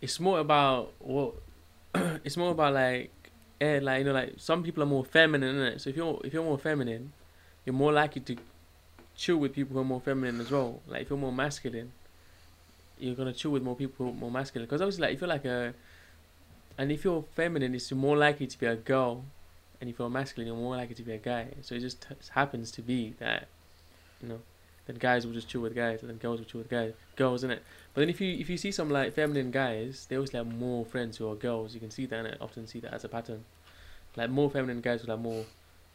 it's 0.00 0.18
more 0.18 0.40
about 0.40 0.92
what 0.98 1.34
it's 2.24 2.36
more 2.36 2.50
about 2.50 2.74
like 2.74 3.12
eh, 3.60 3.78
like 3.82 4.00
you 4.00 4.04
know 4.04 4.12
like 4.12 4.34
some 4.38 4.62
people 4.62 4.82
are 4.82 4.86
more 4.86 5.04
feminine 5.04 5.56
innit? 5.56 5.80
so 5.80 5.90
if 5.90 5.96
you're 5.96 6.20
if 6.24 6.32
you're 6.32 6.44
more 6.44 6.58
feminine, 6.58 7.12
you're 7.64 7.74
more 7.74 7.92
likely 7.92 8.22
to 8.22 8.36
chill 9.16 9.36
with 9.36 9.52
people 9.52 9.74
who 9.74 9.80
are 9.80 9.84
more 9.84 10.00
feminine 10.00 10.40
as 10.40 10.50
well. 10.50 10.80
Like 10.88 11.02
if 11.02 11.10
you're 11.10 11.18
more 11.18 11.32
masculine, 11.32 11.92
you're 13.00 13.14
gonna 13.14 13.32
chill 13.32 13.50
with 13.50 13.62
more 13.62 13.76
people 13.76 14.12
more 14.12 14.30
masculine 14.30 14.66
because 14.66 14.80
obviously 14.80 15.02
like 15.02 15.14
if 15.14 15.20
you're 15.20 15.28
like 15.28 15.44
a 15.44 15.74
and 16.78 16.90
if 16.90 17.04
you're 17.04 17.24
feminine, 17.34 17.74
it's 17.74 17.92
more 17.92 18.16
likely 18.16 18.46
to 18.46 18.58
be 18.58 18.66
a 18.66 18.76
girl 18.76 19.24
and 19.80 19.88
if 19.88 19.98
you're 19.98 20.10
masculine, 20.10 20.46
you're 20.46 20.56
more 20.56 20.76
likely 20.76 20.94
to 20.94 21.02
be 21.02 21.12
a 21.12 21.18
guy. 21.18 21.48
So 21.62 21.74
it 21.74 21.80
just 21.80 22.06
happens 22.30 22.70
to 22.72 22.82
be 22.82 23.14
that, 23.18 23.48
you 24.22 24.28
know, 24.28 24.40
that 24.86 24.98
guys 24.98 25.26
will 25.26 25.32
just 25.32 25.48
chill 25.48 25.62
with 25.62 25.74
guys, 25.74 26.00
and 26.00 26.10
then 26.10 26.18
girls 26.18 26.38
will 26.38 26.46
chill 26.46 26.60
with 26.60 26.68
guys, 26.68 26.92
girls, 27.16 27.40
isn't 27.40 27.50
it? 27.50 27.62
But 27.94 28.00
then 28.00 28.10
if 28.10 28.20
you 28.20 28.34
if 28.34 28.50
you 28.50 28.56
see 28.56 28.72
some 28.72 28.90
like 28.90 29.14
feminine 29.14 29.50
guys, 29.50 30.06
they 30.08 30.16
always 30.16 30.32
have 30.32 30.46
more 30.46 30.84
friends 30.84 31.16
who 31.16 31.30
are 31.30 31.34
girls. 31.34 31.74
You 31.74 31.80
can 31.80 31.90
see 31.90 32.06
that, 32.06 32.24
and 32.24 32.28
I 32.28 32.44
often 32.44 32.66
see 32.66 32.80
that 32.80 32.92
as 32.92 33.04
a 33.04 33.08
pattern. 33.08 33.44
Like 34.16 34.30
more 34.30 34.50
feminine 34.50 34.80
guys 34.80 35.02
will 35.02 35.10
have 35.10 35.20
more 35.20 35.44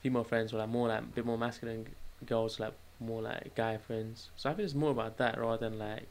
female 0.02 0.24
friends, 0.24 0.54
will 0.54 0.62
have 0.62 0.70
more 0.70 0.88
like 0.88 1.00
a 1.00 1.04
bit 1.04 1.26
more 1.26 1.38
masculine 1.38 1.88
girls, 2.26 2.60
like 2.60 2.74
more 3.00 3.22
like 3.22 3.54
guy 3.56 3.78
friends. 3.78 4.30
So 4.38 4.50
I 4.50 4.54
think 4.54 4.66
it's 4.66 4.76
more 4.76 4.92
about 4.92 5.18
that 5.18 5.40
rather 5.40 5.70
than 5.70 5.78
like 5.78 6.08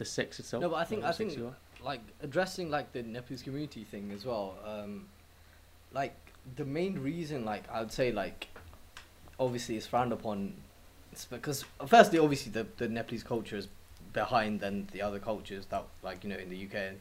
the 0.00 0.04
sex 0.06 0.40
itself. 0.40 0.62
No, 0.62 0.70
but 0.70 0.76
I 0.76 0.84
think 0.84 1.04
I 1.04 1.12
think 1.12 1.38
like 1.82 2.00
addressing 2.22 2.70
like 2.70 2.90
the 2.92 3.02
Nepalese 3.02 3.42
community 3.42 3.84
thing 3.84 4.10
as 4.16 4.24
well. 4.24 4.56
Um, 4.64 5.08
like 5.92 6.16
the 6.56 6.64
main 6.64 6.98
reason, 6.98 7.44
like 7.44 7.70
I 7.70 7.80
would 7.80 7.92
say, 7.92 8.10
like 8.10 8.48
obviously 9.38 9.76
it's 9.76 9.86
frowned 9.86 10.14
upon. 10.14 10.54
It's 11.12 11.26
because 11.26 11.66
firstly, 11.86 12.18
obviously 12.18 12.50
the 12.50 12.66
the 12.78 12.88
Nepalese 12.88 13.22
culture 13.22 13.56
is 13.58 13.68
behind 14.14 14.60
than 14.60 14.88
the 14.90 15.02
other 15.02 15.18
cultures 15.18 15.66
that 15.66 15.84
like 16.02 16.24
you 16.24 16.30
know 16.30 16.38
in 16.38 16.48
the 16.48 16.66
UK. 16.66 16.94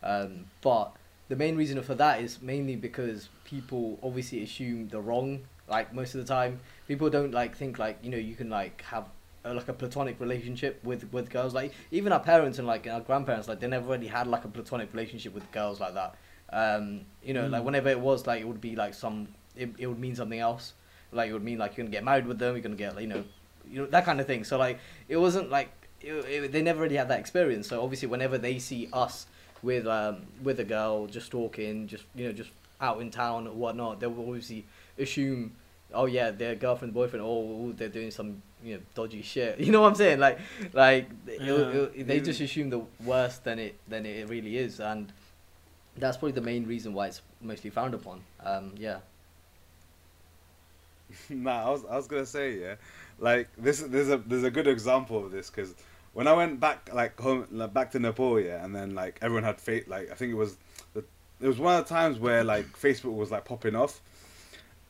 Um, 0.00 0.44
but 0.62 0.92
the 1.28 1.34
main 1.34 1.56
reason 1.56 1.82
for 1.82 1.96
that 1.96 2.22
is 2.22 2.40
mainly 2.40 2.76
because 2.76 3.28
people 3.42 3.98
obviously 4.00 4.44
assume 4.44 4.88
the 4.88 5.00
wrong. 5.00 5.40
Like 5.68 5.92
most 5.92 6.14
of 6.14 6.24
the 6.24 6.32
time, 6.32 6.60
people 6.86 7.10
don't 7.10 7.32
like 7.32 7.56
think 7.56 7.80
like 7.80 7.98
you 8.00 8.10
know 8.10 8.16
you 8.16 8.36
can 8.36 8.48
like 8.48 8.80
have 8.82 9.06
like 9.44 9.68
a 9.68 9.72
platonic 9.72 10.20
relationship 10.20 10.82
with 10.84 11.10
with 11.12 11.30
girls. 11.30 11.54
Like 11.54 11.72
even 11.90 12.12
our 12.12 12.20
parents 12.20 12.58
and 12.58 12.66
like 12.66 12.86
our 12.86 13.00
grandparents, 13.00 13.48
like 13.48 13.60
they 13.60 13.68
never 13.68 13.86
really 13.92 14.06
had 14.08 14.26
like 14.26 14.44
a 14.44 14.48
platonic 14.48 14.92
relationship 14.92 15.34
with 15.34 15.50
girls 15.52 15.80
like 15.80 15.94
that. 15.94 16.16
Um, 16.52 17.02
you 17.22 17.34
know, 17.34 17.46
like 17.46 17.62
Mm. 17.62 17.66
whenever 17.66 17.88
it 17.90 18.00
was 18.00 18.26
like 18.26 18.40
it 18.40 18.46
would 18.48 18.60
be 18.60 18.74
like 18.76 18.94
some, 18.94 19.28
it, 19.56 19.70
it 19.78 19.86
would 19.86 19.98
mean 19.98 20.14
something 20.16 20.38
else. 20.38 20.74
Like 21.12 21.30
it 21.30 21.32
would 21.32 21.44
mean 21.44 21.58
like 21.58 21.76
you're 21.76 21.84
gonna 21.84 21.92
get 21.92 22.04
married 22.04 22.26
with 22.26 22.38
them, 22.38 22.54
you're 22.54 22.62
gonna 22.62 22.76
get 22.76 22.94
like, 22.94 23.02
you 23.02 23.08
know, 23.08 23.24
you 23.70 23.80
know 23.80 23.86
that 23.86 24.04
kind 24.04 24.20
of 24.20 24.26
thing. 24.26 24.44
So 24.44 24.58
like 24.58 24.78
it 25.08 25.16
wasn't 25.16 25.50
like 25.50 25.70
it, 26.00 26.12
it, 26.12 26.52
they 26.52 26.62
never 26.62 26.80
really 26.82 26.96
had 26.96 27.08
that 27.08 27.20
experience. 27.20 27.68
So 27.68 27.82
obviously 27.82 28.08
whenever 28.08 28.38
they 28.38 28.58
see 28.58 28.88
us 28.92 29.26
with 29.62 29.86
um 29.86 30.22
with 30.42 30.60
a 30.60 30.64
girl 30.64 31.06
just 31.06 31.30
talking, 31.30 31.86
just 31.86 32.04
you 32.14 32.26
know 32.26 32.32
just 32.32 32.50
out 32.80 33.00
in 33.00 33.10
town 33.10 33.46
or 33.46 33.52
whatnot, 33.52 34.00
they 34.00 34.06
will 34.06 34.26
obviously 34.28 34.64
assume, 34.98 35.52
oh 35.92 36.06
yeah, 36.06 36.30
their 36.30 36.54
girlfriend 36.54 36.94
boyfriend, 36.94 37.24
oh 37.26 37.72
they're 37.76 37.88
doing 37.88 38.10
some 38.10 38.42
you 38.64 38.74
know 38.76 38.80
dodgy 38.94 39.22
shit. 39.22 39.58
You 39.64 39.72
know 39.72 39.82
what 39.82 39.88
I'm 39.88 39.94
saying? 39.94 40.18
Like 40.20 40.38
like 40.72 41.08
it'll- 41.26 41.58
Yeah. 41.60 41.68
it'll- 41.82 42.04
they 42.06 42.20
just 42.20 42.40
assume 42.40 42.70
the 42.70 42.82
worst 43.04 43.44
than 43.44 43.58
it 43.58 43.76
than 43.88 44.06
it 44.06 44.28
really 44.28 44.56
is, 44.58 44.80
and 44.80 45.12
that's 45.96 46.16
probably 46.16 46.32
the 46.32 46.40
main 46.40 46.66
reason 46.66 46.92
why 46.94 47.08
it's 47.08 47.22
mostly 47.40 47.70
frowned 47.70 47.94
upon. 47.94 48.20
Um, 48.44 48.74
yeah. 48.78 48.98
nah, 51.30 51.66
I 51.66 51.70
was 51.70 51.84
I 51.86 51.96
was 51.96 52.06
gonna 52.06 52.26
say 52.26 52.58
yeah, 52.60 52.74
like 53.18 53.48
this 53.56 53.80
there's 53.80 54.10
a 54.10 54.18
there's 54.18 54.44
a 54.44 54.50
good 54.50 54.66
example 54.66 55.24
of 55.24 55.30
this 55.32 55.48
because 55.50 55.74
when 56.12 56.26
I 56.28 56.32
went 56.34 56.60
back 56.60 56.90
like 56.92 57.18
home 57.18 57.46
like, 57.50 57.72
back 57.72 57.90
to 57.92 57.98
Nepal 57.98 58.38
yeah, 58.40 58.64
and 58.64 58.74
then 58.74 58.94
like 58.94 59.18
everyone 59.22 59.44
had 59.44 59.60
fa- 59.60 59.82
like 59.86 60.10
I 60.10 60.14
think 60.14 60.32
it 60.32 60.36
was 60.36 60.56
the 60.94 61.04
it 61.40 61.46
was 61.48 61.58
one 61.58 61.78
of 61.78 61.86
the 61.88 61.94
times 61.94 62.18
where 62.18 62.44
like 62.44 62.66
Facebook 62.78 63.14
was 63.14 63.30
like 63.30 63.44
popping 63.44 63.74
off, 63.74 64.02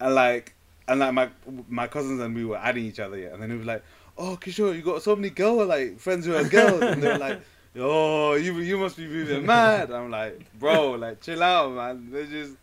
and 0.00 0.14
like 0.14 0.54
and 0.88 1.01
like 1.01 1.14
my 1.14 1.29
my 1.68 1.87
cousins 1.87 2.20
and 2.20 2.35
we 2.35 2.44
were 2.44 2.57
adding 2.57 2.85
each 2.85 2.98
other 3.01 3.16
yeah, 3.16 3.29
and 3.35 3.42
then 3.42 3.51
it 3.51 3.57
was 3.57 3.66
like 3.66 3.83
oh 4.16 4.37
Kishore 4.40 4.74
you 4.74 4.83
got 4.83 5.03
so 5.03 5.14
many 5.14 5.31
girl 5.31 5.64
like 5.64 5.98
friends 5.98 6.27
who 6.27 6.35
are 6.35 6.44
girls 6.44 6.83
and 6.83 7.03
they 7.03 7.09
were 7.12 7.18
like. 7.18 7.40
Oh, 7.81 8.35
you 8.35 8.59
you 8.59 8.77
must 8.79 8.96
be 8.96 9.07
moving 9.07 9.46
mad. 9.55 9.92
I'm 9.92 10.11
like, 10.11 10.40
bro, 10.59 10.92
like 10.92 11.20
chill 11.20 11.40
out, 11.42 11.70
man. 11.72 12.11
They 12.11 12.27
just, 12.27 12.57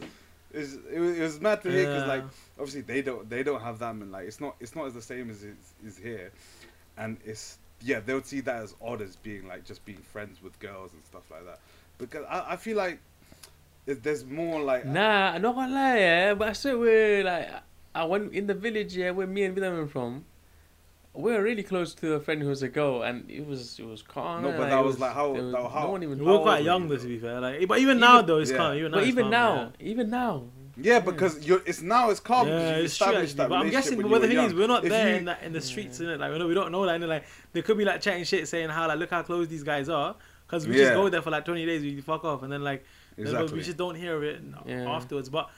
it's, 0.51 0.73
it, 0.91 0.99
was, 0.99 1.17
it 1.17 1.21
was 1.21 1.39
mad 1.39 1.61
to 1.61 1.69
me 1.69 1.85
because 1.85 2.01
Yeah. 2.01 2.07
like 2.07 2.23
obviously 2.59 2.81
they 2.81 3.01
don't 3.01 3.29
they 3.29 3.41
don't 3.43 3.61
have 3.61 3.79
them 3.79 4.01
and 4.01 4.11
like 4.11 4.27
it's 4.27 4.41
not 4.41 4.55
it's 4.59 4.75
not 4.75 4.87
as 4.87 4.93
the 4.93 5.01
same 5.01 5.29
as 5.29 5.43
it 5.43 5.55
is 5.85 5.97
here 5.97 6.31
and 6.97 7.17
it's 7.23 7.59
yeah 7.81 8.01
they 8.05 8.13
would 8.13 8.25
see 8.25 8.41
that 8.41 8.55
as 8.63 8.75
odd 8.81 9.01
as 9.01 9.15
being 9.15 9.47
like 9.47 9.63
just 9.63 9.85
being 9.85 9.99
friends 9.99 10.41
with 10.41 10.57
girls 10.59 10.91
and 10.93 11.05
stuff 11.05 11.23
like 11.31 11.45
that 11.45 11.59
because 11.97 12.25
i, 12.29 12.53
I 12.53 12.55
feel 12.57 12.75
like 12.75 12.99
there's 13.85 14.25
more 14.25 14.59
like 14.61 14.85
Nah, 14.85 15.33
I'm 15.33 15.41
not 15.43 15.55
gonna 15.55 15.73
lie, 15.73 15.99
yeah, 15.99 16.33
but 16.33 16.49
I 16.49 16.53
swear 16.53 16.77
we're 16.77 17.23
like, 17.23 17.49
I 17.95 18.03
went 18.03 18.33
in 18.33 18.47
the 18.47 18.53
village, 18.53 18.95
yeah, 18.95 19.11
where 19.11 19.25
me 19.27 19.43
and 19.43 19.55
Bidan 19.55 19.77
are 19.83 19.87
from. 19.87 20.25
We 21.13 21.31
were 21.31 21.41
really 21.41 21.63
close 21.63 21.93
to 21.95 22.13
a 22.15 22.19
friend 22.19 22.41
who 22.41 22.49
was 22.49 22.61
a 22.61 22.67
girl, 22.67 23.01
and 23.03 23.29
it 23.31 23.47
was 23.47 23.79
it 23.79 23.85
was 23.85 24.01
calm. 24.01 24.43
No, 24.43 24.51
but 24.51 24.63
it 24.67 24.69
that 24.71 24.83
was 24.83 24.99
like 24.99 25.13
how- 25.13 25.29
was 25.31 25.51
that 25.53 25.69
how- 25.69 25.83
no 25.85 25.91
one 25.91 26.03
even. 26.03 26.19
We 26.19 26.25
How 26.25 26.33
were 26.33 26.39
quite 26.39 26.63
young 26.65 26.83
you, 26.83 26.89
though, 26.89 26.95
though? 26.97 27.01
to 27.03 27.07
be 27.07 27.19
fair. 27.19 27.39
Like, 27.39 27.67
but 27.69 27.79
even 27.79 27.99
now 28.01 28.21
though, 28.21 28.39
it's 28.39 28.51
Yeah. 28.51 28.57
calm. 28.57 28.75
Even 28.75 28.91
now, 28.91 28.97
But 28.97 29.07
even 29.07 29.23
calm, 29.23 29.31
now, 29.31 29.71
even 29.79 30.09
now, 30.09 30.43
yeah 30.77 30.99
because 30.99 31.47
you're 31.47 31.61
it's 31.65 31.81
now 31.81 32.09
it's 32.09 32.19
calm 32.19 32.49
Yeah, 32.49 32.55
because 32.55 32.75
you've 32.75 32.85
it's 32.85 32.97
true. 32.97 33.07
established 33.07 33.31
Actually. 33.31 33.37
that 33.43 33.49
But 33.49 33.55
I'm 33.65 33.69
guessing, 33.69 33.95
but 34.01 34.03
the 34.03 34.19
were 34.19 34.27
thing 34.27 34.37
is, 34.39 34.53
we're 34.53 34.67
not 34.67 34.83
If 34.83 34.89
there 34.89 35.09
you- 35.11 35.15
in 35.15 35.25
the 35.25 35.45
in 35.45 35.53
the 35.53 35.61
streets, 35.61 35.99
innit? 35.99 36.19
Like, 36.19 36.33
we 36.33 36.37
know 36.37 36.47
we 36.47 36.53
don't 36.53 36.71
know 36.73 36.85
that. 36.85 36.99
innit? 36.99 37.07
Like, 37.07 37.23
they 37.53 37.61
could 37.61 37.77
be 37.77 37.85
like 37.85 38.01
chatting 38.01 38.25
shit, 38.25 38.45
saying 38.49 38.67
how 38.67 38.85
like, 38.89 38.99
look 38.99 39.11
how 39.11 39.21
close 39.21 39.47
these 39.47 39.63
guys 39.63 39.87
are, 39.87 40.17
because 40.45 40.67
we 40.67 40.75
just 40.75 40.91
go 40.93 41.07
there 41.07 41.21
for 41.21 41.31
like 41.31 41.45
20 41.45 41.65
days, 41.65 41.81
we 41.81 42.01
fuck 42.01 42.25
off, 42.25 42.43
and 42.43 42.51
then 42.51 42.61
like, 42.61 42.83
exactly 43.17 43.53
we 43.57 43.63
just 43.63 43.77
don't 43.77 43.95
hear 43.95 44.17
of 44.17 44.23
it 44.23 44.41
afterwards. 44.67 45.29
But 45.29 45.49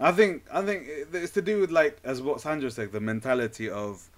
I 0.00 0.12
think 0.12 0.44
I 0.50 0.62
think 0.62 0.88
it's 1.12 1.32
to 1.32 1.42
do 1.42 1.60
with 1.60 1.70
like 1.70 1.98
as 2.04 2.22
what 2.22 2.40
Sandra 2.40 2.70
said, 2.70 2.90
the 2.90 3.00
mentality 3.00 3.68
of 3.68 4.08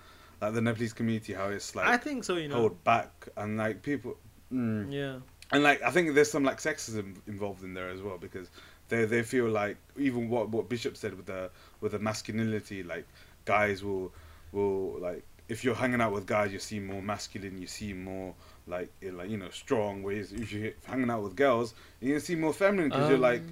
like 0.40 0.54
the 0.54 0.60
Nepalese 0.60 0.92
community, 0.92 1.34
how 1.34 1.48
it's 1.48 1.74
like 1.74 1.86
I 1.86 1.96
think 1.96 2.24
so, 2.24 2.36
you 2.36 2.48
know. 2.48 2.56
hold 2.56 2.84
back 2.84 3.28
and 3.36 3.56
like 3.56 3.82
people. 3.82 4.16
Mm. 4.52 4.92
Yeah. 4.92 5.16
And 5.50 5.62
like 5.62 5.82
I 5.82 5.90
think 5.90 6.14
there's 6.14 6.30
some 6.30 6.44
like 6.44 6.58
sexism 6.58 7.16
involved 7.26 7.64
in 7.64 7.74
there 7.74 7.88
as 7.88 8.00
well 8.00 8.16
because 8.16 8.48
they 8.88 9.04
they 9.04 9.22
feel 9.22 9.48
like 9.48 9.76
even 9.98 10.28
what 10.28 10.48
what 10.50 10.68
Bishop 10.68 10.96
said 10.96 11.14
with 11.14 11.26
the 11.26 11.50
with 11.80 11.92
the 11.92 11.98
masculinity, 11.98 12.82
like 12.82 13.06
guys 13.44 13.82
will 13.82 14.12
will 14.52 15.00
like 15.00 15.24
if 15.48 15.64
you're 15.64 15.74
hanging 15.74 16.00
out 16.00 16.12
with 16.12 16.26
guys, 16.26 16.52
you 16.52 16.58
seem 16.58 16.86
more 16.86 17.02
masculine, 17.02 17.60
you 17.60 17.66
seem 17.66 18.04
more 18.04 18.34
like 18.66 18.90
like 19.02 19.28
you 19.28 19.36
know 19.36 19.50
strong. 19.50 20.02
Whereas 20.02 20.32
if 20.32 20.52
you're 20.52 20.72
hanging 20.84 21.10
out 21.10 21.22
with 21.22 21.34
girls, 21.34 21.74
you're 22.00 22.12
gonna 22.12 22.20
seem 22.20 22.40
more 22.40 22.52
feminine 22.52 22.88
because 22.88 23.10
you're 23.10 23.18
like 23.18 23.42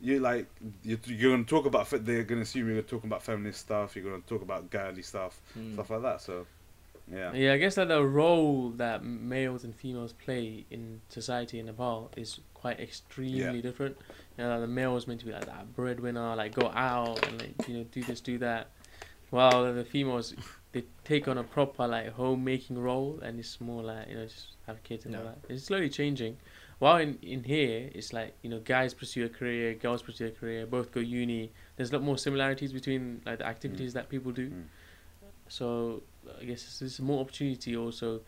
you're 0.00 0.20
like 0.20 0.46
you're, 0.82 0.98
you're 1.04 1.32
gonna 1.32 1.44
talk 1.44 1.66
about 1.66 1.88
they're 1.90 2.24
gonna 2.24 2.42
assume 2.42 2.68
you're 2.72 2.82
talking 2.82 3.08
about 3.08 3.22
feminist 3.22 3.60
stuff. 3.60 3.96
You're 3.96 4.04
gonna 4.04 4.22
talk 4.26 4.42
about 4.42 4.70
girly 4.70 5.02
stuff, 5.02 5.40
Mm. 5.56 5.74
stuff 5.74 5.90
like 5.90 6.02
that. 6.02 6.20
So 6.20 6.46
yeah, 7.12 7.32
Yeah, 7.34 7.52
I 7.54 7.58
guess 7.58 7.74
that 7.74 7.88
the 7.88 8.04
role 8.04 8.70
that 8.70 9.04
males 9.04 9.64
and 9.64 9.74
females 9.74 10.12
play 10.12 10.64
in 10.70 11.00
society 11.08 11.58
in 11.58 11.66
Nepal 11.66 12.10
is 12.16 12.40
quite 12.54 12.78
extremely 12.80 13.40
Yeah. 13.56 13.60
different. 13.62 13.96
You 14.38 14.44
know, 14.44 14.60
the 14.60 14.66
male 14.66 14.96
is 14.96 15.06
meant 15.06 15.20
to 15.20 15.26
be 15.26 15.32
like 15.32 15.46
that 15.46 15.74
breadwinner, 15.74 16.36
like 16.36 16.54
go 16.54 16.68
out 16.68 17.26
and 17.28 17.38
like 17.40 17.68
you 17.68 17.78
know 17.78 17.84
do 17.84 18.02
this, 18.02 18.20
do 18.20 18.38
that, 18.38 18.68
while 19.30 19.72
the 19.72 19.84
females 19.84 20.34
they 20.72 20.84
take 21.04 21.26
on 21.28 21.38
a 21.38 21.42
proper 21.44 21.86
like 21.86 22.08
homemaking 22.12 22.78
role, 22.78 23.18
and 23.22 23.38
it's 23.38 23.60
more 23.60 23.82
like 23.82 24.08
you 24.08 24.14
know 24.16 24.24
just 24.26 24.56
have 24.66 24.82
kids 24.84 25.04
and 25.04 25.16
all 25.16 25.24
that. 25.24 25.38
It's 25.48 25.64
slowly 25.64 25.88
changing. 25.88 26.36
While 26.80 26.96
in 27.06 27.18
in 27.22 27.44
here, 27.44 27.90
it's 27.94 28.12
like 28.12 28.32
you 28.42 28.50
know 28.50 28.60
guys 28.74 28.92
pursue 28.94 29.24
a 29.26 29.28
career, 29.28 29.74
girls 29.74 30.02
pursue 30.02 30.26
a 30.26 30.30
career, 30.40 30.66
both 30.66 30.90
go 30.92 31.00
uni. 31.00 31.52
There's 31.76 31.90
a 31.90 31.94
lot 31.96 32.02
more 32.02 32.18
similarities 32.18 32.72
between 32.72 33.20
like 33.26 33.38
the 33.38 33.46
activities 33.46 33.92
that 33.94 34.08
people 34.08 34.32
do. 34.32 34.48
Mm. 34.48 34.64
So 35.48 36.02
I 36.40 36.44
guess 36.44 36.78
there's 36.78 37.00
more 37.00 37.20
opportunity 37.20 37.76
also 37.76 38.20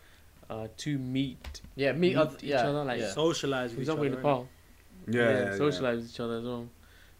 uh, 0.49 0.67
to 0.77 0.97
meet, 0.97 1.61
Yeah, 1.75 1.93
meet, 1.93 2.15
Meet 2.15 2.17
oth- 2.17 2.43
each 2.43 2.49
yeah, 2.49 2.67
other, 2.67 2.83
like, 2.83 2.99
yeah. 2.99 3.11
Socialize 3.11 3.71
for 3.71 3.79
with 3.79 3.87
each 3.87 3.95
example, 3.95 4.05
in 4.05 4.13
other. 4.13 4.21
innit? 4.21 4.23
Nepal. 4.23 4.47
yeah, 5.07 5.21
yeah, 5.21 5.45
yeah. 5.51 5.57
socialize 5.57 5.97
with 6.01 6.09
each 6.11 6.19
other 6.19 6.37
as 6.39 6.43
well. 6.43 6.67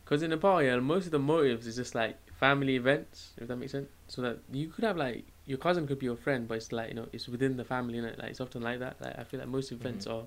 Because 0.04 0.22
in 0.24 0.30
Nepal, 0.32 0.62
yeah, 0.62 0.76
most 0.78 1.06
of 1.06 1.12
the 1.12 1.20
motives 1.20 1.66
is 1.68 1.78
just 1.78 1.96
like 1.96 2.18
family 2.34 2.76
events, 2.76 3.32
if 3.38 3.48
that 3.48 3.56
makes 3.56 3.72
sense. 3.72 3.88
So 4.08 4.22
that 4.22 4.40
you 4.52 4.68
could 4.68 4.84
have 4.84 4.98
like 4.98 5.24
your 5.46 5.58
cousin 5.58 5.88
could 5.88 6.00
be 6.00 6.06
your 6.06 6.18
friend, 6.18 6.48
but 6.48 6.56
it's 6.58 6.72
like 6.74 6.90
you 6.90 6.96
know 6.96 7.08
it's 7.14 7.28
within 7.30 7.56
the 7.56 7.64
family, 7.64 7.98
and 7.98 8.08
like 8.18 8.30
it's 8.32 8.42
often 8.42 8.62
like 8.62 8.80
that. 8.80 8.98
Like 9.00 9.18
I 9.18 9.24
feel 9.24 9.40
like 9.40 9.50
most 9.50 9.72
events 9.72 10.06
Mm-hmm. 10.06 10.18
are 10.18 10.24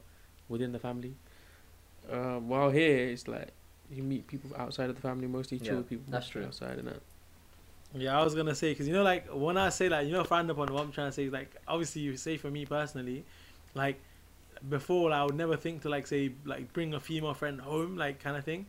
within 0.48 0.72
the 0.72 0.78
family. 0.78 1.14
uh, 2.10 2.38
while 2.38 2.70
here 2.70 3.08
it's 3.08 3.26
like 3.28 3.52
you 3.90 4.02
meet 4.02 4.26
people 4.26 4.50
outside 4.56 4.88
of 4.90 4.96
the 4.96 5.02
family, 5.02 5.26
mostly 5.26 5.58
chill 5.58 5.76
Yeah, 5.76 5.78
with 5.78 5.88
people 5.88 6.04
that's 6.12 6.28
true. 6.28 6.44
outside 6.44 6.78
and 6.78 6.88
that. 6.88 7.02
Yeah, 7.94 8.18
I 8.18 8.24
was 8.24 8.34
gonna 8.34 8.54
say 8.54 8.72
because 8.72 8.86
you 8.86 8.92
know, 8.94 9.02
like 9.02 9.26
when 9.32 9.56
I 9.56 9.70
say 9.70 9.88
like 9.88 10.06
you 10.06 10.12
know, 10.12 10.24
frowned 10.24 10.50
upon, 10.50 10.72
what 10.72 10.82
I'm 10.82 10.92
trying 10.92 11.08
to 11.08 11.12
say 11.12 11.24
is 11.24 11.32
like 11.32 11.54
obviously 11.66 12.02
you 12.02 12.16
say 12.16 12.36
for 12.36 12.50
me 12.50 12.66
personally, 12.66 13.24
like 13.74 14.00
before 14.68 15.10
like, 15.10 15.20
I 15.20 15.24
would 15.24 15.36
never 15.36 15.56
think 15.56 15.82
to 15.82 15.88
like 15.88 16.06
say 16.06 16.32
like 16.44 16.72
bring 16.72 16.94
a 16.94 17.00
female 17.00 17.34
friend 17.34 17.60
home 17.60 17.96
like 17.96 18.20
kind 18.20 18.36
of 18.36 18.44
thing, 18.44 18.66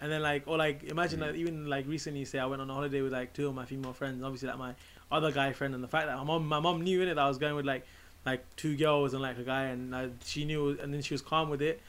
and 0.00 0.10
then 0.10 0.22
like 0.22 0.44
or 0.46 0.56
like 0.56 0.84
imagine 0.84 1.20
like 1.20 1.34
even 1.34 1.66
like 1.68 1.86
recently 1.88 2.24
say 2.24 2.38
I 2.38 2.46
went 2.46 2.62
on 2.62 2.70
a 2.70 2.74
holiday 2.74 3.02
with 3.02 3.12
like 3.12 3.34
two 3.34 3.48
of 3.48 3.54
my 3.54 3.66
female 3.66 3.92
friends, 3.92 4.22
obviously 4.22 4.48
like 4.48 4.58
my 4.58 4.74
other 5.12 5.32
guy 5.32 5.52
friend, 5.52 5.74
and 5.74 5.84
the 5.84 5.88
fact 5.88 6.06
that 6.06 6.16
my 6.16 6.24
mom 6.24 6.46
my 6.46 6.60
mom 6.60 6.82
knew 6.82 7.02
in 7.02 7.08
it 7.08 7.14
that 7.16 7.22
I 7.22 7.28
was 7.28 7.38
going 7.38 7.54
with 7.56 7.66
like 7.66 7.86
like 8.26 8.44
two 8.56 8.76
girls 8.76 9.12
and 9.14 9.22
like 9.22 9.38
a 9.38 9.42
guy, 9.42 9.64
and 9.64 9.94
uh, 9.94 10.08
she 10.24 10.44
knew, 10.44 10.78
and 10.80 10.92
then 10.92 11.02
she 11.02 11.14
was 11.14 11.22
calm 11.22 11.50
with 11.50 11.62
it. 11.62 11.80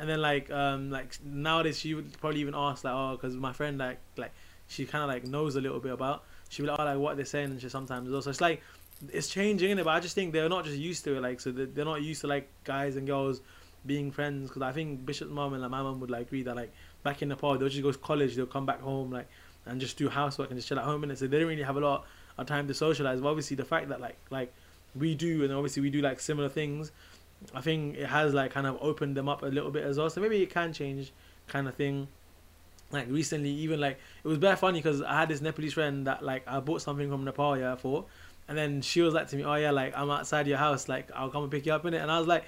And 0.00 0.08
then 0.08 0.20
like 0.20 0.48
um 0.52 0.90
like 0.90 1.18
nowadays 1.24 1.76
she 1.76 1.92
would 1.92 2.16
probably 2.20 2.40
even 2.40 2.54
ask 2.54 2.84
like 2.84 2.94
oh 2.94 3.16
because 3.16 3.34
my 3.34 3.52
friend 3.52 3.78
like 3.78 3.98
like 4.16 4.30
she 4.68 4.86
kind 4.86 5.02
of 5.02 5.10
like 5.10 5.26
knows 5.26 5.56
a 5.56 5.60
little 5.60 5.80
bit 5.80 5.92
about 5.92 6.22
she 6.50 6.62
be 6.62 6.68
like, 6.68 6.78
oh, 6.78 6.84
like 6.84 6.98
what 6.98 7.16
they're 7.16 7.26
saying 7.26 7.50
and 7.50 7.60
shit 7.60 7.72
sometimes 7.72 8.12
also 8.12 8.30
it's 8.30 8.40
like 8.40 8.62
it's 9.12 9.28
changing 9.28 9.70
in 9.70 9.78
it, 9.78 9.84
but 9.84 9.90
I 9.90 10.00
just 10.00 10.14
think 10.14 10.32
they're 10.32 10.48
not 10.48 10.64
just 10.64 10.76
used 10.76 11.04
to 11.04 11.16
it. 11.16 11.20
Like 11.20 11.40
so 11.40 11.52
they're, 11.52 11.84
not 11.84 12.02
used 12.02 12.20
to 12.22 12.26
like 12.26 12.48
guys 12.64 12.96
and 12.96 13.06
girls 13.06 13.40
being 13.86 14.10
friends. 14.10 14.48
Because 14.48 14.62
I 14.62 14.72
think 14.72 15.06
Bishop's 15.06 15.30
mom 15.30 15.52
and 15.52 15.62
like 15.62 15.70
my 15.70 15.82
mom 15.82 16.00
would 16.00 16.10
like 16.10 16.22
agree 16.22 16.42
that 16.42 16.56
like 16.56 16.72
back 17.02 17.22
in 17.22 17.28
Nepal 17.28 17.56
they'll 17.56 17.68
just 17.68 17.82
go 17.82 17.92
to 17.92 17.98
college, 17.98 18.34
they'll 18.34 18.46
come 18.46 18.66
back 18.66 18.80
home 18.80 19.10
like 19.10 19.28
and 19.66 19.80
just 19.80 19.98
do 19.98 20.08
housework 20.08 20.50
and 20.50 20.58
just 20.58 20.68
chill 20.68 20.78
at 20.78 20.84
home. 20.84 21.04
And 21.04 21.16
so 21.16 21.26
they 21.26 21.38
don't 21.38 21.48
really 21.48 21.62
have 21.62 21.76
a 21.76 21.80
lot 21.80 22.06
of 22.38 22.46
time 22.46 22.66
to 22.68 22.74
socialize. 22.74 23.20
But 23.20 23.28
obviously 23.28 23.56
the 23.56 23.64
fact 23.64 23.88
that 23.90 24.00
like 24.00 24.16
like 24.30 24.52
we 24.94 25.14
do 25.14 25.44
and 25.44 25.52
obviously 25.52 25.82
we 25.82 25.90
do 25.90 26.00
like 26.00 26.20
similar 26.20 26.48
things, 26.48 26.92
I 27.54 27.60
think 27.60 27.96
it 27.96 28.06
has 28.06 28.34
like 28.34 28.50
kind 28.50 28.66
of 28.66 28.78
opened 28.80 29.16
them 29.16 29.28
up 29.28 29.42
a 29.42 29.46
little 29.46 29.70
bit 29.70 29.84
as 29.84 29.98
well. 29.98 30.10
So 30.10 30.20
maybe 30.20 30.42
it 30.42 30.50
can 30.50 30.72
change 30.72 31.12
kind 31.46 31.68
of 31.68 31.74
thing. 31.74 32.08
Like 32.90 33.06
recently 33.08 33.50
even 33.50 33.80
like 33.80 33.98
it 34.24 34.28
was 34.28 34.38
very 34.38 34.56
funny 34.56 34.78
because 34.80 35.02
I 35.02 35.20
had 35.20 35.28
this 35.28 35.40
Nepalese 35.40 35.74
friend 35.74 36.06
that 36.06 36.24
like 36.24 36.42
I 36.46 36.60
bought 36.60 36.82
something 36.82 37.10
from 37.10 37.24
Nepal 37.24 37.58
yeah 37.58 37.76
for. 37.76 38.06
And 38.48 38.56
then 38.56 38.80
she 38.80 39.02
was 39.02 39.12
like 39.12 39.28
to 39.28 39.36
me 39.36 39.44
oh 39.44 39.54
yeah 39.54 39.70
like 39.70 39.96
I'm 39.96 40.10
outside 40.10 40.46
your 40.46 40.58
house. 40.58 40.88
Like 40.88 41.10
I'll 41.14 41.30
come 41.30 41.42
and 41.42 41.52
pick 41.52 41.66
you 41.66 41.72
up 41.72 41.84
in 41.84 41.94
it. 41.94 41.98
And 41.98 42.10
I 42.10 42.18
was 42.18 42.26
like 42.26 42.44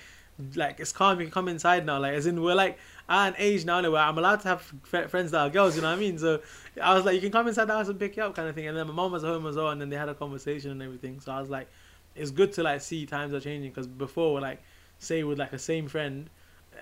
like 0.57 0.81
it's 0.81 0.93
calm. 0.93 1.21
You 1.21 1.27
can 1.27 1.33
come 1.33 1.49
inside 1.49 1.85
now. 1.85 1.99
Like 2.01 2.15
as 2.15 2.27
in 2.27 2.43
we're 2.43 2.55
like 2.55 2.79
at 3.09 3.29
an 3.29 3.35
age 3.39 3.65
now 3.65 3.83
where 3.83 4.01
I'm 4.01 4.17
allowed 4.17 4.41
to 4.41 4.49
have 4.49 4.63
fr- 4.83 5.09
friends 5.09 5.31
that 5.33 5.41
are 5.41 5.51
girls 5.51 5.77
you 5.77 5.83
know 5.83 5.91
what 5.91 5.99
I 5.99 6.01
mean? 6.01 6.19
So 6.19 6.41
I 6.83 6.95
was 6.95 7.05
like 7.05 7.15
you 7.15 7.21
can 7.21 7.33
come 7.33 7.47
inside 7.47 7.67
the 7.67 7.75
house 7.75 7.89
and 7.89 7.99
pick 7.99 8.17
you 8.17 8.23
up 8.23 8.35
kind 8.35 8.49
of 8.49 8.55
thing. 8.55 8.67
And 8.67 8.77
then 8.77 8.87
my 8.87 8.95
mom 8.95 9.13
was 9.13 9.23
home 9.23 9.47
as 9.47 9.57
well 9.57 9.69
and 9.69 9.81
then 9.81 9.91
they 9.91 9.97
had 9.97 10.09
a 10.09 10.15
conversation 10.15 10.71
and 10.71 10.83
everything. 10.83 11.21
So 11.21 11.33
I 11.33 11.41
was 11.41 11.51
like 11.51 11.69
it's 12.15 12.31
good 12.31 12.53
to 12.55 12.63
like 12.63 12.81
see 12.81 13.07
times 13.07 13.33
are 13.33 13.41
changing 13.41 13.71
because 13.71 13.87
before 13.87 14.41
like 14.41 14.63
say 14.99 15.23
with 15.25 15.39
like 15.39 15.53
a 15.53 15.59
same 15.59 15.89
friend 15.89 16.29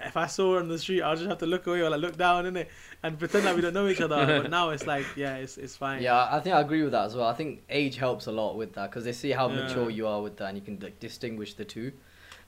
if 0.05 0.17
I 0.17 0.27
saw 0.27 0.55
her 0.55 0.61
on 0.61 0.69
the 0.69 0.79
street, 0.79 1.03
I'll 1.03 1.17
just 1.17 1.29
have 1.29 1.39
to 1.39 1.47
look 1.47 1.67
away 1.67 1.81
or 1.81 1.91
like 1.91 2.01
look 2.01 2.17
down 2.17 2.47
in 2.47 2.57
it 2.57 2.69
and 3.03 3.19
pretend 3.19 3.45
that 3.45 3.55
we 3.57 3.63
don't 3.63 3.75
know 3.75 3.89
each 3.89 4.01
other. 4.01 4.27
but 4.43 4.51
now 4.51 4.71
it's 4.71 4.87
like, 4.87 5.07
yeah, 5.17 5.37
it's 5.37 5.57
it's 5.59 5.77
fine. 5.77 6.03
Yeah, 6.03 6.29
I 6.31 6.41
think 6.41 6.55
I 6.55 6.61
agree 6.61 6.83
with 6.83 6.93
that 6.93 7.07
as 7.07 7.17
well. 7.17 7.27
I 7.27 7.35
think 7.35 7.63
age 7.69 7.97
helps 7.97 8.27
a 8.27 8.33
lot 8.33 8.57
with 8.57 8.75
that 8.75 8.91
because 8.91 9.05
they 9.05 9.13
see 9.13 9.31
how 9.31 9.49
Yeah. 9.49 9.63
mature 9.63 9.91
you 9.91 10.07
are 10.07 10.21
with 10.21 10.37
that, 10.37 10.49
and 10.49 10.59
you 10.59 10.63
can 10.63 10.79
like, 10.81 11.01
distinguish 11.01 11.55
the 11.55 11.65
two. 11.65 11.93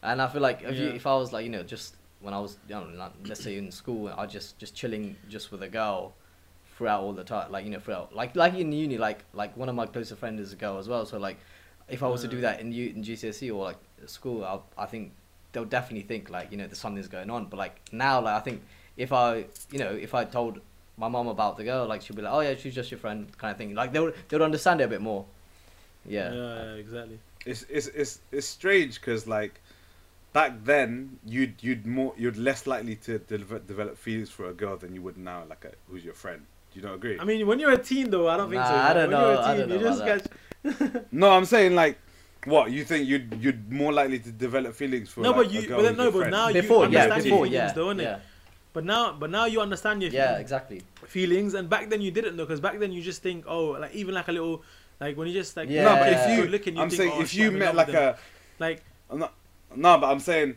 And 0.03 0.23
I 0.23 0.29
feel 0.29 0.41
like 0.43 0.63
if 0.63 0.79
you, 0.79 0.89
if 0.89 1.07
I 1.07 1.15
was 1.15 1.33
like 1.33 1.45
you 1.45 1.51
know 1.51 1.63
just 1.63 1.97
when 2.21 2.35
I 2.35 2.41
was 2.41 2.57
don't 2.69 2.93
know, 2.93 2.99
like, 2.99 3.13
let's 3.27 3.43
say 3.43 3.57
in 3.57 3.71
school, 3.71 4.13
I 4.17 4.27
just 4.27 4.59
just 4.59 4.75
chilling 4.75 5.17
just 5.29 5.51
with 5.51 5.63
a 5.63 5.69
girl 5.69 6.15
throughout 6.77 7.03
all 7.03 7.13
the 7.13 7.25
time, 7.25 7.51
like 7.51 7.65
you 7.65 7.71
know 7.71 7.81
throughout 7.81 8.15
like 8.15 8.37
like 8.37 8.55
in 8.55 8.71
uni, 8.73 8.99
like 8.99 9.25
like 9.33 9.57
one 9.57 9.69
of 9.69 9.75
my 9.75 9.87
closer 9.87 10.17
friends 10.17 10.41
is 10.41 10.53
a 10.53 10.57
girl 10.57 10.79
as 10.79 10.89
well. 10.89 11.05
So 11.07 11.19
like 11.19 11.39
if 11.91 12.03
I 12.03 12.09
was 12.09 12.23
to 12.23 12.29
do 12.29 12.41
that 12.43 12.59
mm. 12.59 12.63
in 12.63 12.73
U 12.73 12.93
in 12.97 13.03
GCSE 13.03 13.55
or 13.55 13.65
like 13.65 13.79
school, 14.07 14.45
I 14.45 14.59
I 14.83 14.87
think 14.87 15.13
they'll 15.53 15.65
definitely 15.65 16.07
think 16.07 16.31
like 16.31 16.51
you 16.51 16.59
know 16.59 16.67
there's 16.67 16.79
something's 16.79 17.09
going 17.09 17.31
on. 17.31 17.47
But 17.47 17.57
like 17.59 17.81
now, 17.93 18.21
like 18.21 18.35
I 18.35 18.41
think 18.41 18.63
if 18.97 19.13
I 19.13 19.45
you 19.71 19.79
know 19.79 19.91
if 19.93 20.15
I 20.15 20.25
told 20.25 20.61
my 20.97 21.09
mom 21.09 21.29
about 21.29 21.57
the 21.57 21.65
girl, 21.65 21.87
like 21.87 22.03
she'd 22.03 22.17
be 22.17 22.23
like, 22.23 22.33
oh 22.33 22.41
yeah, 22.41 22.55
she's 22.57 22.75
just 22.75 22.91
your 22.91 22.99
friend, 23.01 23.27
kind 23.39 23.51
of 23.51 23.59
thing. 23.59 23.75
Like 23.75 23.93
they 23.93 24.01
would 24.01 24.15
they 24.29 24.37
would 24.37 24.45
understand 24.45 24.81
it 24.81 24.85
a 24.85 24.89
bit 24.89 25.01
more. 25.01 25.25
yeah, 26.07 26.33
Yeah. 26.33 26.65
yeah, 26.65 26.73
exactly. 26.75 27.19
it's 27.47 27.63
it's 27.69 27.87
it's 27.89 28.21
it's 28.33 28.47
strange 28.47 29.01
because 29.01 29.27
like 29.27 29.61
back 30.33 30.53
then 30.65 31.19
you'd 31.25 31.55
you'd 31.61 31.87
more 31.87 32.13
you'd 32.17 32.37
less 32.37 32.67
likely 32.67 32.97
to 32.97 33.19
develop, 33.19 33.67
develop 33.67 33.99
feelings 33.99 34.31
for 34.31 34.49
a 34.49 34.53
girl 34.53 34.77
than 34.77 34.95
you 34.95 35.03
would 35.03 35.17
now 35.19 35.45
like 35.49 35.65
a, 35.65 35.73
who's 35.89 36.05
your 36.05 36.15
friend 36.15 36.43
do 36.73 36.79
you 36.81 36.87
not 36.87 36.95
agree 36.95 37.19
I 37.19 37.25
mean, 37.25 37.47
when 37.47 37.59
you're 37.59 37.73
a 37.73 37.79
teen 37.79 38.11
though, 38.11 38.29
I 38.29 38.37
don't 38.37 38.51
think 38.51 38.63
so. 38.63 38.71
Nah, 38.71 38.89
I 38.89 38.93
don't 38.95 39.11
when 39.11 39.21
You're 39.21 39.35
know, 39.35 39.41
a 39.41 39.43
I 39.43 39.57
teen, 39.57 39.69
don't 39.69 39.79
you 39.79 39.85
just 39.85 40.03
about 40.03 40.23
get 40.23 40.33
no 41.13 41.31
i'm 41.31 41.45
saying 41.45 41.75
like 41.75 41.99
what 42.45 42.71
you 42.71 42.85
think 42.85 43.07
you'd 43.07 43.37
you'd 43.41 43.71
more 43.71 43.93
likely 43.93 44.19
to 44.19 44.31
develop 44.33 44.75
feelings 44.75 45.09
for 45.11 45.27
no, 45.27 45.33
like, 45.33 45.47
but 45.47 45.51
a 45.55 45.63
you, 45.63 45.63
girl 45.63 45.83
but 45.83 45.83
then, 45.83 45.97
no, 45.97 46.11
but 46.11 46.27
friend? 46.27 46.31
now 46.31 46.49
Before, 46.53 46.85
you 46.85 46.85
yeah, 46.87 47.09
understand 47.09 47.11
before, 47.11 47.47
your 47.47 47.47
yeah, 47.47 47.51
feelings, 47.51 47.73
though, 47.75 47.89
innit? 47.89 48.03
yeah, 48.03 48.19
But 48.73 48.85
now, 48.85 49.13
but 49.13 49.31
now 49.31 49.45
you 49.47 49.61
understand 49.61 50.01
your 50.03 50.11
yeah, 50.11 50.13
feelings, 50.13 50.41
exactly. 50.41 50.83
feelings, 51.07 51.55
and 51.55 51.69
back 51.69 51.91
then 51.91 52.01
you 52.01 52.11
didn't 52.11 52.37
know 52.37 52.45
because 52.45 52.61
back 52.61 52.79
then 52.79 52.93
you 52.93 53.03
just 53.03 53.23
think, 53.23 53.45
oh, 53.47 53.73
like 53.73 53.95
even 53.95 54.15
like 54.15 54.29
a 54.29 54.33
little, 54.33 54.63
like 55.01 55.17
when 55.17 55.29
you 55.29 55.35
just 55.35 55.57
like 55.57 55.69
Yeah. 55.69 55.83
no 55.83 55.97
but 55.97 56.09
if 56.09 56.27
you 56.27 56.37
good 56.37 56.51
looking, 56.51 56.77
you 56.77 56.85
i'm 56.85 56.89
think, 56.89 57.03
saying 57.03 57.13
oh, 57.13 57.21
if 57.21 57.35
you 57.35 57.51
met 57.51 57.75
like 57.75 57.95
a 57.95 58.19
like 58.59 58.85
I'm 59.11 59.19
not, 59.19 59.35
no, 59.75 59.99
but 59.99 60.07
I'm 60.11 60.21
saying 60.21 60.57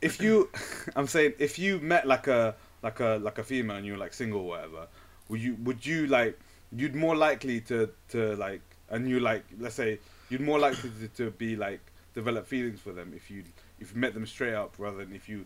if 0.00 0.20
you, 0.20 0.50
I'm 0.96 1.06
saying 1.06 1.34
if 1.38 1.58
you 1.58 1.78
met 1.80 2.06
like 2.06 2.26
a 2.26 2.56
like 2.82 3.00
a 3.00 3.18
like 3.22 3.38
a 3.38 3.44
female 3.44 3.76
and 3.76 3.86
you 3.86 3.92
were 3.92 3.98
like 3.98 4.12
single 4.12 4.40
or 4.40 4.48
whatever, 4.48 4.88
would 5.28 5.40
you 5.40 5.56
would 5.62 5.84
you 5.86 6.06
like 6.06 6.38
you'd 6.74 6.94
more 6.96 7.16
likely 7.16 7.60
to 7.62 7.90
to 8.10 8.36
like 8.36 8.62
and 8.92 9.08
you 9.08 9.18
like 9.20 9.44
let's 9.58 9.74
say 9.74 9.98
you'd 10.30 10.40
more 10.40 10.58
likely 10.60 10.90
to, 11.00 11.08
to 11.08 11.30
be 11.32 11.56
like 11.56 11.80
develop 12.14 12.46
feelings 12.46 12.78
for 12.80 12.92
them 12.92 13.12
if 13.16 13.30
you 13.30 13.42
if 13.80 13.92
you 13.94 14.00
met 14.00 14.14
them 14.14 14.26
straight 14.26 14.54
up 14.54 14.74
rather 14.78 14.98
than 14.98 15.14
if 15.14 15.28
you 15.28 15.44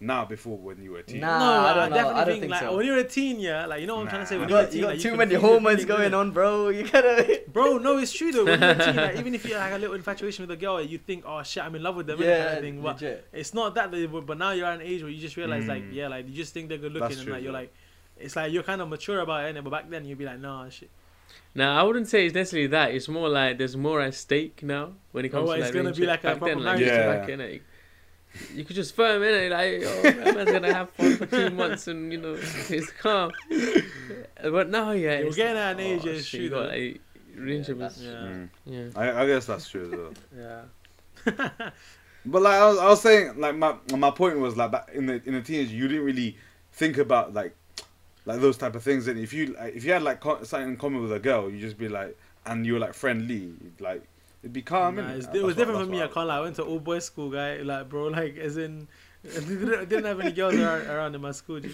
now 0.00 0.24
before 0.24 0.56
when 0.56 0.80
you 0.80 0.92
were 0.92 0.98
a 1.00 1.02
teen. 1.02 1.20
Nah. 1.20 1.38
no, 1.40 1.44
I 1.44 1.70
I, 1.70 1.74
don't 1.74 1.90
know. 1.90 1.96
definitely 1.96 2.20
I 2.20 2.24
don't 2.24 2.26
think, 2.34 2.40
think 2.42 2.50
like 2.52 2.60
so. 2.60 2.76
when 2.76 2.86
you're 2.86 2.98
a 2.98 3.04
teen, 3.04 3.40
yeah, 3.40 3.66
like 3.66 3.80
you 3.80 3.88
know 3.88 3.96
what 3.96 4.02
I'm 4.02 4.08
trying 4.08 4.20
to 4.22 4.26
say. 4.28 4.38
When 4.38 4.48
You 4.48 4.54
you're 4.54 4.62
a 4.62 4.66
got, 4.66 4.70
teen, 4.70 4.78
you 4.80 4.86
got 4.86 4.92
like, 4.92 5.00
too 5.00 5.08
can 5.08 5.18
many 5.18 5.34
hormones 5.34 5.84
going 5.86 6.10
innit? 6.12 6.18
on, 6.20 6.30
bro. 6.30 6.68
You 6.78 6.84
gotta. 6.88 7.40
Bro, 7.52 7.78
no, 7.78 7.98
it's 7.98 8.12
true 8.12 8.30
though. 8.30 8.44
When 8.44 8.60
you're 8.60 8.70
a 8.70 8.84
teen, 8.84 8.94
like, 8.94 9.16
even 9.16 9.34
if 9.34 9.44
you 9.44 9.54
have 9.54 9.72
a 9.72 9.78
little 9.78 9.96
infatuation 9.96 10.42
with 10.46 10.52
a 10.52 10.56
girl, 10.60 10.80
you 10.80 10.98
think, 10.98 11.24
oh 11.26 11.42
shit, 11.42 11.64
I'm 11.64 11.74
in 11.74 11.82
love 11.82 11.96
with 11.96 12.06
them, 12.06 12.20
yeah, 12.22 12.44
kind 12.44 12.56
of 12.58 12.62
thing. 12.62 12.80
But 12.82 12.94
legit. 13.02 13.26
it's 13.32 13.52
not 13.54 13.74
that, 13.74 13.90
they, 13.90 14.06
but 14.06 14.38
now 14.38 14.52
you're 14.52 14.66
at 14.66 14.80
an 14.80 14.86
age 14.86 15.02
where 15.02 15.10
you 15.10 15.20
just 15.20 15.36
realize, 15.36 15.66
like, 15.66 15.82
Mm. 15.82 15.94
yeah, 15.94 16.06
like 16.08 16.28
you 16.28 16.34
just 16.34 16.52
think 16.54 16.68
they're 16.68 16.78
good 16.78 16.92
That's 16.94 17.00
looking, 17.02 17.18
and 17.18 17.24
true, 17.24 17.32
like 17.34 17.42
you're 17.42 17.52
though. 17.52 17.58
like, 17.58 17.74
it's 18.18 18.36
like 18.36 18.52
you're 18.52 18.62
kind 18.62 18.80
of 18.80 18.88
mature 18.88 19.18
about 19.20 19.44
it, 19.46 19.56
innit? 19.56 19.64
but 19.64 19.70
back 19.70 19.90
then 19.90 20.04
you'd 20.04 20.18
be 20.18 20.26
like, 20.26 20.38
nah, 20.38 20.68
shit. 20.68 20.90
Now 21.54 21.78
I 21.78 21.82
wouldn't 21.82 22.08
say 22.08 22.26
it's 22.26 22.34
necessarily 22.34 22.68
that. 22.68 22.92
It's 22.94 23.08
more 23.08 23.28
like 23.28 23.58
there's 23.58 23.76
more 23.76 24.00
at 24.00 24.14
stake 24.14 24.62
now 24.62 24.92
when 25.12 25.24
it 25.24 25.30
comes 25.30 25.48
Oh, 25.48 25.54
to 25.54 25.58
it's 25.60 25.66
like 25.66 25.74
gonna 25.82 25.94
be 25.94 26.06
like 26.06 26.22
back 26.22 26.38
proper 26.38 26.54
then, 26.54 26.64
like, 26.64 26.78
marriage. 26.80 26.88
back 27.20 27.28
Yeah. 27.28 27.34
in 27.34 27.40
it. 27.40 27.62
You 28.54 28.64
could 28.64 28.76
just 28.76 28.94
firm 28.94 29.22
in 29.22 29.34
it, 29.34 29.50
like, 29.50 29.82
oh, 29.84 30.34
man's 30.34 30.50
gonna 30.52 30.72
have 30.72 30.90
fun 30.90 31.16
for 31.16 31.26
two 31.26 31.50
months 31.62 31.88
and 31.88 32.12
you 32.12 32.20
know 32.20 32.34
it's 32.68 32.90
calm. 32.92 33.32
But 34.42 34.68
now, 34.70 34.92
yeah, 34.92 35.20
You're 35.20 35.32
getting 35.32 35.56
at 35.56 35.72
an 35.72 35.80
oh, 35.80 35.82
age, 35.94 36.04
it's 36.06 36.26
shit, 36.26 36.38
true 36.38 36.44
you 36.44 36.50
got, 36.50 36.62
though. 36.64 36.68
like, 36.68 37.00
relationship 37.34 37.78
that's 37.78 37.96
is 37.98 38.04
Yeah, 38.04 38.10
Mm. 38.12 38.48
yeah. 38.66 38.88
I, 38.94 39.22
I 39.22 39.26
guess 39.26 39.46
that's 39.46 39.68
true 39.68 39.84
as 39.84 39.90
well. 40.36 40.68
yeah. 41.26 41.70
But 42.26 42.42
like 42.42 42.54
I 42.60 42.66
was, 42.68 42.78
I 42.78 42.86
was 42.88 43.00
saying, 43.00 43.40
like 43.40 43.56
my 43.56 43.76
my 43.96 44.10
point 44.10 44.38
was 44.38 44.56
like 44.56 44.70
back 44.72 44.90
in 44.92 45.06
the 45.06 45.22
in 45.24 45.32
the 45.34 45.40
teenage, 45.40 45.70
you 45.70 45.88
didn't 45.88 46.04
really 46.04 46.36
think 46.72 46.98
about 46.98 47.32
like 47.32 47.56
like 48.28 48.40
those 48.40 48.56
type 48.58 48.74
of 48.76 48.82
things. 48.82 49.08
And 49.08 49.18
if 49.18 49.32
you 49.32 49.56
like, 49.58 49.74
if 49.74 49.84
you 49.84 49.92
had 49.92 50.02
like 50.02 50.20
co- 50.20 50.42
something 50.44 50.68
in 50.70 50.76
common 50.76 51.02
with 51.02 51.12
a 51.12 51.18
girl, 51.18 51.50
you 51.50 51.58
just 51.58 51.78
be 51.78 51.88
like, 51.88 52.16
and 52.46 52.64
you 52.66 52.74
were 52.74 52.78
like 52.78 52.94
friendly, 52.94 53.52
like 53.80 54.02
it'd 54.42 54.52
be 54.52 54.62
calm. 54.62 54.96
Nah, 54.96 55.10
it's- 55.14 55.34
it 55.34 55.42
was 55.42 55.56
different 55.56 55.80
for 55.80 55.86
me. 55.90 56.02
I 56.02 56.08
can't 56.08 56.28
lie. 56.28 56.36
I 56.38 56.40
went 56.42 56.56
to 56.56 56.62
all 56.64 56.78
boys 56.78 57.04
school, 57.06 57.30
guy. 57.30 57.56
Like, 57.62 57.88
bro, 57.88 58.04
like, 58.08 58.36
as 58.36 58.56
in, 58.56 58.86
I 59.24 59.40
didn't, 59.90 60.04
have 60.04 60.20
any 60.20 60.32
girls 60.32 60.54
around, 60.54 60.82
around 60.86 61.14
in 61.14 61.20
my 61.20 61.32
school. 61.32 61.58
G. 61.60 61.70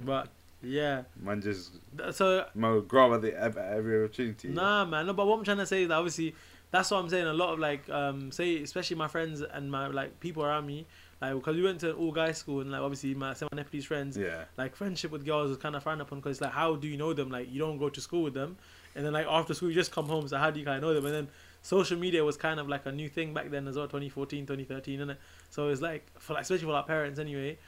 But 0.00 0.28
yeah, 0.62 1.02
Man, 1.22 1.42
just 1.42 1.72
so 2.12 2.46
man, 2.54 2.80
grab 2.88 3.12
at 3.12 3.22
the 3.22 3.38
ev- 3.38 3.56
every 3.58 4.04
opportunity. 4.04 4.48
Nah, 4.48 4.84
man. 4.84 5.06
No, 5.06 5.12
but 5.12 5.26
what 5.26 5.38
I'm 5.38 5.44
trying 5.44 5.58
to 5.58 5.66
say 5.66 5.82
is 5.82 5.88
that 5.88 5.94
obviously 5.94 6.34
that's 6.70 6.90
what 6.90 6.98
I'm 6.98 7.08
saying. 7.08 7.26
A 7.26 7.32
lot 7.32 7.52
of 7.52 7.58
like, 7.58 7.88
um, 7.90 8.32
say 8.32 8.62
especially 8.62 8.96
my 8.96 9.08
friends 9.08 9.42
and 9.42 9.70
my 9.70 9.86
like 9.88 10.18
people 10.20 10.42
around 10.44 10.66
me, 10.66 10.86
like 11.20 11.34
because 11.34 11.56
we 11.56 11.62
went 11.62 11.80
to 11.80 11.90
an 11.90 11.96
all 11.96 12.12
guy 12.12 12.32
school 12.32 12.60
and 12.60 12.70
like 12.70 12.80
obviously 12.80 13.14
my 13.14 13.32
some 13.34 13.46
of 13.46 13.52
my 13.52 13.62
Nepalese 13.62 13.84
friends, 13.86 14.16
Yeah. 14.16 14.44
like 14.56 14.76
friendship 14.76 15.10
with 15.10 15.24
girls 15.24 15.50
is 15.50 15.56
kind 15.56 15.74
of 15.74 15.82
frowned 15.82 16.00
upon 16.02 16.18
because 16.18 16.32
it's 16.36 16.40
like 16.40 16.52
how 16.52 16.76
do 16.76 16.86
you 16.88 16.96
know 16.96 17.12
them? 17.12 17.30
Like 17.30 17.50
you 17.50 17.58
don't 17.58 17.78
go 17.78 17.88
to 17.88 18.00
school 18.00 18.22
with 18.22 18.34
them, 18.34 18.56
and 18.94 19.04
then 19.04 19.12
like 19.12 19.26
after 19.26 19.54
school 19.54 19.68
you 19.68 19.74
just 19.74 19.92
come 19.92 20.06
home. 20.06 20.28
So 20.28 20.36
how 20.38 20.50
do 20.50 20.58
you 20.60 20.66
kind 20.66 20.76
of 20.76 20.82
know 20.82 20.94
them? 20.94 21.06
And 21.06 21.14
then 21.14 21.28
social 21.62 21.98
media 21.98 22.24
was 22.24 22.36
kind 22.36 22.60
of 22.60 22.68
like 22.68 22.86
a 22.86 22.92
new 22.92 23.08
thing 23.08 23.32
back 23.34 23.50
then 23.50 23.66
as 23.66 23.76
well, 23.76 23.86
2014, 23.86 24.46
2013, 24.46 25.00
and 25.00 25.16
so 25.50 25.68
it's 25.68 25.80
like 25.80 26.04
for 26.18 26.34
like 26.34 26.42
especially 26.42 26.66
for 26.66 26.72
our 26.74 26.84
parents 26.84 27.18
anyway. 27.18 27.58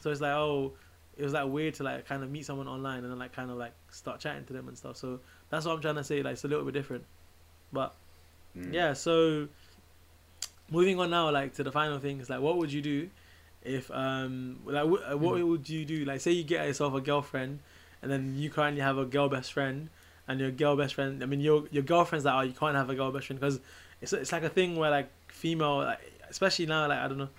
So 0.00 0.10
it's 0.10 0.20
like 0.20 0.32
oh. 0.34 0.72
It 1.16 1.24
was 1.24 1.32
like 1.32 1.48
weird 1.48 1.74
to 1.74 1.82
like 1.82 2.06
kind 2.06 2.22
of 2.22 2.30
meet 2.30 2.46
someone 2.46 2.68
online 2.68 3.02
and 3.02 3.10
then 3.10 3.18
like 3.18 3.32
kind 3.32 3.50
of 3.50 3.56
like 3.56 3.72
start 3.90 4.20
chatting 4.20 4.44
to 4.44 4.52
them 4.52 4.68
and 4.68 4.78
stuff. 4.78 4.96
So 4.96 5.18
that's 5.50 5.66
what 5.66 5.72
I'm 5.74 5.80
trying 5.82 5.96
to 5.96 6.04
say. 6.04 6.22
Like 6.22 6.34
it's 6.34 6.44
a 6.44 6.46
little 6.46 6.64
bit 6.64 6.74
different, 6.74 7.02
but 7.72 7.92
Mm. 8.56 8.72
yeah. 8.72 8.92
So 8.92 9.48
moving 10.70 10.98
on 11.00 11.10
now, 11.10 11.30
like 11.30 11.54
to 11.54 11.62
the 11.62 11.72
final 11.72 11.98
things. 11.98 12.28
Like, 12.30 12.40
what 12.40 12.56
would 12.58 12.72
you 12.72 12.82
do 12.82 13.10
if 13.62 13.90
um 13.90 14.60
like 14.64 14.84
w- 14.84 15.02
uh, 15.02 15.16
what 15.16 15.42
would 15.42 15.68
you 15.68 15.84
do? 15.84 16.04
Like, 16.04 16.20
say 16.20 16.32
you 16.32 16.44
get 16.44 16.66
yourself 16.66 16.94
a 16.94 17.00
girlfriend, 17.00 17.60
and 18.02 18.10
then 18.10 18.34
you 18.36 18.50
currently 18.50 18.82
have 18.82 18.98
a 18.98 19.04
girl 19.04 19.28
best 19.28 19.52
friend, 19.52 19.88
and 20.26 20.40
your 20.40 20.50
girl 20.50 20.76
best 20.76 20.94
friend. 20.94 21.22
I 21.22 21.26
mean, 21.26 21.40
your 21.40 21.64
your 21.70 21.82
girlfriend's 21.82 22.24
like, 22.24 22.34
oh, 22.34 22.40
you 22.42 22.52
can't 22.52 22.76
have 22.76 22.90
a 22.90 22.94
girl 22.94 23.10
best 23.12 23.26
friend 23.26 23.40
because 23.40 23.60
it's 24.00 24.12
it's 24.12 24.32
like 24.32 24.44
a 24.44 24.48
thing 24.48 24.76
where 24.76 24.90
like 24.90 25.10
female, 25.28 25.78
like, 25.78 26.00
especially 26.30 26.66
now, 26.66 26.88
like 26.88 26.98
I 26.98 27.08
don't 27.08 27.18
know. 27.18 27.30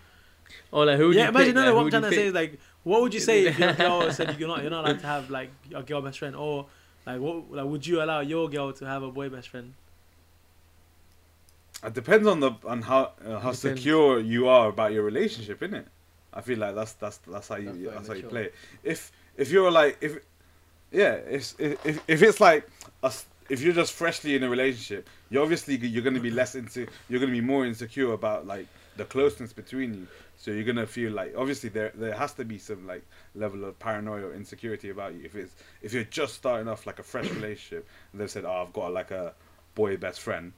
Or 0.72 0.86
like 0.86 0.98
who? 0.98 1.10
would 1.10 1.16
yeah, 1.18 1.24
you 1.24 1.30
imagine 1.30 1.54
pick? 1.54 1.56
no, 1.56 1.66
Like, 1.66 1.76
what 1.76 1.82
I'm 1.84 1.90
trying 1.90 2.04
to 2.04 2.14
say 2.14 2.28
is 2.28 2.34
like 2.34 2.60
What 2.84 3.02
would 3.02 3.14
you 3.14 3.20
say 3.30 3.46
if 3.46 3.58
your 3.58 3.74
girl 3.74 4.12
said 4.12 4.36
you're 4.40 4.48
not 4.48 4.62
you're 4.62 4.72
not 4.72 4.84
allowed 4.86 5.00
to 5.00 5.08
have 5.08 5.30
like 5.30 5.52
a 5.74 5.84
girl 5.84 6.02
best 6.02 6.20
friend, 6.20 6.36
or 6.36 6.68
like 7.06 7.20
what 7.20 7.52
like 7.52 7.66
would 7.66 7.86
you 7.86 8.02
allow 8.02 8.22
your 8.22 8.50
girl 8.50 8.74
to 8.74 8.86
have 8.86 9.04
a 9.04 9.12
boy 9.12 9.30
best 9.30 9.50
friend? 9.50 9.74
It 11.84 11.94
depends 11.94 12.28
on 12.28 12.40
the 12.42 12.52
on 12.66 12.82
how 12.82 13.14
uh, 13.26 13.40
how 13.40 13.54
secure 13.54 14.20
you 14.20 14.48
are 14.48 14.68
about 14.70 14.92
your 14.92 15.04
relationship, 15.04 15.62
innit? 15.62 15.86
I 16.34 16.42
feel 16.42 16.60
like 16.60 16.76
that's 16.76 16.94
that's 16.94 17.18
that's 17.18 17.48
how 17.48 17.56
you 17.56 17.86
That's 17.86 17.96
that's 17.96 18.08
how 18.10 18.14
you 18.16 18.24
play. 18.24 18.46
it. 18.46 18.56
If 18.84 19.12
if 19.38 19.50
you're 19.52 19.72
like 19.72 19.98
if 20.02 20.18
yeah, 20.92 21.14
if 21.14 21.60
if 21.60 22.02
if 22.08 22.22
it's 22.22 22.42
like 22.42 22.68
us, 23.02 23.26
if 23.50 23.62
you're 23.62 23.74
just 23.74 23.94
freshly 23.94 24.36
in 24.36 24.44
a 24.44 24.50
relationship, 24.50 25.10
you're 25.30 25.42
obviously 25.42 25.76
you're 25.78 26.04
gonna 26.04 26.20
be 26.20 26.32
less 26.32 26.56
into 26.56 26.86
you're 27.08 27.20
gonna 27.20 27.32
be 27.32 27.42
more 27.42 27.66
insecure 27.66 28.12
about 28.12 28.46
like 28.46 28.68
the 28.98 29.06
closeness 29.06 29.54
between 29.54 29.94
you. 29.94 30.08
So 30.38 30.52
you're 30.52 30.66
gonna 30.66 30.88
feel 30.88 31.14
like 31.14 31.34
obviously 31.38 31.70
there 31.70 31.92
there 31.96 32.14
has 32.14 32.34
to 32.34 32.46
be 32.46 32.58
some 32.58 32.88
like 32.88 33.06
level 33.36 33.64
of 33.64 33.80
paranoia 33.80 34.28
or 34.28 34.34
insecurity 34.34 34.90
about 34.90 35.14
you 35.14 35.22
if 35.24 35.36
it's 35.36 35.54
if 35.82 35.94
you're 35.94 36.04
just 36.06 36.36
starting 36.36 36.68
off 36.68 36.86
like 36.86 37.00
a 37.00 37.04
fresh 37.04 37.30
relationship 37.30 37.88
and 38.12 38.20
they've 38.20 38.32
said 38.32 38.46
oh 38.46 38.64
I've 38.66 38.74
got 38.74 38.92
like 38.92 39.12
a 39.12 39.34
boy 39.76 39.96
best 39.98 40.20
friend 40.22 40.52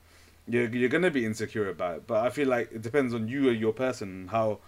you're 0.48 0.68
you're 0.70 0.89
gonna 0.89 1.12
be 1.12 1.26
insecure 1.26 1.70
about 1.70 1.98
it. 1.98 2.08
But 2.08 2.26
I 2.26 2.30
feel 2.30 2.48
like 2.48 2.72
it 2.72 2.82
depends 2.82 3.14
on 3.14 3.28
you 3.28 3.50
or 3.50 3.54
your 3.54 3.74
person 3.74 4.28
how 4.32 4.60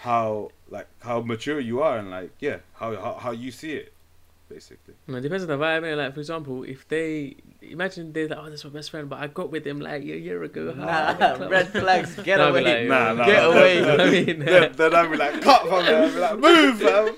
how 0.00 0.50
like 0.68 0.88
how 1.00 1.20
mature 1.20 1.58
you 1.60 1.80
are 1.82 1.98
and 1.98 2.10
like 2.10 2.30
yeah 2.40 2.58
how 2.74 2.94
how, 2.96 3.14
how 3.14 3.30
you 3.32 3.50
see 3.50 3.72
it 3.72 3.92
basically. 4.48 4.94
It 5.08 5.20
depends 5.22 5.42
on 5.42 5.48
the 5.48 5.56
vibe. 5.58 5.82
innit? 5.82 5.96
Like 5.96 6.14
for 6.14 6.20
example, 6.20 6.62
if 6.62 6.86
they 6.86 7.34
imagine 7.62 8.12
they're 8.12 8.28
like, 8.28 8.38
oh, 8.38 8.48
that's 8.48 8.62
my 8.64 8.70
best 8.70 8.90
friend, 8.92 9.08
but 9.08 9.18
I 9.18 9.26
got 9.26 9.50
with 9.50 9.66
him 9.66 9.80
like 9.80 10.02
a 10.02 10.06
year 10.06 10.40
ago. 10.44 10.72
Nah, 10.72 11.46
red 11.48 11.68
flags, 11.70 12.14
get 12.22 12.38
away. 12.40 12.62
like, 12.62 12.88
Nah, 12.88 13.12
nah, 13.14 13.26
Get 13.26 13.42
nah, 13.42 13.48
away. 13.50 13.80
nah, 13.80 13.96
nah. 13.96 14.02
I 14.04 14.10
mean, 14.10 14.38
then, 14.38 14.72
then 14.76 14.94
I'd 14.94 15.10
be 15.10 15.16
like 15.16 15.40
cut 15.42 15.62
from 15.66 15.84
there. 15.84 16.04
I'd 16.04 16.14
be 16.14 16.20
like 16.20 16.38
move 16.38 16.80
fam. 16.80 17.16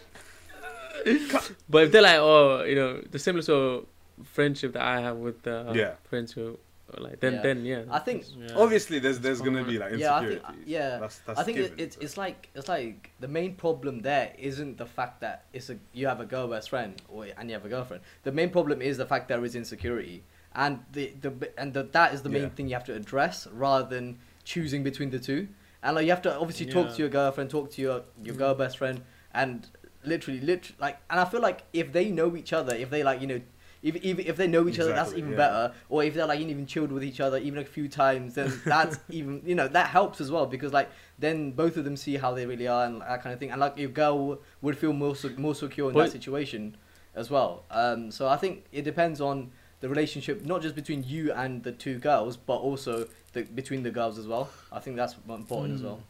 But 1.68 1.84
if 1.84 1.92
they're 1.92 2.02
like, 2.02 2.16
oh, 2.18 2.64
you 2.64 2.74
know, 2.74 3.00
the 3.10 3.18
similar 3.18 3.42
sort 3.42 3.82
of 3.84 4.26
friendship 4.26 4.72
that 4.72 4.82
I 4.82 5.00
have 5.00 5.16
with 5.18 5.46
uh, 5.46 5.72
Yeah. 5.74 5.94
friends 6.08 6.32
who, 6.32 6.54
are 6.54 6.56
like, 6.96 7.20
then, 7.20 7.34
Yeah. 7.34 7.42
then, 7.42 7.64
yeah. 7.64 7.82
I 7.90 7.98
think 7.98 8.24
Yeah. 8.36 8.56
Obviously 8.56 8.98
there's 8.98 9.18
there's 9.20 9.40
gonna 9.40 9.64
be 9.64 9.78
like 9.78 9.92
Yeah, 9.98 10.16
I 10.16 10.26
think- 10.26 10.42
uh, 10.44 10.52
yeah. 10.64 10.98
That's 10.98 11.18
that's 11.18 11.38
I 11.38 11.42
think 11.44 11.58
it, 11.58 11.62
given, 11.62 11.80
it's 11.80 11.96
but- 11.96 12.04
it's 12.04 12.16
like 12.16 12.48
it's 12.54 12.68
like 12.68 13.10
the 13.20 13.28
main 13.28 13.54
problem 13.56 14.00
there 14.00 14.32
isn't 14.38 14.78
the 14.78 14.86
fact 14.86 15.20
that 15.20 15.44
it's 15.52 15.68
a 15.68 15.78
you 15.92 16.06
have 16.06 16.20
a 16.20 16.24
girl 16.24 16.48
best 16.48 16.70
friend 16.70 17.00
or 17.08 17.26
and 17.36 17.50
you 17.50 17.54
have 17.54 17.64
a 17.64 17.68
girlfriend. 17.68 18.02
The 18.22 18.32
main 18.32 18.50
problem 18.50 18.80
is 18.80 18.96
the 18.96 19.06
fact 19.06 19.28
there 19.28 19.44
is 19.44 19.54
insecurity, 19.54 20.24
and 20.54 20.80
the 20.92 21.12
the 21.20 21.50
and 21.58 21.74
the, 21.74 21.82
that 21.82 22.14
is 22.14 22.22
the 22.22 22.30
main 22.30 22.42
Yeah. 22.44 22.48
thing 22.56 22.68
you 22.68 22.74
have 22.74 22.84
to 22.84 22.94
address 22.94 23.46
rather 23.48 23.86
than 23.86 24.18
choosing 24.44 24.82
between 24.82 25.10
the 25.10 25.18
two. 25.18 25.48
And 25.82 25.94
like 25.96 26.04
you 26.06 26.10
have 26.10 26.22
to 26.22 26.34
obviously 26.38 26.66
talk 26.66 26.94
to 26.94 26.98
your 26.98 27.10
girlfriend, 27.10 27.50
talk 27.50 27.70
to 27.72 27.82
your 27.82 28.02
your 28.22 28.34
mm-hmm. 28.34 28.38
girl 28.38 28.54
best 28.54 28.78
friend, 28.78 29.02
and 29.34 29.68
literally, 30.04 30.40
literally 30.40 30.76
like. 30.80 30.96
And 31.10 31.20
I 31.20 31.26
feel 31.26 31.40
like 31.42 31.64
if 31.72 31.92
they 31.92 32.10
know 32.10 32.34
each 32.34 32.52
other, 32.54 32.74
if 32.74 32.88
they 32.88 33.02
like 33.02 33.20
you 33.20 33.26
know. 33.26 33.40
If, 33.82 33.96
if, 33.96 34.18
if 34.18 34.36
they 34.36 34.46
know 34.48 34.68
each 34.68 34.78
other, 34.80 34.92
that's 34.92 35.12
even 35.12 35.30
yeah. 35.30 35.36
better. 35.36 35.72
Or 35.88 36.02
if 36.02 36.14
they're 36.14 36.26
like 36.26 36.40
even 36.40 36.66
chilled 36.66 36.90
with 36.90 37.04
each 37.04 37.20
other 37.20 37.38
even 37.38 37.58
a 37.60 37.64
few 37.64 37.88
times, 37.88 38.34
then 38.34 38.60
that's 38.64 38.98
even 39.10 39.42
you 39.46 39.54
know 39.54 39.68
that 39.68 39.88
helps 39.88 40.20
as 40.20 40.30
well 40.30 40.46
because 40.46 40.72
like 40.72 40.90
then 41.18 41.52
both 41.52 41.76
of 41.76 41.84
them 41.84 41.96
see 41.96 42.16
how 42.16 42.34
they 42.34 42.44
really 42.46 42.66
are 42.68 42.84
and 42.86 43.00
that 43.02 43.22
kind 43.22 43.32
of 43.32 43.38
thing. 43.38 43.50
And 43.52 43.60
like 43.60 43.76
your 43.78 43.90
girl 43.90 44.40
would 44.62 44.76
feel 44.76 44.92
more 44.92 45.14
more 45.36 45.54
secure 45.54 45.88
in 45.88 45.94
But- 45.94 46.04
that 46.06 46.12
situation 46.12 46.76
as 47.14 47.30
well. 47.30 47.64
Um, 47.70 48.10
so 48.10 48.28
I 48.28 48.36
think 48.36 48.64
it 48.72 48.82
depends 48.82 49.20
on 49.20 49.50
the 49.80 49.88
relationship, 49.88 50.44
not 50.44 50.60
just 50.60 50.74
between 50.74 51.04
you 51.04 51.32
and 51.32 51.62
the 51.62 51.70
two 51.72 51.98
girls, 51.98 52.36
but 52.36 52.56
also 52.56 53.06
the, 53.32 53.42
between 53.42 53.82
the 53.84 53.90
girls 53.90 54.18
as 54.18 54.26
well. 54.26 54.50
I 54.72 54.80
think 54.80 54.96
that's 54.96 55.14
important 55.28 55.74
as 55.74 55.80
Mm. 55.82 55.84
well. 55.84 56.00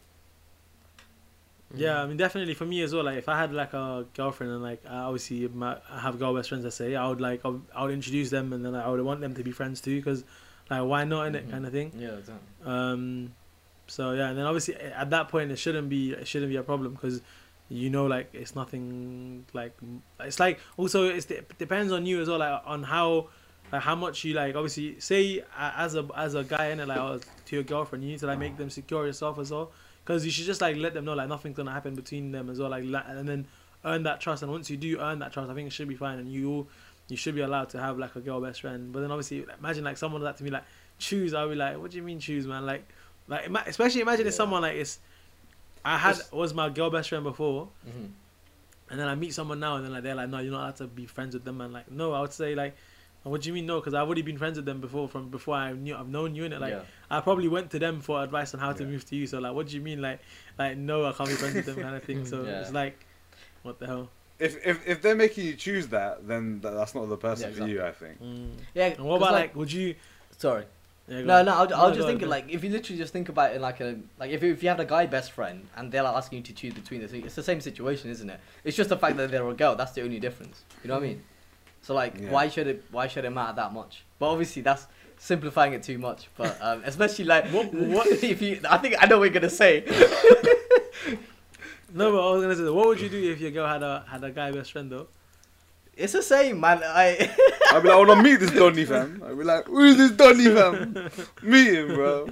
Yeah, 1.75 2.03
I 2.03 2.07
mean, 2.07 2.17
definitely 2.17 2.55
for 2.55 2.65
me 2.65 2.81
as 2.83 2.95
well. 2.95 3.05
Like, 3.05 3.19
if 3.19 3.29
I 3.29 3.39
had 3.39 3.53
like 3.53 3.75
a 3.75 4.07
girlfriend 4.15 4.53
and 4.53 4.63
like 4.63 4.83
I 4.89 5.01
obviously 5.01 5.47
my, 5.49 5.77
I 5.91 6.01
have 6.01 6.19
girl 6.19 6.35
best 6.35 6.49
friends, 6.49 6.65
I 6.65 6.71
say 6.71 6.97
I 6.97 7.07
would 7.09 7.21
like 7.21 7.43
I 7.45 7.49
would, 7.49 7.63
I 7.75 7.85
would 7.85 7.93
introduce 7.93 8.31
them 8.31 8.53
and 8.53 8.65
then 8.65 8.75
I 8.75 8.89
would 8.89 9.01
want 9.03 9.21
them 9.21 9.35
to 9.35 9.43
be 9.43 9.53
friends 9.53 9.81
too, 9.81 9.97
because 9.97 10.25
like 10.71 10.83
why 10.83 11.05
not 11.05 11.27
in 11.27 11.35
it 11.35 11.47
Mhm. 11.47 11.51
kind 11.51 11.67
of 11.67 11.73
thing. 11.73 11.93
Yeah, 11.97 12.17
exactly. 12.17 12.47
Um, 12.65 13.33
so 13.87 14.13
yeah, 14.13 14.29
and 14.29 14.39
then 14.39 14.47
obviously 14.47 14.77
at 14.77 15.11
that 15.11 15.29
point 15.29 15.51
it 15.51 15.57
shouldn't 15.59 15.89
be 15.89 16.13
it 16.13 16.27
shouldn't 16.27 16.51
be 16.51 16.57
a 16.57 16.63
problem 16.63 16.93
because 16.95 17.21
you 17.71 17.91
know 17.91 18.07
like 18.07 18.31
it's 18.33 18.55
nothing 18.55 19.45
like 19.53 19.73
it's 20.21 20.41
like 20.41 20.59
also 20.79 21.09
it's 21.09 21.27
it 21.31 21.57
depends 21.59 21.93
on 21.93 22.07
you 22.07 22.21
as 22.21 22.29
well 22.29 22.39
like 22.39 22.63
on 22.65 22.83
how 22.83 23.29
like 23.73 23.83
how 23.83 23.95
much 23.95 24.25
you 24.25 24.33
like 24.33 24.55
obviously 24.55 24.99
say 25.01 25.43
as 25.59 25.95
a 25.95 26.07
as 26.17 26.35
a 26.35 26.45
guy 26.45 26.69
in 26.69 26.81
it 26.81 26.89
like 26.89 26.99
oh, 26.99 27.21
to 27.45 27.57
your 27.57 27.63
girlfriend 27.63 28.03
you 28.05 28.11
need 28.11 28.19
to 28.21 28.27
like 28.27 28.39
make 28.39 28.57
them 28.57 28.71
secure 28.71 29.05
yourself 29.07 29.39
as 29.39 29.51
well 29.51 29.71
because 30.09 30.25
you 30.25 30.31
should 30.31 30.47
just 30.47 30.63
like 30.63 30.75
let 30.79 30.95
them 30.95 31.05
know 31.05 31.13
like 31.13 31.29
nothing's 31.29 31.55
gonna 31.55 31.71
happen 31.71 31.95
between 31.95 32.33
them 32.33 32.49
as 32.49 32.59
well 32.59 32.71
like 32.71 32.83
and 33.09 33.29
then 33.29 33.47
earn 33.85 34.05
that 34.05 34.21
trust 34.23 34.43
and 34.43 34.51
once 34.51 34.71
you 34.71 34.77
do 34.79 34.99
earn 34.99 35.19
that 35.19 35.35
trust 35.35 35.51
I 35.51 35.55
think 35.55 35.67
it 35.67 35.73
should 35.73 35.87
be 35.87 35.97
fine 35.97 36.19
and 36.19 36.33
you 36.33 36.67
you 37.09 37.17
should 37.19 37.35
be 37.35 37.43
allowed 37.43 37.69
to 37.71 37.79
have 37.79 37.99
like 37.99 38.17
a 38.17 38.21
girl 38.21 38.41
best 38.41 38.63
friend. 38.63 38.91
But 38.93 39.01
then 39.01 39.11
obviously 39.11 39.45
imagine 39.59 39.85
like 39.85 39.99
someone 39.99 40.23
that 40.23 40.39
to 40.39 40.45
me 40.45 40.51
like 40.51 40.65
choose 40.99 41.35
I'll 41.35 41.49
be 41.51 41.57
like 41.57 41.79
what 41.79 41.91
do 41.91 41.99
you 41.99 42.03
mean 42.03 42.21
choose 42.21 42.47
man? 42.47 42.65
Like 42.65 42.89
like 43.29 43.51
especially 43.67 44.01
imagine 44.01 44.27
if 44.27 44.33
someone 44.33 44.63
like 44.63 44.77
it's 44.77 44.99
I 45.85 45.99
had 45.99 46.17
Just- 46.17 46.33
was 46.33 46.55
my 46.55 46.71
girl 46.71 46.89
best 46.89 47.11
friend 47.11 47.23
before 47.25 47.69
hmm 47.85 48.07
and 48.91 48.99
then 48.99 49.07
I 49.07 49.15
meet 49.15 49.35
someone 49.35 49.61
now 49.61 49.77
and 49.77 49.85
then 49.85 49.93
like 49.93 50.03
they're 50.05 50.15
like 50.15 50.31
no 50.31 50.39
you're 50.39 50.51
not 50.53 50.63
allowed 50.63 50.77
to 50.77 50.87
be 50.87 51.05
friends 51.05 51.35
with 51.35 51.45
them 51.45 51.61
and 51.61 51.75
like 51.75 51.91
no 51.91 52.15
I 52.15 52.23
would 52.23 52.33
say 52.33 52.55
like 52.55 52.75
what 53.31 53.43
do 53.43 53.49
you 53.49 53.53
mean 53.55 53.67
no 53.67 53.79
because 53.81 53.95
I've 53.95 54.07
already 54.07 54.23
been 54.23 54.39
friends 54.39 54.57
with 54.57 54.65
them 54.65 54.81
before 54.81 55.09
from 55.09 55.29
before 55.29 55.55
I 55.57 55.73
knew 55.73 55.95
I've 55.97 56.09
known 56.09 56.35
you 56.35 56.45
in 56.45 56.53
it 56.53 56.61
like 56.61 56.73
yeah. 56.73 56.83
I 57.11 57.21
probably 57.21 57.49
went 57.49 57.71
to 57.73 57.79
them 57.79 58.01
for 58.01 58.23
advice 58.23 58.55
on 58.55 58.61
how 58.61 58.73
to 58.73 58.83
Yeah. 58.85 58.91
move 58.91 59.05
to 59.07 59.17
you 59.17 59.27
so 59.27 59.39
like 59.39 59.53
what 59.55 59.69
do 59.69 59.77
you 59.77 59.83
mean 59.83 60.01
like 60.03 60.21
like 60.59 60.77
no 60.77 61.07
I 61.07 61.13
can't 61.13 61.29
be 61.29 61.35
friends 61.37 61.55
with 61.57 61.67
them 61.67 61.77
kind 61.83 61.95
of 61.97 62.03
thing 62.05 62.25
so 62.33 62.45
Yeah. 62.45 62.61
it's 62.61 62.73
like 62.73 63.05
what 63.63 63.79
the 63.79 63.87
hell 63.87 64.09
if 64.39 64.65
if 64.67 64.87
if 64.87 65.03
they're 65.03 65.17
making 65.17 65.47
you 65.47 65.55
choose 65.55 65.89
that, 65.89 66.29
then 66.29 66.61
that's 66.61 66.95
not 66.95 67.09
the 67.09 67.17
person 67.17 67.51
Yeah, 67.51 67.57
for 67.59 67.67
you. 67.69 67.83
I 67.83 67.91
think. 67.91 68.23
mm. 68.23 68.51
Yeah. 68.73 68.87
and 68.87 69.05
what 69.05 69.19
'cause, 69.19 69.29
about 69.31 69.33
like, 69.41 69.57
would 69.57 69.73
you 69.73 69.97
Sorry. 70.37 70.65
yeah, 71.09 71.23
No, 71.23 71.39
on. 71.41 71.47
no, 71.47 71.55
I 71.55 71.61
was, 71.63 71.71
No, 71.71 71.89
just 71.91 72.01
on, 72.03 72.07
thinking 72.07 72.29
like 72.29 72.45
if 72.49 72.63
you 72.63 72.71
literally 72.71 72.99
just 72.99 73.13
think 73.13 73.29
about 73.29 73.51
it 73.51 73.57
in 73.57 73.63
like 73.63 73.81
a 73.81 73.99
like 74.21 74.31
if 74.31 74.45
if 74.45 74.63
you 74.63 74.69
have 74.69 74.79
a 74.79 74.85
guy 74.85 75.07
best 75.07 75.33
friend 75.33 75.67
and 75.77 75.91
they're 75.91 76.05
like 76.05 76.15
asking 76.15 76.39
you 76.39 76.45
to 76.45 76.53
choose 76.53 76.73
between 76.73 77.01
the 77.01 77.09
two, 77.09 77.23
it's 77.27 77.35
the 77.35 77.43
same 77.43 77.61
situation, 77.61 78.11
isn't 78.11 78.31
it? 78.31 78.39
It's 78.63 78.77
just 78.77 78.91
the 78.91 78.97
fact 78.97 79.17
that 79.17 79.33
they're 79.33 79.49
a 79.49 79.55
girl. 79.55 79.75
That's 79.75 79.91
the 79.93 80.03
only 80.03 80.21
difference. 80.21 80.63
You 80.85 80.89
know 80.89 80.95
what 80.95 81.03
I 81.03 81.07
mean? 81.09 81.23
So 81.89 81.95
like, 81.95 82.21
Yeah. 82.21 82.29
why 82.31 82.49
should 82.51 82.67
it 82.67 82.85
why 82.91 83.07
should 83.09 83.25
it 83.25 83.31
matter 83.31 83.55
that 83.57 83.73
much? 83.73 84.05
But 84.19 84.27
obviously 84.29 84.61
that's 84.61 84.87
simplifying 85.17 85.73
it 85.73 85.83
too 85.83 85.97
much. 85.97 86.29
But 86.37 86.59
um, 86.61 86.83
especially 86.85 87.25
like 87.25 87.47
What- 87.49 87.73
what 87.73 88.07
if 88.35 88.43
you? 88.43 88.61
I 88.69 88.77
think 88.77 88.97
I 89.03 89.07
know 89.07 89.17
what 89.19 89.25
you're 89.25 89.41
gonna 89.41 89.49
say. 89.49 89.85
no 91.95 92.13
but 92.13 92.29
I 92.29 92.31
was 92.33 92.43
gonna 92.43 92.57
say 92.57 92.69
what 92.69 92.87
would 92.89 93.01
you 93.01 93.09
do 93.09 93.33
if 93.33 93.41
your 93.41 93.51
girl 93.53 93.67
had 93.67 93.83
a 93.83 94.05
had 94.07 94.23
a 94.23 94.31
guy 94.31 94.51
best 94.53 94.73
friend 94.73 94.93
though 94.93 95.09
It's 95.97 96.13
the 96.13 96.23
same, 96.23 96.61
man. 96.61 96.83
I 96.85 97.07
I'd 97.73 97.83
be 97.83 97.89
like, 97.89 97.97
I 97.97 98.01
wanna 98.05 98.23
meet 98.23 98.37
this 98.41 98.51
Donny 98.53 98.85
fam. 98.85 99.23
I'd 99.27 99.39
be 99.39 99.45
like, 99.45 99.65
who 99.67 99.83
is 99.85 99.97
this 99.97 100.11
Donny 100.13 100.45
fam? 100.45 101.11
meet 101.43 101.73
him, 101.73 101.89
bro. 101.95 102.29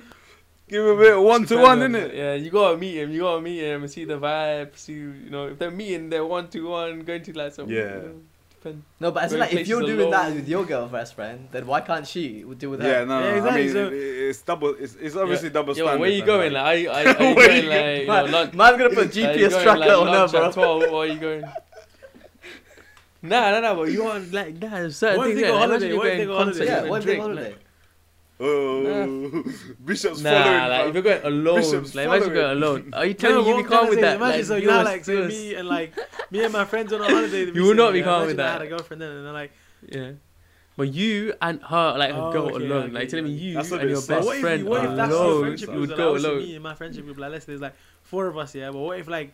Give 0.68 0.84
him 0.84 0.90
a 0.98 1.00
bit 1.00 1.16
of 1.16 1.22
one 1.22 1.46
to 1.46 1.56
one, 1.56 1.78
Depends 1.78 1.96
on- 1.96 2.10
innit? 2.10 2.14
Yeah, 2.14 2.34
you 2.34 2.50
gotta 2.50 2.76
meet 2.76 2.96
him. 3.00 3.10
You 3.10 3.20
gotta 3.22 3.40
meet 3.40 3.60
him 3.64 3.82
and 3.84 3.90
see 3.90 4.04
the 4.04 4.18
vibe. 4.18 4.76
See, 4.76 4.92
you 4.92 5.30
know, 5.30 5.46
if 5.48 5.58
they're 5.58 5.70
meeting, 5.70 6.10
they're 6.10 6.26
one 6.26 6.48
to 6.48 6.60
one, 6.68 7.00
going 7.08 7.22
to 7.22 7.32
like 7.32 7.52
some. 7.54 7.68
Yeah. 7.70 7.76
You 7.78 8.02
know, 8.02 8.20
depend. 8.56 8.82
no, 9.00 9.10
but 9.12 9.24
as 9.24 9.32
in, 9.32 9.40
like 9.40 9.52
if 9.52 9.68
you're 9.68 9.80
places 9.80 9.96
doing 9.96 10.10
that 10.10 10.34
with 10.34 10.48
your 10.48 10.64
girl 10.64 10.86
best 10.88 11.14
friend, 11.14 11.48
then 11.52 11.66
why 11.66 11.80
can't 11.80 12.06
she 12.06 12.44
do 12.58 12.70
with 12.70 12.80
her? 12.82 12.88
Yeah, 12.88 13.04
no, 13.04 13.20
no. 13.20 13.34
Yeah, 13.36 13.44
I 13.50 13.56
mean, 13.56 13.72
so- 13.72 13.90
it's 13.92 14.42
double. 14.42 14.74
It's, 14.78 14.94
it's 14.96 15.16
obviously 15.16 15.50
double 15.50 15.74
Yo, 15.76 15.84
standard. 15.84 16.00
where 16.00 16.10
you 16.10 16.24
going? 16.24 16.52
like- 16.52 16.86
Like, 16.86 17.06
are, 17.06 17.10
are, 17.10 17.16
are 17.16 17.28
you 17.28 17.34
going 17.34 17.64
you 17.64 17.70
like, 17.70 18.00
you 18.00 18.06
know, 18.06 18.12
Man, 18.24 18.30
lunch? 18.32 18.54
man's 18.54 18.78
gonna 18.78 18.94
put 18.94 19.06
Are 19.06 19.10
GPS 19.10 19.50
going, 19.50 19.62
tracker 19.64 19.78
like, 19.80 19.90
on 19.90 20.06
her, 20.08 20.28
bro. 20.28 20.46
at 20.46 20.52
12, 20.54 20.82
or 20.92 21.02
are 21.02 21.06
you 21.06 21.18
going? 21.18 21.44
Nah, 23.22 23.50
nah, 23.50 23.60
nah, 23.60 23.74
but 23.74 23.90
you 23.90 24.04
want 24.04 24.30
like 24.32 24.54
nah, 24.62 24.88
certain 24.88 25.18
What 25.18 25.30
if 25.30 25.36
things. 25.36 25.40
they 25.40 25.48
go 25.48 25.54
yeah, 25.54 25.58
holiday? 25.58 25.86
imagine 25.86 25.90
you 25.90 25.96
What 25.98 26.06
if 26.06 26.12
going 26.12 26.18
they 26.18 26.26
go 26.26 26.36
holiday? 26.36 26.58
concert, 26.58 26.64
Yeah, 26.66 26.84
you 26.84 26.90
what 26.90 27.00
can 27.00 27.00
if 27.00 27.06
they 27.06 27.14
drink, 27.16 27.22
holiday? 27.22 27.54
Oh. 28.38 28.44
like- 28.84 29.46
Oh, 29.46 29.52
Bishop's 29.84 30.22
following. 30.22 30.44
Nah, 30.44 30.66
like 30.66 30.80
fam. 30.80 30.88
if 30.88 30.94
you're 30.94 31.02
going 31.02 31.24
alone, 31.24 31.56
Bishop's 31.60 31.94
like 31.94 32.06
imagine 32.06 32.32
going 32.34 32.50
alone. 32.56 32.90
Are 32.94 33.06
you 33.06 33.14
telling 33.22 33.36
No, 33.36 33.42
me 33.42 33.48
you 33.48 33.54
what 33.56 33.60
be 33.62 33.64
I'm 33.64 33.70
calm 33.80 33.88
with 33.88 33.94
say, 33.96 34.00
that? 34.02 34.16
Imagine 34.16 34.36
Like, 34.38 34.44
so 34.46 34.56
you 34.56 34.66
now, 34.66 34.78
was- 34.78 34.84
like 34.84 35.04
so 35.04 35.12
you 35.12 35.24
me 35.28 35.54
and 35.54 35.68
like 35.68 35.94
me 36.30 36.44
and 36.44 36.52
my 36.52 36.64
friends 36.64 36.92
on 36.92 37.00
a 37.00 37.04
holiday. 37.04 37.50
You 37.54 37.62
will 37.64 37.74
not 37.74 37.92
be 37.92 38.02
calm 38.02 38.22
imagine 38.22 38.36
with 38.36 38.40
I 38.40 38.42
that. 38.44 38.52
had 38.52 38.62
a 38.62 38.66
girlfriend 38.68 39.02
then, 39.02 39.10
and 39.10 39.26
they're 39.26 39.32
like 39.32 39.52
Yeah. 39.88 40.10
But 40.76 40.92
you 40.92 41.32
and 41.40 41.62
her, 41.62 41.96
like 41.96 42.14
her 42.14 42.20
Oh, 42.20 42.32
girl 42.32 42.46
okay, 42.54 42.66
alone, 42.66 42.82
okay, 42.84 42.92
like 42.92 43.08
telling 43.08 43.24
me 43.24 43.34
okay. 43.34 43.42
you 43.44 43.54
That's 43.54 43.70
a 43.70 43.74
and 43.74 43.80
bit 43.82 43.88
your 43.90 43.96
sus. 43.96 44.06
But 44.08 44.14
best 44.16 44.26
what 44.26 44.36
if, 44.36 44.42
friend 44.42 44.60
you, 44.62 44.66
what 44.68 44.84
if 44.84 44.96
that's 44.96 45.12
alone, 45.14 45.40
friendship 45.42 45.68
you 45.68 45.72
group? 45.74 45.80
would 45.80 45.88
Like, 45.90 45.96
go 45.98 46.08
obviously 46.08 46.30
alone. 46.30 46.42
Me 46.42 46.54
and 46.56 46.62
my 46.62 46.74
friendship 46.74 47.04
group, 47.06 47.18
like 47.18 47.32
let's 47.32 47.46
say 47.46 47.52
there's 47.52 47.60
like 47.62 47.74
four 48.02 48.26
of 48.26 48.36
us, 48.36 48.54
yeah. 48.54 48.70
But 48.70 48.78
what 48.80 48.98
if 48.98 49.08
like 49.08 49.32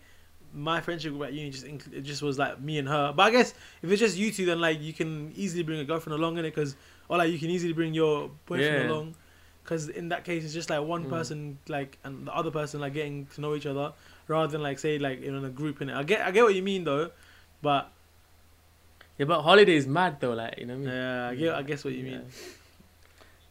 my 0.55 0.81
friendship 0.81 1.13
group 1.13 1.25
at 1.25 1.33
uni 1.33 1.51
just 1.51 1.65
it 1.67 2.03
just 2.03 2.23
was 2.23 2.39
like 2.39 2.61
me 2.61 2.79
and 2.79 2.87
her? 2.89 3.13
But 3.17 3.23
I 3.25 3.31
guess 3.33 3.55
if 3.83 3.91
it's 3.91 3.99
just 4.01 4.17
you 4.17 4.31
two, 4.31 4.47
then 4.47 4.61
like 4.61 4.81
you 4.81 4.93
can 4.93 5.33
easily 5.35 5.65
bring 5.65 5.81
a 5.81 5.85
girlfriend 5.85 6.17
along 6.17 6.39
in 6.39 6.45
it, 6.45 6.55
because 6.55 6.77
or 7.13 7.19
like 7.19 7.31
you 7.31 7.39
can 7.39 7.51
easily 7.51 7.75
bring 7.75 7.93
your 7.93 8.31
boyfriend 8.47 8.77
Yeah. 8.79 8.89
along. 8.91 9.15
Because 9.63 9.89
in 9.91 10.09
that 10.09 10.25
case, 10.25 10.45
it's 10.45 10.55
just 10.55 10.71
like 10.71 10.81
one 10.81 11.05
Mm. 11.05 11.11
person, 11.11 11.59
like, 11.69 11.99
and 12.05 12.27
the 12.27 12.35
other 12.35 12.51
person, 12.51 12.81
like, 12.81 12.95
getting 12.95 13.27
to 13.35 13.41
know 13.43 13.55
each 13.55 13.67
other, 13.67 13.93
rather 14.27 14.51
than 14.51 14.63
like 14.63 14.79
say 14.79 14.99
like 14.99 15.21
in 15.23 15.45
a 15.45 15.51
group 15.51 15.83
in 15.83 15.91
it. 15.91 15.95
I 15.95 16.03
get, 16.03 16.23
I 16.27 16.31
get 16.33 16.43
what 16.43 16.55
you 16.55 16.63
mean 16.63 16.85
though, 16.85 17.11
but 17.61 17.93
Yeah, 19.19 19.27
but 19.27 19.43
holiday 19.43 19.77
is 19.77 19.87
mad 19.87 20.21
though, 20.21 20.33
like 20.33 20.59
you 20.59 20.67
know 20.67 20.75
what 20.79 20.89
I 20.89 20.91
mean. 20.91 20.95
yeah, 20.95 21.29
I 21.29 21.35
get, 21.35 21.55
I 21.55 21.63
guess 21.63 21.85
what 21.85 21.93
you 21.95 22.03
mean. 22.05 22.23
Yeah. 22.25 22.43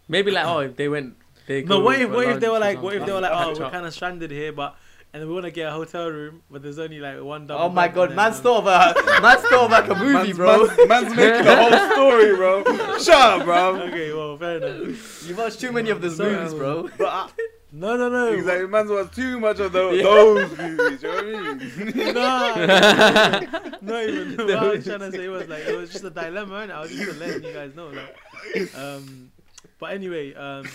Maybe 0.08 0.32
like 0.32 0.46
oh, 0.48 0.60
if 0.60 0.76
they 0.76 0.90
went, 0.90 1.16
they 1.48 1.64
No, 1.64 1.80
what 1.80 2.02
if 2.02 2.10
what 2.10 2.26
if 2.28 2.40
they 2.40 2.50
were 2.50 2.60
like 2.60 2.82
what 2.82 2.96
if 2.96 3.06
they 3.06 3.14
were 3.14 3.22
like 3.22 3.32
oh 3.32 3.54
we're 3.58 3.70
kind 3.70 3.86
of 3.86 3.94
stranded 3.94 4.32
here, 4.32 4.52
but 4.52 4.76
and 5.14 5.28
we 5.28 5.34
want 5.34 5.46
to 5.46 5.52
get 5.52 5.68
a 5.68 5.72
hotel 5.72 6.10
room, 6.10 6.42
but 6.50 6.62
there's 6.64 6.80
only 6.80 7.00
like 7.00 7.22
one 7.22 7.48
double. 7.48 7.66
Oh 7.66 7.70
my 7.70 7.88
god, 7.88 8.08
and 8.10 8.16
man's 8.16 8.36
then, 8.42 8.44
thought 8.44 8.68
of 8.68 9.08
a 9.08 9.22
man's 9.22 9.42
thought 9.42 9.66
of 9.66 9.72
like 9.72 9.90
a 9.90 9.96
movie, 9.96 10.14
man's, 10.14 10.38
bro. 10.38 10.68
Man's, 10.68 10.88
man's 10.88 11.16
making 11.16 11.44
the 11.46 11.56
whole 11.56 11.92
story, 11.92 12.36
bro. 12.36 12.64
Shut 13.00 13.10
up, 13.16 13.44
bro. 13.46 13.82
Okay, 13.82 14.14
well, 14.14 14.38
fair 14.38 14.58
enough. 14.58 15.28
You 15.28 15.36
watched 15.36 15.60
too 15.60 15.72
many 15.72 15.90
of 15.90 16.02
those 16.02 16.18
So- 16.18 16.24
movies, 16.30 16.54
bro. 16.54 16.90
But 16.98 17.08
I, 17.08 17.30
No, 17.74 17.96
no, 17.96 18.10
no. 18.10 18.36
he's 18.36 18.46
like, 18.46 18.70
man's 18.70 18.90
watched 18.90 19.16
too 19.16 19.40
much 19.40 19.60
of 19.60 19.72
those, 19.72 19.98
Yeah. 19.98 20.04
those 20.04 20.58
movies. 20.58 21.02
You 21.04 21.10
know 21.10 21.16
what 21.16 21.26
I 21.26 21.84
mean? 21.86 22.14
Nah, 22.14 23.78
not 23.82 24.04
even. 24.04 24.38
What 24.38 24.56
I 24.56 24.68
was 24.68 24.84
trying 24.86 25.00
to 25.00 25.12
say 25.12 25.26
it 25.26 25.30
was 25.30 25.48
like 25.48 25.66
it 25.66 25.78
was 25.78 25.90
just 25.92 26.04
a 26.04 26.10
dilemma, 26.10 26.56
and 26.56 26.72
I 26.72 26.82
was 26.82 26.92
just 26.92 27.20
letting 27.20 27.44
you 27.44 27.54
guys 27.54 27.74
know, 27.76 27.88
like, 27.88 28.76
um, 28.78 29.32
but 29.80 29.94
anyway, 29.94 30.34
um, 30.34 30.66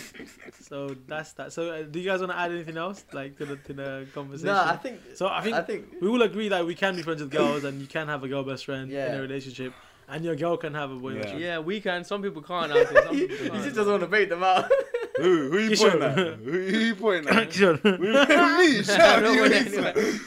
so 0.61 0.95
that's 1.07 1.33
that. 1.33 1.53
So, 1.53 1.69
uh, 1.71 1.83
do 1.83 1.99
you 1.99 2.05
guys 2.09 2.19
want 2.19 2.31
to 2.31 2.37
add 2.39 2.51
anything 2.51 2.77
else, 2.77 3.05
like 3.13 3.37
to 3.37 3.45
the 3.45 3.55
to 3.57 3.73
the 3.73 4.07
conversation? 4.13 4.47
Nah, 4.53 4.71
I 4.71 4.77
think. 4.77 4.99
so 5.15 5.27
I 5.27 5.41
think 5.41 5.55
I 5.55 5.61
think. 5.61 5.85
we 6.01 6.07
all 6.07 6.21
agree 6.21 6.49
that 6.49 6.65
we 6.65 6.75
can 6.75 6.95
be 6.95 7.01
friends 7.03 7.21
with 7.21 7.31
girls, 7.31 7.63
and 7.63 7.79
you 7.81 7.87
can 7.87 8.07
have 8.07 8.23
a 8.23 8.27
girl 8.27 8.43
best 8.43 8.65
friend 8.65 8.91
in 8.91 9.15
a 9.15 9.21
relationship, 9.21 9.73
and 10.09 10.23
your 10.25 10.35
girl 10.35 10.57
can 10.57 10.73
have 10.73 10.91
a 10.91 10.95
boy 10.95 11.13
Yeah. 11.15 11.35
Yeah, 11.37 11.59
we 11.59 11.79
can. 11.81 12.03
Some 12.03 12.21
people 12.21 12.41
can't. 12.41 12.71
Out. 12.71 12.87
Some 12.87 13.15
people 13.15 13.37
can't. 13.37 13.63
just 13.63 13.75
doesn't 13.75 13.91
want 13.91 14.03
to 14.03 14.07
bait 14.07 14.29
them 14.29 14.43
out. 14.43 14.69
Who, 15.17 15.49
who 15.49 15.57
you 15.57 15.69
You 15.71 15.77
pointing 15.77 16.03
at? 16.03 16.15
Who, 16.15 16.33
who 16.51 16.77
you 16.77 16.95
pointing 16.95 17.33
at? 17.35 17.51
Sure. 17.59 17.73
Me, 17.83 18.83
shut 18.83 18.99
up, 19.01 19.23
No 19.23 19.31
you 19.31 19.41
one 19.41 19.51
idiot. 19.51 19.73
anyway. 19.73 20.19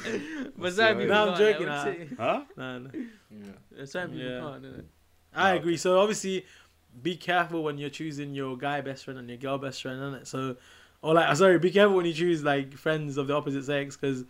But 0.59 0.73
some 0.73 0.99
people 0.99 1.15
No, 1.15 1.23
I'm 1.23 1.29
can't, 1.29 1.39
joking, 1.39 1.69
I 1.69 1.77
ah. 1.79 1.85
would. 1.85 2.17
Huh? 2.19 2.43
Nah, 2.57 2.79
nah. 2.79 3.85
Some 3.85 4.11
people 4.11 4.25
Yeah. 4.27 4.41
can't. 4.41 4.85
I 5.33 5.55
agree. 5.55 5.77
So 5.77 6.01
obviously, 6.01 6.45
be 7.03 7.17
careful 7.17 7.63
when 7.63 7.79
you're 7.79 7.91
choosing 7.91 8.35
your 8.35 8.57
guy 8.57 8.81
best 8.81 9.05
friend 9.05 9.19
and 9.19 9.29
your 9.29 9.39
girl 9.39 9.59
best 9.59 9.83
friend, 9.83 10.01
innit? 10.01 10.27
So, 10.27 10.57
or 11.03 11.15
like, 11.15 11.35
sorry, 11.37 11.59
be 11.59 11.71
careful 11.71 11.97
when 11.97 12.07
you 12.07 12.13
choose 12.13 12.43
like 12.43 12.75
friends 12.75 13.17
of 13.17 13.27
the 13.27 13.35
opposite 13.35 13.65
sex 13.65 13.97
because 13.97 14.25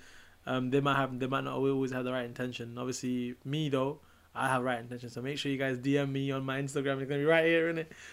um, 0.46 0.70
they 0.70 0.80
might 0.80 0.96
have, 0.96 1.18
they 1.18 1.26
might 1.26 1.44
not 1.44 1.54
always 1.54 1.92
have 1.92 2.04
the 2.04 2.12
right 2.12 2.24
intention. 2.24 2.76
Obviously, 2.78 3.34
me 3.44 3.68
though, 3.68 4.00
I 4.34 4.48
have 4.48 4.62
right 4.62 4.78
intention. 4.78 5.10
So 5.10 5.20
make 5.20 5.38
sure 5.38 5.50
you 5.50 5.58
guys 5.58 5.78
DM 5.78 6.12
me 6.12 6.30
on 6.30 6.44
my 6.44 6.60
Instagram. 6.60 7.00
It's 7.00 7.08
gonna 7.08 7.20
be 7.20 7.24
right 7.24 7.44
here, 7.44 7.68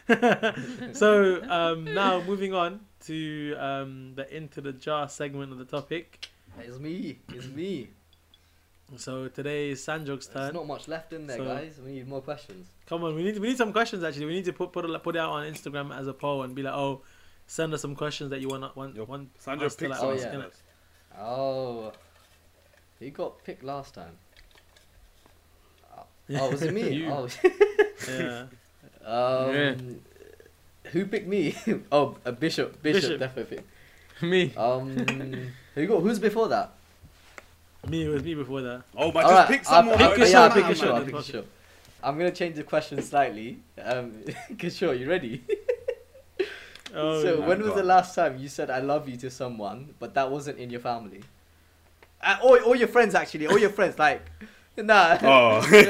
it? 0.09 0.95
so 0.95 1.41
um, 1.49 1.85
now 1.85 2.21
moving 2.23 2.53
on 2.53 2.81
to 3.05 3.55
um, 3.59 4.13
the 4.15 4.35
into 4.35 4.61
the 4.61 4.73
jar 4.73 5.07
segment 5.07 5.51
of 5.51 5.59
the 5.59 5.65
topic. 5.65 6.27
It's 6.59 6.79
me. 6.79 7.19
It's 7.29 7.47
me. 7.47 7.89
So 8.95 9.27
today 9.27 9.69
is 9.71 9.85
Sanjog's 9.85 10.27
There's 10.27 10.53
not 10.53 10.65
much 10.65 10.87
left 10.87 11.11
in 11.11 11.27
there, 11.27 11.37
So- 11.37 11.45
guys. 11.45 11.79
We 11.83 11.91
need 11.91 12.07
more 12.07 12.21
questions. 12.21 12.67
Come 12.87 13.03
on, 13.03 13.15
we 13.15 13.23
need 13.23 13.37
we 13.37 13.49
need 13.49 13.57
some 13.57 13.73
questions 13.73 14.01
actually. 14.03 14.25
We 14.27 14.33
need 14.33 14.45
to 14.45 14.53
put 14.53 14.71
put 14.71 14.85
it, 14.85 15.03
put 15.03 15.15
it 15.15 15.19
out 15.19 15.31
on 15.31 15.45
Instagram 15.45 15.93
as 15.97 16.07
a 16.07 16.13
poll 16.13 16.43
and 16.43 16.55
be 16.55 16.61
like, 16.63 16.73
oh, 16.73 17.01
send 17.47 17.73
us 17.73 17.81
some 17.81 17.95
questions 17.95 18.29
that 18.29 18.39
you 18.39 18.47
want 18.47 18.75
want 18.77 18.95
Yo, 18.95 19.03
want. 19.03 19.29
Sandra 19.39 19.67
us 19.67 19.75
to, 19.75 19.79
picked 19.89 19.91
like, 19.91 20.01
Oh, 20.01 20.13
yeah. 20.13 20.15
ask, 20.15 20.27
innit? 20.27 20.43
first. 20.43 20.61
Oh, 21.19 21.91
he 22.99 23.09
got 23.09 23.43
picked 23.43 23.63
last 23.63 23.93
time. 23.93 24.13
Oh, 26.29 26.51
was 26.51 26.61
it 26.61 26.73
me? 26.73 26.89
You. 26.89 27.07
Oh, 27.09 27.27
Yeah. 28.09 28.45
um, 29.05 29.55
Yeah. 29.55 29.75
who 30.91 31.05
picked 31.05 31.27
me? 31.27 31.55
oh, 31.91 32.17
a 32.25 32.31
bishop. 32.33 32.81
Bishop, 32.83 33.01
Bishop. 33.01 33.19
definitely. 33.19 33.61
Me. 34.21 34.53
Um, 34.55 35.53
who 35.75 35.87
got? 35.87 36.01
Who's 36.01 36.19
before 36.19 36.49
that? 36.49 36.73
Me, 37.89 38.03
it 38.05 38.09
was 38.09 38.23
me 38.23 38.33
before 38.35 38.61
that. 38.61 38.83
Oh, 38.95 39.11
but 39.11 39.25
Alright, 39.25 39.47
just 39.47 39.51
pick 39.51 39.59
I'll- 39.71 39.79
someone. 39.81 39.97
Pick 39.97 40.07
I'll- 40.07 40.13
a 40.13 40.19
yeah, 40.19 40.25
shot, 40.25 40.43
I'll 40.51 40.55
pick 40.55 40.63
man, 40.63 40.71
a 40.71 40.75
shot. 40.75 40.87
I'll 40.87 40.93
man. 40.95 41.05
pick 41.05 41.15
a 41.15 41.23
shot. 41.23 41.45
I'm 42.03 42.17
gonna 42.17 42.31
change 42.31 42.55
the 42.55 42.63
question 42.63 43.01
slightly. 43.01 43.57
Um, 43.81 44.11
Kishore, 44.53 44.97
you 44.99 45.09
ready? 45.09 45.43
Oh, 46.93 47.21
so 47.23 47.37
my 47.41 47.47
when 47.47 47.61
was 47.63 47.73
the 47.75 47.83
last 47.83 48.13
time 48.15 48.37
you 48.37 48.47
said 48.49 48.69
"I 48.69 48.79
love 48.79 49.07
you" 49.09 49.17
to 49.17 49.29
someone, 49.29 49.93
but 49.99 50.13
that 50.13 50.29
wasn't 50.29 50.59
in 50.59 50.69
your 50.69 50.79
family? 50.79 51.21
Uh, 52.21 52.37
or, 52.43 52.61
or 52.63 52.75
your 52.75 52.87
friends 52.87 53.13
actually, 53.15 53.47
or 53.47 53.59
your 53.59 53.69
friends 53.69 53.97
like, 53.99 54.21
nah. 54.77 55.17
Oh, 55.21 55.61
Hey, 55.61 55.83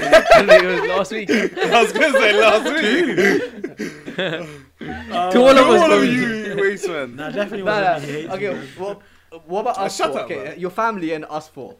it 0.00 0.64
was 0.80 0.88
last 0.88 1.12
week. 1.12 1.30
I 1.30 1.82
was 1.82 1.92
gonna 1.92 2.12
say 2.12 2.32
last 2.40 2.64
week. 2.72 4.18
oh, 4.18 5.30
To 5.30 5.38
all 5.42 5.50
of 5.50 5.66
us, 5.68 5.80
all 5.80 5.92
of 5.92 5.98
bro. 5.98 6.02
you, 6.02 6.56
waste 6.56 6.88
man. 6.88 7.16
Nah, 7.16 7.30
definitely 7.30 7.62
Nah, 7.64 7.92
wasn't 7.94 8.12
nah. 8.12 8.36
me. 8.36 8.46
Okay, 8.48 8.68
well, 8.78 9.02
what 9.46 9.60
about 9.62 9.78
Oh, 9.78 9.82
us 9.84 9.96
shut 9.96 10.10
four? 10.12 10.20
up, 10.20 10.24
okay, 10.26 10.36
man. 10.44 10.52
Uh, 10.52 10.56
your 10.56 10.70
family 10.70 11.12
and 11.12 11.24
us 11.28 11.48
four. 11.48 11.74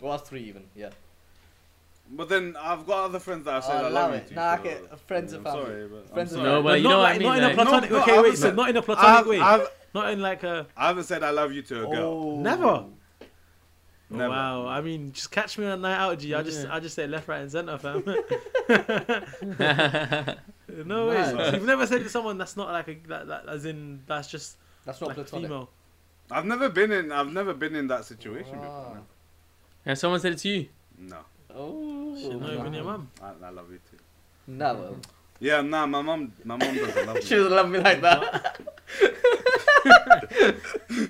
Or 0.00 0.12
us 0.14 0.22
three 0.22 0.42
even, 0.44 0.64
yeah. 0.76 0.90
But 2.10 2.28
then 2.30 2.56
I've 2.58 2.86
got 2.86 3.04
other 3.06 3.18
friends 3.18 3.44
that 3.44 3.54
I 3.56 3.60
said 3.60 3.84
Oh, 3.84 3.86
I 3.86 3.90
love 3.90 4.14
it. 4.14 4.22
you 4.24 4.28
to. 4.30 4.34
Nah, 4.36 4.54
okay, 4.54 4.78
uh, 4.90 4.96
friends 4.96 5.32
and 5.34 5.44
family. 5.44 5.62
sorry, 5.64 5.88
but 5.88 6.10
Friends 6.14 6.32
and 6.32 6.40
sorry. 6.40 6.50
No, 6.50 6.62
but 6.62 6.68
But 6.70 6.78
you 6.78 6.84
not 6.84 6.90
know 6.90 6.96
what 6.98 7.02
like, 7.02 7.14
I 7.14 7.18
mean, 7.18 7.28
not 7.28 7.38
in 7.38 7.44
a 7.44 7.54
platonic. 7.54 7.90
No, 7.90 7.96
no, 7.96 8.02
okay, 8.02 8.12
I 8.12 8.16
wait. 8.16 8.24
haven't 8.24 8.36
So 8.36 8.42
said- 8.42 8.56
not 8.56 8.70
in 8.70 8.76
a 8.76 8.78
I, 8.78 8.82
platonic 8.82 9.16
have, 9.16 9.26
way. 9.26 9.40
I've, 9.40 9.68
Not 9.94 10.10
in 10.12 10.20
like 10.20 10.42
a. 10.44 10.66
I 10.76 10.86
haven't 10.88 11.04
said 11.04 11.22
I 11.22 11.30
love 11.30 11.52
you 11.52 11.62
to 11.62 11.84
a 11.84 11.86
girl. 11.94 12.04
Oh. 12.36 12.40
Never. 12.40 12.64
Oh, 12.64 12.90
never. 14.10 14.30
Wow. 14.30 14.66
I 14.68 14.80
mean, 14.80 15.12
just 15.12 15.30
catch 15.30 15.58
me 15.58 15.66
on 15.66 15.72
a 15.72 15.76
night 15.76 15.98
out, 15.98 16.18
G. 16.18 16.34
I 16.34 16.42
just 16.42 16.64
Yeah. 16.64 16.74
I 16.74 16.80
just 16.80 16.94
say 16.94 17.06
left, 17.06 17.28
right, 17.28 17.40
and 17.42 17.50
center, 17.50 17.76
fam. 17.78 18.02
no 20.86 21.08
way. 21.08 21.14
Mad. 21.34 21.54
You've 21.54 21.64
never 21.64 21.86
said 21.86 22.02
to 22.04 22.08
someone 22.08 22.38
that's 22.38 22.56
not 22.56 22.68
like 22.70 22.88
a 22.88 22.94
that, 23.08 23.26
that 23.28 23.48
as 23.48 23.64
in 23.64 24.00
that's 24.06 24.28
just 24.28 24.56
That's 24.86 25.00
not 25.00 25.08
like 25.08 25.16
platonic. 25.16 25.46
female. 25.50 25.68
I've 26.30 26.44
never 26.44 26.68
been 26.68 26.92
in. 26.92 27.10
I've 27.12 27.32
never 27.32 27.54
been 27.54 27.74
in 27.76 27.86
that 27.88 28.04
situation 28.04 28.54
Ah. 28.56 28.60
before. 28.60 28.98
and 29.86 29.98
someone 29.98 30.20
said 30.20 30.32
it 30.32 30.38
to 30.38 30.48
you. 30.48 30.68
No, 30.98 31.18
Oh. 31.54 32.16
Shit, 32.20 32.38
not 32.40 32.52
even 32.52 32.74
your 32.74 32.84
mum. 32.84 33.10
I, 33.22 33.32
I 33.46 33.50
love 33.50 33.70
you 33.70 33.78
too. 33.90 33.96
No, 34.46 34.74
well. 34.74 34.96
Yeah, 35.40 35.60
nah, 35.62 35.86
my 35.86 36.02
mum, 36.02 36.32
my 36.44 36.56
mum 36.56 36.74
doesn't 36.76 37.06
love 37.06 37.14
me. 37.16 37.22
she 37.28 37.34
me. 37.34 37.40
doesn't 37.42 37.56
love 37.56 37.70
me 37.70 37.78
like 37.78 38.00
that. 38.02 38.60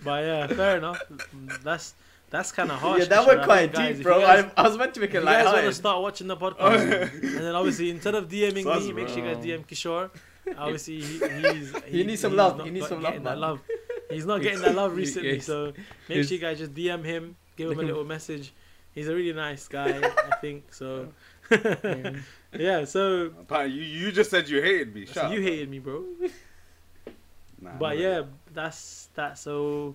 But 0.05 0.25
yeah, 0.25 0.47
fair 0.49 0.77
enough. 0.79 1.01
That's 1.62 1.95
that's 2.31 2.53
kind 2.53 2.71
of 2.71 2.79
harsh. 2.79 3.01
yeah, 3.01 3.05
that 3.07 3.25
Kishore. 3.25 3.27
went 3.29 3.43
quite 3.45 3.61
think, 3.61 3.73
guys, 3.75 3.97
deep, 3.97 4.03
bro. 4.05 4.21
guys- 4.21 4.45
I, 4.57 4.61
I 4.62 4.69
was 4.69 4.77
meant 4.77 4.93
to 4.95 5.01
make 5.01 5.11
If 5.11 5.16
it 5.16 5.19
you 5.21 5.25
guys 5.25 5.45
want 5.47 5.64
to 5.64 5.73
start 5.73 6.03
watching 6.03 6.27
the 6.27 6.37
podcast, 6.45 7.12
and 7.23 7.39
then 7.39 7.55
obviously 7.55 7.91
instead 7.91 8.14
of 8.14 8.29
DMing 8.29 8.64
Sus, 8.64 8.85
me, 8.87 8.93
make 8.93 9.09
sure 9.09 9.25
you 9.25 9.35
guys. 9.35 9.45
DM 9.45 9.66
Kishore. 9.66 10.11
Obviously, 10.57 11.01
he, 11.01 11.19
he's 11.19 11.83
He 11.85 12.05
needs 12.05 12.21
some 12.21 12.33
he's 12.33 12.39
love. 12.39 12.64
He 12.64 12.71
needs 12.71 12.89
some 12.89 13.03
love, 13.03 13.21
man. 13.23 13.41
love. 13.41 13.61
He's 14.11 14.26
not 14.26 14.40
getting 14.42 14.61
that 14.62 14.74
love 14.74 14.92
Yes. 14.98 15.06
recently, 15.16 15.40
so 15.40 15.72
make 16.09 16.16
Yes. 16.18 16.28
sure 16.28 16.34
you 16.36 16.40
guys 16.40 16.59
just 16.59 16.74
DM 16.74 17.04
him, 17.04 17.36
give 17.56 17.70
him 17.70 17.78
a 17.78 17.82
little 17.82 18.04
message. 18.04 18.52
He's 18.94 19.09
a 19.09 19.14
really 19.14 19.32
nice 19.32 19.68
guy, 19.68 20.00
I 20.32 20.36
think. 20.40 20.72
So 20.72 21.09
yeah, 22.52 22.84
so, 22.84 23.26
Apparently, 23.40 23.76
you, 23.78 24.06
you 24.06 24.12
just 24.12 24.30
said 24.30 24.48
you 24.48 24.61
hated 24.62 24.94
me. 24.94 25.06
Shut 25.06 25.14
so 25.14 25.20
up. 25.22 25.32
you 25.32 25.40
hated 25.42 25.70
me, 25.70 25.78
bro. 25.78 26.04
Nah, 27.61 27.70
But 27.78 27.92
I'm 27.92 27.98
yeah, 27.98 28.16
not. 28.20 28.28
that's 28.54 29.09
that. 29.14 29.38
So 29.38 29.94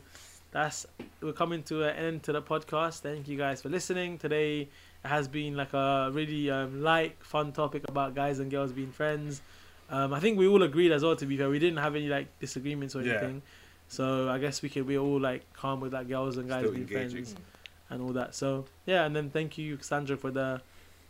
that's 0.52 0.86
we're 1.22 1.34
coming 1.34 1.64
to 1.64 1.84
an 1.84 1.96
end 1.96 2.24
to 2.24 2.32
the 2.34 2.42
podcast. 2.42 3.00
Thank 3.00 3.28
you 3.28 3.38
guys 3.38 3.62
for 3.62 3.70
listening. 3.70 4.18
Today 4.18 4.70
has 5.04 5.28
been 5.28 5.56
like 5.56 5.74
a 5.74 6.10
really 6.14 6.50
um, 6.50 6.82
light, 6.82 7.16
fun 7.20 7.52
topic 7.52 7.84
about 7.88 8.16
guys 8.16 8.40
and 8.40 8.50
girls 8.52 8.72
being 8.72 8.92
friends. 8.92 9.42
Um, 9.90 10.14
I 10.14 10.20
think 10.20 10.38
we 10.38 10.48
all 10.48 10.64
agreed 10.64 10.92
as 10.92 11.04
well. 11.04 11.16
To 11.16 11.26
be 11.26 11.38
fair, 11.38 11.50
we 11.50 11.60
didn't 11.60 11.78
have 11.78 11.96
any 11.96 12.08
like 12.08 12.28
disagreements 12.40 12.96
or 12.96 13.02
Yeah. 13.02 13.20
Anything. 14.00 14.26
So 14.26 14.30
I 14.30 14.38
guess 14.40 14.62
we 14.62 14.70
can 14.70 14.86
we 14.86 14.98
all 14.98 15.20
like 15.20 15.52
calm 15.54 15.80
with 15.80 15.94
like 15.94 16.08
girls 16.08 16.38
and 16.38 16.48
guys 16.50 16.62
Still 16.62 16.72
being 16.72 16.84
engaging. 16.84 17.26
friends 17.26 17.36
and 17.90 18.02
all 18.02 18.14
that. 18.14 18.36
So 18.36 18.66
yeah, 18.86 19.06
and 19.06 19.16
then 19.16 19.30
thank 19.30 19.58
you, 19.58 19.78
Sandra, 19.82 20.18
for 20.18 20.32
the 20.32 20.62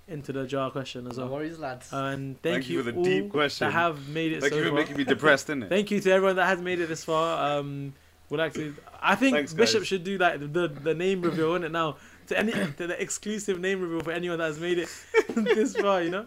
into 0.08 0.34
the 0.34 0.46
jar 0.46 0.70
question 0.70 1.08
as 1.08 1.18
No 1.18 1.26
well. 1.26 1.36
worries, 1.36 1.58
lads. 1.60 1.88
And 1.94 2.42
thank, 2.42 2.56
Thank 2.56 2.70
you 2.70 2.78
you 2.80 2.84
for 2.84 2.92
the 2.92 2.98
all 2.98 3.04
deep 3.06 3.30
question. 3.32 3.68
that 3.68 3.72
have 3.72 4.10
made 4.10 4.34
it 4.34 4.42
Thank 4.42 4.52
so 4.54 4.58
you 4.60 4.64
for 4.66 4.70
far. 4.72 4.80
making 4.80 4.98
me 4.98 5.04
depressed, 5.06 5.48
innit? 5.48 5.70
Thank 5.76 5.92
you 5.92 6.02
to 6.02 6.12
everyone 6.12 6.36
that 6.36 6.46
has 6.48 6.60
made 6.62 6.82
it 6.82 6.88
this 6.90 7.06
far. 7.06 7.58
Um, 7.60 7.94
would 8.30 8.40
like 8.40 8.54
to. 8.56 8.76
I 9.02 9.16
think 9.16 9.36
Thanks, 9.36 9.54
Bishop 9.54 9.82
guys. 9.82 9.88
should 9.88 10.04
do 10.04 10.18
like 10.18 10.40
the 10.40 10.68
the 10.68 10.94
name 10.94 11.22
reveal 11.22 11.54
on 11.54 11.64
it 11.64 11.72
now 11.72 11.98
to 12.28 12.38
any 12.38 12.52
to 12.52 12.88
the 12.88 13.02
exclusive 13.02 13.60
name 13.60 13.82
reveal 13.82 14.00
for 14.02 14.12
anyone 14.12 14.40
that 14.40 14.46
has 14.46 14.60
made 14.60 14.80
it 14.80 14.90
this 15.36 15.76
far. 15.76 16.02
You 16.02 16.10
know. 16.10 16.26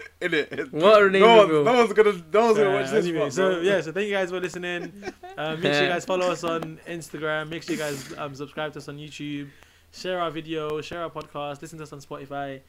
Innit? 0.20 0.72
What 0.72 1.02
a 1.02 1.10
name 1.10 1.22
no, 1.22 1.42
reveal. 1.42 1.64
one's, 1.64 1.66
no 1.66 1.74
one's 1.80 1.92
gonna, 1.92 2.12
no 2.32 2.44
one's 2.46 2.58
gonna 2.58 2.70
Uh, 2.70 2.80
watch 2.80 2.90
this. 2.90 3.04
anyway, 3.04 3.20
part, 3.20 3.32
so 3.32 3.60
yeah, 3.60 3.80
so 3.80 3.92
thank 3.92 4.06
you 4.08 4.12
guys 4.14 4.30
for 4.30 4.40
listening. 4.40 4.92
Uh, 5.36 5.56
make 5.56 5.72
sure 5.74 5.82
you 5.84 5.88
guys 5.88 6.04
follow 6.04 6.30
us 6.30 6.44
on 6.44 6.78
Instagram. 6.86 7.48
Make 7.48 7.62
sure 7.62 7.74
you 7.74 7.78
guys 7.80 8.12
um, 8.18 8.34
subscribe 8.34 8.72
to 8.74 8.78
us 8.78 8.88
on 8.88 8.98
YouTube. 8.98 9.48
Share 9.92 10.20
our 10.20 10.30
video. 10.30 10.80
Share 10.80 11.02
our 11.02 11.10
podcast. 11.10 11.60
Listen 11.62 11.78
to 11.78 11.84
us 11.84 11.92
on 11.92 12.00
Spotify. 12.00 12.60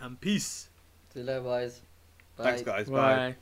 And 0.00 0.20
peace. 0.20 0.68
See 1.12 1.20
you 1.20 1.26
later, 1.26 1.40
boys. 1.40 1.80
Bye. 2.36 2.44
Thanks, 2.44 2.62
guys. 2.62 2.88
Bye. 2.88 3.16
Bye. 3.16 3.36